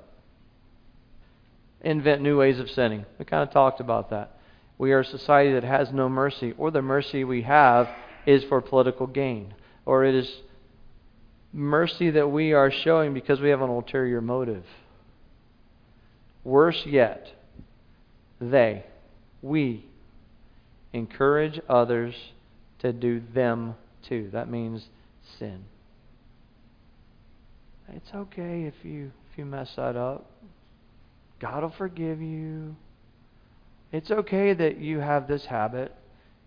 Invent 1.81 2.21
new 2.21 2.39
ways 2.39 2.59
of 2.59 2.69
sinning. 2.69 3.05
We 3.19 3.25
kind 3.25 3.43
of 3.43 3.51
talked 3.51 3.81
about 3.81 4.11
that. 4.11 4.39
We 4.77 4.93
are 4.93 5.01
a 5.01 5.05
society 5.05 5.53
that 5.53 5.63
has 5.65 5.91
no 5.91 6.07
mercy, 6.07 6.53
or 6.57 6.71
the 6.71 6.81
mercy 6.81 7.25
we 7.25 7.41
have 7.41 7.89
is 8.25 8.43
for 8.45 8.61
political 8.61 9.07
gain, 9.07 9.53
or 9.85 10.03
it 10.03 10.15
is 10.15 10.29
mercy 11.53 12.11
that 12.11 12.27
we 12.27 12.53
are 12.53 12.71
showing 12.71 13.13
because 13.13 13.39
we 13.39 13.49
have 13.49 13.61
an 13.61 13.69
ulterior 13.69 14.21
motive. 14.21 14.65
Worse 16.43 16.83
yet, 16.85 17.27
they, 18.39 18.83
we, 19.41 19.85
encourage 20.93 21.59
others 21.67 22.15
to 22.79 22.93
do 22.93 23.21
them 23.33 23.75
too. 24.07 24.29
That 24.31 24.49
means 24.49 24.87
sin. 25.39 25.65
It's 27.89 28.09
okay 28.13 28.63
if 28.63 28.73
you 28.83 29.11
if 29.31 29.37
you 29.37 29.45
mess 29.45 29.71
that 29.75 29.95
up. 29.95 30.29
God 31.39 31.63
will 31.63 31.73
forgive 31.77 32.21
you. 32.21 32.75
It's 33.91 34.09
okay 34.09 34.53
that 34.53 34.79
you 34.79 34.99
have 34.99 35.27
this 35.27 35.45
habit 35.45 35.93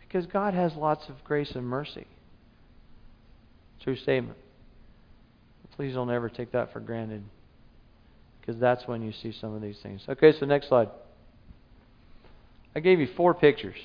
because 0.09 0.27
God 0.27 0.55
has 0.55 0.75
lots 0.75 1.09
of 1.09 1.23
grace 1.23 1.53
and 1.55 1.67
mercy. 1.67 2.07
True 3.83 3.97
statement. 3.97 4.39
Please 5.77 5.95
don't 5.95 6.11
ever 6.11 6.29
take 6.29 6.51
that 6.53 6.73
for 6.73 6.81
granted 6.81 7.23
because 8.41 8.61
that's 8.61 8.89
when 8.89 9.01
you 9.01 9.13
see 9.13 9.31
some 9.31 9.55
of 9.55 9.63
these 9.63 9.79
things. 9.81 10.03
Okay, 10.09 10.33
so 10.33 10.45
next 10.45 10.69
slide. 10.69 10.89
I 12.75 12.81
gave 12.81 12.99
you 12.99 13.09
four 13.17 13.33
pictures 13.33 13.77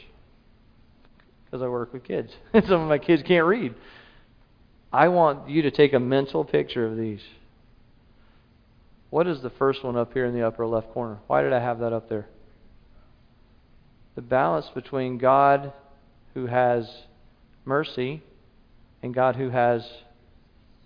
because 1.45 1.61
I 1.61 1.67
work 1.67 1.93
with 1.93 2.03
kids. 2.03 2.31
and 2.51 2.63
some 2.67 2.81
of 2.81 2.89
my 2.89 2.97
kids 2.97 3.21
can't 3.27 3.45
read. 3.45 3.75
I 4.91 5.09
want 5.09 5.49
you 5.49 5.61
to 5.63 5.71
take 5.71 5.93
a 5.93 5.99
mental 5.99 6.43
picture 6.43 6.85
of 6.87 6.97
these. 6.97 7.21
What 9.11 9.27
is 9.27 9.43
the 9.43 9.51
first 9.51 9.83
one 9.83 9.95
up 9.95 10.13
here 10.13 10.25
in 10.25 10.33
the 10.33 10.47
upper 10.47 10.65
left 10.65 10.91
corner? 10.93 11.19
Why 11.27 11.43
did 11.43 11.53
I 11.53 11.59
have 11.59 11.77
that 11.79 11.93
up 11.93 12.09
there? 12.09 12.27
The 14.15 14.23
balance 14.23 14.65
between 14.73 15.19
God 15.19 15.73
who 16.33 16.47
has 16.47 16.89
mercy 17.65 18.23
and 19.01 19.13
God 19.13 19.35
who 19.35 19.49
has 19.49 19.87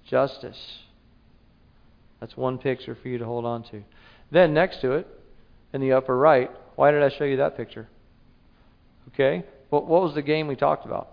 justice. 0.10 0.58
That's 2.20 2.36
one 2.36 2.58
picture 2.58 2.98
for 3.02 3.08
you 3.08 3.18
to 3.20 3.26
hold 3.26 3.46
on 3.46 3.64
to. 3.72 3.84
Then 4.32 4.54
next 4.54 4.82
to 4.82 4.94
it, 4.94 5.08
in 5.74 5.82
the 5.82 5.94
upper 5.94 6.18
right, 6.18 6.50
why 6.76 6.92
did 6.92 7.04
I 7.04 7.16
show 7.18 7.24
you 7.24 7.38
that 7.38 7.58
picture? 7.58 7.88
Okay? 9.14 9.46
What, 9.70 9.86
what 9.88 10.02
was 10.02 10.16
the 10.16 10.22
game 10.22 10.48
we 10.48 10.56
talked 10.56 10.86
about? 10.86 11.10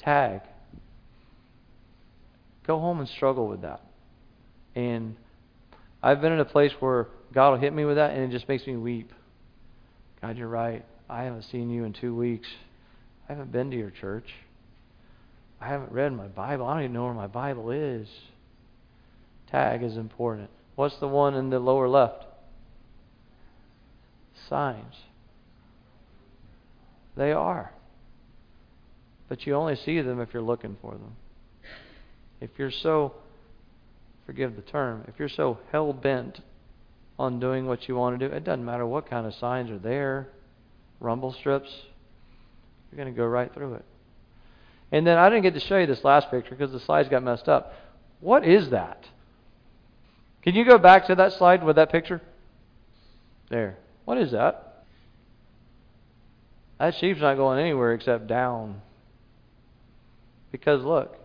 Tag. 0.00 0.40
Go 2.66 2.78
home 2.78 3.00
and 3.00 3.08
struggle 3.08 3.48
with 3.48 3.62
that. 3.62 3.80
And 4.74 5.16
I've 6.02 6.20
been 6.20 6.32
in 6.32 6.40
a 6.40 6.44
place 6.44 6.72
where 6.80 7.08
God 7.32 7.50
will 7.50 7.58
hit 7.58 7.72
me 7.72 7.84
with 7.84 7.96
that 7.96 8.12
and 8.12 8.22
it 8.22 8.30
just 8.36 8.48
makes 8.48 8.66
me 8.66 8.76
weep. 8.76 9.12
God, 10.20 10.36
you're 10.36 10.48
right. 10.48 10.84
I 11.08 11.24
haven't 11.24 11.42
seen 11.44 11.70
you 11.70 11.84
in 11.84 11.92
two 11.92 12.14
weeks. 12.14 12.48
I 13.30 13.34
haven't 13.34 13.52
been 13.52 13.70
to 13.70 13.76
your 13.76 13.92
church. 13.92 14.26
I 15.60 15.68
haven't 15.68 15.92
read 15.92 16.12
my 16.12 16.26
Bible. 16.26 16.66
I 16.66 16.74
don't 16.74 16.82
even 16.82 16.94
know 16.94 17.04
where 17.04 17.14
my 17.14 17.28
Bible 17.28 17.70
is. 17.70 18.08
Tag 19.52 19.84
is 19.84 19.96
important. 19.96 20.50
What's 20.74 20.96
the 20.96 21.06
one 21.06 21.36
in 21.36 21.48
the 21.48 21.60
lower 21.60 21.88
left? 21.88 22.24
Signs. 24.48 24.96
They 27.16 27.30
are. 27.30 27.72
But 29.28 29.46
you 29.46 29.54
only 29.54 29.76
see 29.76 30.00
them 30.00 30.20
if 30.20 30.34
you're 30.34 30.42
looking 30.42 30.76
for 30.82 30.94
them. 30.94 31.14
If 32.40 32.50
you're 32.58 32.72
so, 32.72 33.14
forgive 34.26 34.56
the 34.56 34.62
term, 34.62 35.04
if 35.06 35.20
you're 35.20 35.28
so 35.28 35.60
hell 35.70 35.92
bent 35.92 36.40
on 37.16 37.38
doing 37.38 37.66
what 37.66 37.86
you 37.86 37.94
want 37.94 38.18
to 38.18 38.28
do, 38.28 38.34
it 38.34 38.42
doesn't 38.42 38.64
matter 38.64 38.84
what 38.84 39.08
kind 39.08 39.24
of 39.24 39.34
signs 39.34 39.70
are 39.70 39.78
there, 39.78 40.26
rumble 40.98 41.32
strips, 41.32 41.70
you're 42.90 43.02
going 43.02 43.12
to 43.12 43.16
go 43.16 43.26
right 43.26 43.52
through 43.52 43.74
it. 43.74 43.84
And 44.92 45.06
then 45.06 45.18
I 45.18 45.28
didn't 45.28 45.42
get 45.42 45.54
to 45.54 45.60
show 45.60 45.78
you 45.78 45.86
this 45.86 46.02
last 46.02 46.30
picture 46.30 46.50
because 46.50 46.72
the 46.72 46.80
slides 46.80 47.08
got 47.08 47.22
messed 47.22 47.48
up. 47.48 47.74
What 48.20 48.46
is 48.46 48.70
that? 48.70 49.06
Can 50.42 50.54
you 50.54 50.64
go 50.64 50.78
back 50.78 51.06
to 51.06 51.14
that 51.16 51.32
slide 51.34 51.62
with 51.62 51.76
that 51.76 51.92
picture? 51.92 52.20
There. 53.50 53.76
What 54.04 54.18
is 54.18 54.32
that? 54.32 54.84
That 56.78 56.94
sheep's 56.96 57.20
not 57.20 57.36
going 57.36 57.60
anywhere 57.60 57.92
except 57.92 58.26
down. 58.26 58.80
Because 60.50 60.82
look, 60.82 61.16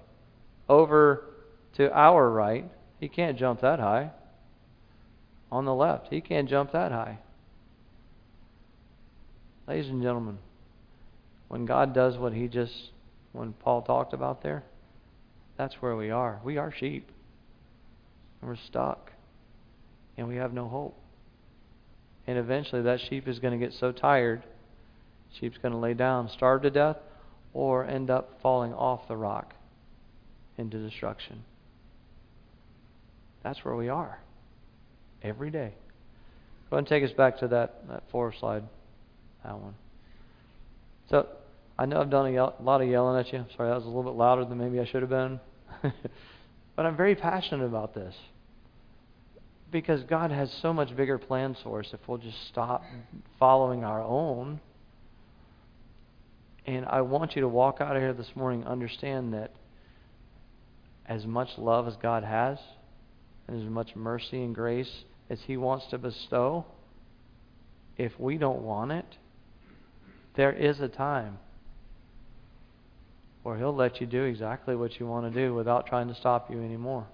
over 0.70 1.24
to 1.78 1.92
our 1.92 2.30
right, 2.30 2.70
he 3.00 3.08
can't 3.08 3.38
jump 3.38 3.62
that 3.62 3.80
high. 3.80 4.12
On 5.52 5.66
the 5.66 5.74
left, 5.74 6.08
he 6.10 6.22
can't 6.22 6.50
jump 6.50 6.72
that 6.74 6.92
high. 6.92 7.20
Ladies 9.68 9.90
and 9.90 10.02
gentlemen, 10.02 10.38
when 11.48 11.66
God 11.66 11.94
does 11.94 12.18
what 12.18 12.34
he 12.34 12.48
just, 12.48 12.92
when 13.32 13.54
Paul 13.54 13.82
talked 13.82 14.14
about 14.14 14.42
there, 14.44 14.64
that's 15.58 15.76
where 15.76 15.96
we 15.96 16.12
are. 16.12 16.40
We 16.44 16.58
are 16.58 16.72
sheep. 16.72 17.10
And 18.42 18.50
we're 18.50 18.58
stuck. 18.58 19.12
And 20.18 20.28
we 20.28 20.36
have 20.38 20.54
no 20.54 20.68
hope. 20.68 20.98
And 22.28 22.38
eventually 22.38 22.82
that 22.84 23.00
sheep 23.00 23.28
is 23.28 23.40
going 23.40 23.58
to 23.58 23.64
get 23.64 23.74
so 23.74 23.92
tired, 23.92 24.44
sheep's 25.40 25.58
going 25.58 25.74
to 25.74 25.78
lay 25.78 25.94
down, 25.94 26.30
starve 26.30 26.64
to 26.64 26.70
death, 26.70 26.98
or 27.54 27.86
end 27.86 28.10
up 28.10 28.40
falling 28.42 28.74
off 28.74 29.08
the 29.08 29.16
rock 29.16 29.54
into 30.58 30.78
destruction. 30.78 31.44
That's 33.44 33.64
where 33.64 33.76
we 33.76 33.90
are. 33.90 34.20
Every 35.22 35.52
day. 35.52 35.74
Go 36.70 36.78
ahead 36.78 36.80
and 36.80 36.88
take 36.88 37.04
us 37.04 37.16
back 37.16 37.40
to 37.40 37.48
that, 37.50 37.88
that 37.88 38.04
four 38.12 38.34
slide. 38.34 38.64
That 39.44 39.60
one. 39.60 39.76
So, 41.10 41.28
I 41.78 41.86
know 41.86 42.00
I've 42.00 42.10
done 42.10 42.36
a, 42.36 42.54
lot 42.62 42.82
of 42.82 42.88
yelling 42.88 43.20
at 43.20 43.32
you. 43.34 43.46
Sorry, 43.56 43.70
that 43.70 43.76
was 43.76 43.84
a 43.84 43.88
little 43.88 44.04
bit 44.04 44.14
louder 44.14 44.46
than 44.46 44.58
maybe 44.58 44.80
I 44.80 44.86
should 44.86 45.02
have 45.02 45.10
been. 45.10 45.40
but 46.76 46.86
I'm 46.86 46.96
very 46.96 47.16
passionate 47.16 47.66
about 47.66 47.94
this. 47.94 48.16
Because 49.72 50.04
God 50.04 50.32
has 50.32 50.52
so 50.62 50.74
much 50.74 50.96
bigger 50.96 51.18
plans 51.18 51.58
for 51.64 51.80
us 51.80 51.90
if 51.92 52.00
we'll 52.08 52.18
just 52.18 52.48
stop 52.48 52.84
following 53.40 53.84
our 53.84 54.02
own. 54.02 54.62
And 56.66 56.86
I 56.86 57.02
want 57.02 57.36
you 57.36 57.42
to 57.42 57.48
walk 57.48 57.82
out 57.82 57.96
of 57.96 58.02
here 58.02 58.14
this 58.14 58.36
morning 58.36 58.66
understand 58.66 59.34
that 59.34 59.52
as 61.06 61.26
much 61.26 61.50
love 61.58 61.88
as 61.88 61.96
God 61.98 62.24
has, 62.24 62.58
and 63.48 63.62
as 63.62 63.70
much 63.70 63.96
mercy 63.96 64.42
and 64.44 64.56
grace 64.56 65.04
as 65.30 65.40
He 65.42 65.58
wants 65.58 65.86
to 65.88 65.98
bestow, 65.98 66.66
if 67.98 68.20
we 68.20 68.38
don't 68.38 68.62
want 68.62 68.92
it, 68.92 69.06
there 70.36 70.52
is 70.52 70.80
a 70.80 70.88
time 70.88 71.38
where 73.44 73.58
He'll 73.58 73.76
let 73.76 74.02
you 74.02 74.08
do 74.08 74.24
exactly 74.24 74.76
what 74.76 75.00
you 75.00 75.08
want 75.08 75.32
to 75.32 75.40
do 75.40 75.54
without 75.54 75.88
trying 75.88 76.08
to 76.08 76.16
stop 76.16 76.50
you 76.52 76.62
anymore. 76.62 77.06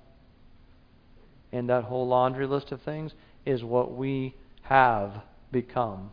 And 1.51 1.69
that 1.69 1.83
whole 1.83 2.07
laundry 2.07 2.47
list 2.47 2.71
of 2.71 2.81
things 2.81 3.11
is 3.45 3.63
what 3.63 3.95
we 3.95 4.33
have 4.63 5.21
become. 5.51 6.11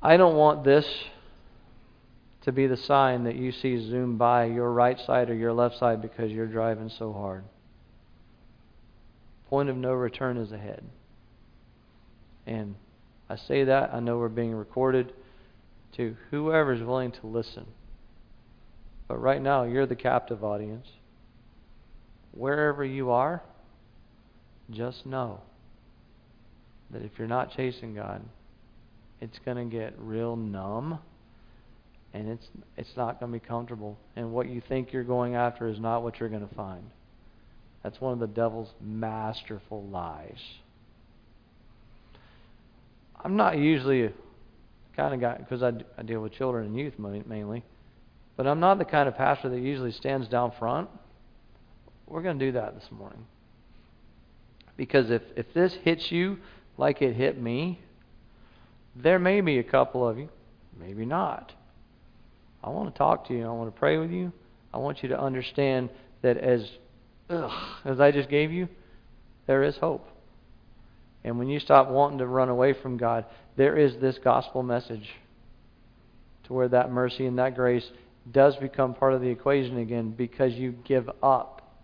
I 0.00 0.16
don't 0.16 0.36
want 0.36 0.64
this 0.64 0.86
to 2.42 2.52
be 2.52 2.66
the 2.66 2.76
sign 2.76 3.24
that 3.24 3.36
you 3.36 3.52
see 3.52 3.90
zoom 3.90 4.16
by 4.16 4.46
your 4.46 4.72
right 4.72 4.98
side 5.00 5.28
or 5.28 5.34
your 5.34 5.52
left 5.52 5.78
side 5.78 6.00
because 6.00 6.30
you're 6.30 6.46
driving 6.46 6.90
so 6.98 7.12
hard. 7.12 7.44
Point 9.50 9.68
of 9.68 9.76
no 9.76 9.92
return 9.92 10.36
is 10.36 10.52
ahead. 10.52 10.82
And 12.46 12.76
I 13.28 13.36
say 13.36 13.64
that, 13.64 13.92
I 13.92 14.00
know 14.00 14.18
we're 14.18 14.28
being 14.28 14.54
recorded 14.54 15.12
to 15.96 16.16
whoever 16.30 16.72
is 16.72 16.82
willing 16.82 17.12
to 17.12 17.26
listen. 17.26 17.66
But 19.06 19.18
right 19.18 19.40
now, 19.40 19.64
you're 19.64 19.86
the 19.86 19.96
captive 19.96 20.44
audience. 20.44 20.86
Wherever 22.32 22.84
you 22.84 23.10
are, 23.10 23.42
just 24.70 25.06
know 25.06 25.40
that 26.90 27.02
if 27.02 27.12
you're 27.18 27.26
not 27.26 27.54
chasing 27.56 27.94
God, 27.94 28.22
it's 29.20 29.38
going 29.44 29.56
to 29.56 29.76
get 29.76 29.94
real 29.98 30.36
numb 30.36 30.98
and 32.14 32.28
it's 32.28 32.46
it's 32.76 32.96
not 32.96 33.20
going 33.20 33.30
to 33.32 33.38
be 33.38 33.46
comfortable 33.46 33.98
and 34.16 34.32
what 34.32 34.48
you 34.48 34.62
think 34.66 34.92
you're 34.92 35.04
going 35.04 35.34
after 35.34 35.68
is 35.68 35.78
not 35.78 36.02
what 36.02 36.18
you're 36.18 36.28
going 36.28 36.46
to 36.46 36.54
find. 36.54 36.84
That's 37.82 38.00
one 38.00 38.12
of 38.12 38.18
the 38.18 38.26
devil's 38.26 38.72
masterful 38.80 39.84
lies. 39.84 40.40
I'm 43.24 43.36
not 43.36 43.58
usually 43.58 44.04
a 44.04 44.12
kind 44.96 45.14
of 45.14 45.20
guy 45.20 45.36
because 45.38 45.62
I, 45.62 45.72
I 45.96 46.02
deal 46.02 46.20
with 46.20 46.32
children 46.32 46.66
and 46.66 46.76
youth 46.78 46.94
mainly, 46.98 47.64
but 48.36 48.46
I'm 48.46 48.60
not 48.60 48.78
the 48.78 48.84
kind 48.84 49.08
of 49.08 49.16
pastor 49.16 49.48
that 49.48 49.60
usually 49.60 49.92
stands 49.92 50.28
down 50.28 50.52
front. 50.58 50.88
We're 52.06 52.22
going 52.22 52.38
to 52.38 52.46
do 52.46 52.52
that 52.52 52.74
this 52.74 52.88
morning. 52.90 53.26
Because 54.76 55.10
if, 55.10 55.22
if 55.36 55.52
this 55.54 55.74
hits 55.82 56.10
you 56.10 56.38
like 56.76 57.02
it 57.02 57.14
hit 57.14 57.40
me, 57.40 57.80
there 58.94 59.18
may 59.18 59.40
be 59.40 59.58
a 59.58 59.64
couple 59.64 60.08
of 60.08 60.18
you, 60.18 60.28
maybe 60.78 61.04
not. 61.04 61.52
I 62.62 62.70
want 62.70 62.92
to 62.92 62.98
talk 62.98 63.28
to 63.28 63.34
you. 63.34 63.44
I 63.44 63.50
want 63.50 63.72
to 63.72 63.78
pray 63.78 63.98
with 63.98 64.10
you. 64.10 64.32
I 64.72 64.78
want 64.78 65.02
you 65.02 65.08
to 65.10 65.20
understand 65.20 65.90
that 66.22 66.36
as 66.36 66.68
ugh, 67.30 67.50
as 67.84 68.00
I 68.00 68.10
just 68.10 68.28
gave 68.28 68.50
you, 68.50 68.68
there 69.46 69.62
is 69.62 69.76
hope. 69.76 70.08
And 71.24 71.38
when 71.38 71.48
you 71.48 71.60
stop 71.60 71.88
wanting 71.88 72.18
to 72.18 72.26
run 72.26 72.48
away 72.48 72.72
from 72.72 72.96
God, 72.96 73.24
there 73.56 73.76
is 73.76 73.96
this 73.96 74.18
gospel 74.18 74.62
message 74.62 75.10
to 76.44 76.52
where 76.52 76.68
that 76.68 76.90
mercy 76.90 77.26
and 77.26 77.38
that 77.38 77.54
grace 77.54 77.90
does 78.30 78.56
become 78.56 78.94
part 78.94 79.14
of 79.14 79.20
the 79.20 79.28
equation 79.28 79.78
again 79.78 80.10
because 80.10 80.54
you 80.54 80.72
give 80.84 81.10
up 81.22 81.76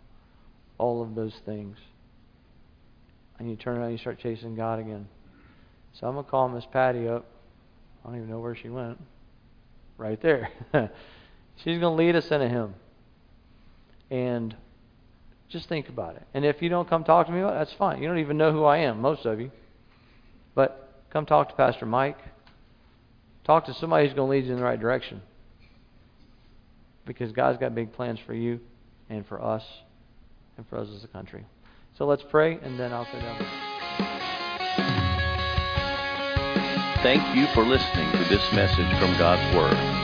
all 0.79 1.03
of 1.03 1.15
those 1.15 1.35
things. 1.45 1.77
And 3.39 3.51
you 3.51 3.57
turn 3.57 3.77
around 3.77 3.87
and 3.87 3.93
you 3.93 3.99
start 3.99 4.19
chasing 4.19 4.55
God 4.55 4.79
again. 4.79 5.09
So 5.95 6.07
I'm 6.07 6.15
going 6.15 6.25
to 6.25 6.31
call 6.31 6.49
Miss 6.49 6.67
Patty 6.67 7.09
up. 7.09 7.25
I 8.05 8.09
don't 8.09 8.17
even 8.17 8.31
know 8.31 8.41
where 8.41 8.55
she 8.55 8.69
went. 8.69 8.99
Right 9.97 10.21
there. 10.21 10.51
She's 11.57 11.79
going 11.79 11.97
to 11.97 12.03
lead 12.03 12.17
us 12.17 12.31
in 12.31 12.43
a 12.43 12.49
hymn. 12.49 12.75
And 14.11 14.55
just 15.49 15.69
think 15.69 15.89
about 15.89 16.17
it. 16.17 16.23
And 16.35 16.45
if 16.45 16.63
you 16.63 16.69
don't 16.69 16.89
come 16.89 17.05
talk 17.05 17.27
to 17.27 17.33
me 17.33 17.41
about 17.41 17.55
it, 17.55 17.59
that's 17.59 17.73
fine. 17.75 18.03
You 18.03 18.09
don't 18.09 18.19
even 18.19 18.37
know 18.37 18.53
who 18.53 18.65
I 18.65 18.79
am, 18.79 19.01
most 19.01 19.25
of 19.25 19.41
you. 19.41 19.51
But 20.55 21.03
come 21.11 21.27
talk 21.27 21.49
to 21.51 21.55
Pastor 21.55 21.87
Mike. 21.87 22.19
Talk 23.45 23.67
to 23.67 23.75
somebody 23.75 24.07
who's 24.07 24.15
going 24.15 24.29
to 24.29 24.31
lead 24.31 24.47
you 24.47 24.53
in 24.53 24.59
the 24.59 24.65
right 24.65 24.81
direction. 24.81 25.23
Because 27.07 27.33
God's 27.33 27.59
got 27.59 27.75
big 27.75 27.93
plans 27.93 28.19
for 28.27 28.35
you 28.35 28.61
and 29.11 29.27
for 29.27 29.43
us 29.43 29.63
and 30.57 30.67
for 30.69 30.79
us 30.79 30.89
as 30.95 31.05
a 31.05 31.09
country. 31.09 31.45
So 31.99 32.07
let's 32.07 32.25
pray, 32.31 32.59
and 32.63 32.81
then 32.81 32.93
I'll 32.93 33.05
sit 33.05 33.21
down. 33.21 33.39
Thank 37.03 37.37
you 37.37 37.47
for 37.55 37.65
listening 37.65 38.11
to 38.13 38.25
this 38.31 38.53
message 38.53 38.99
from 38.99 39.17
God's 39.19 39.55
Word. 39.55 40.04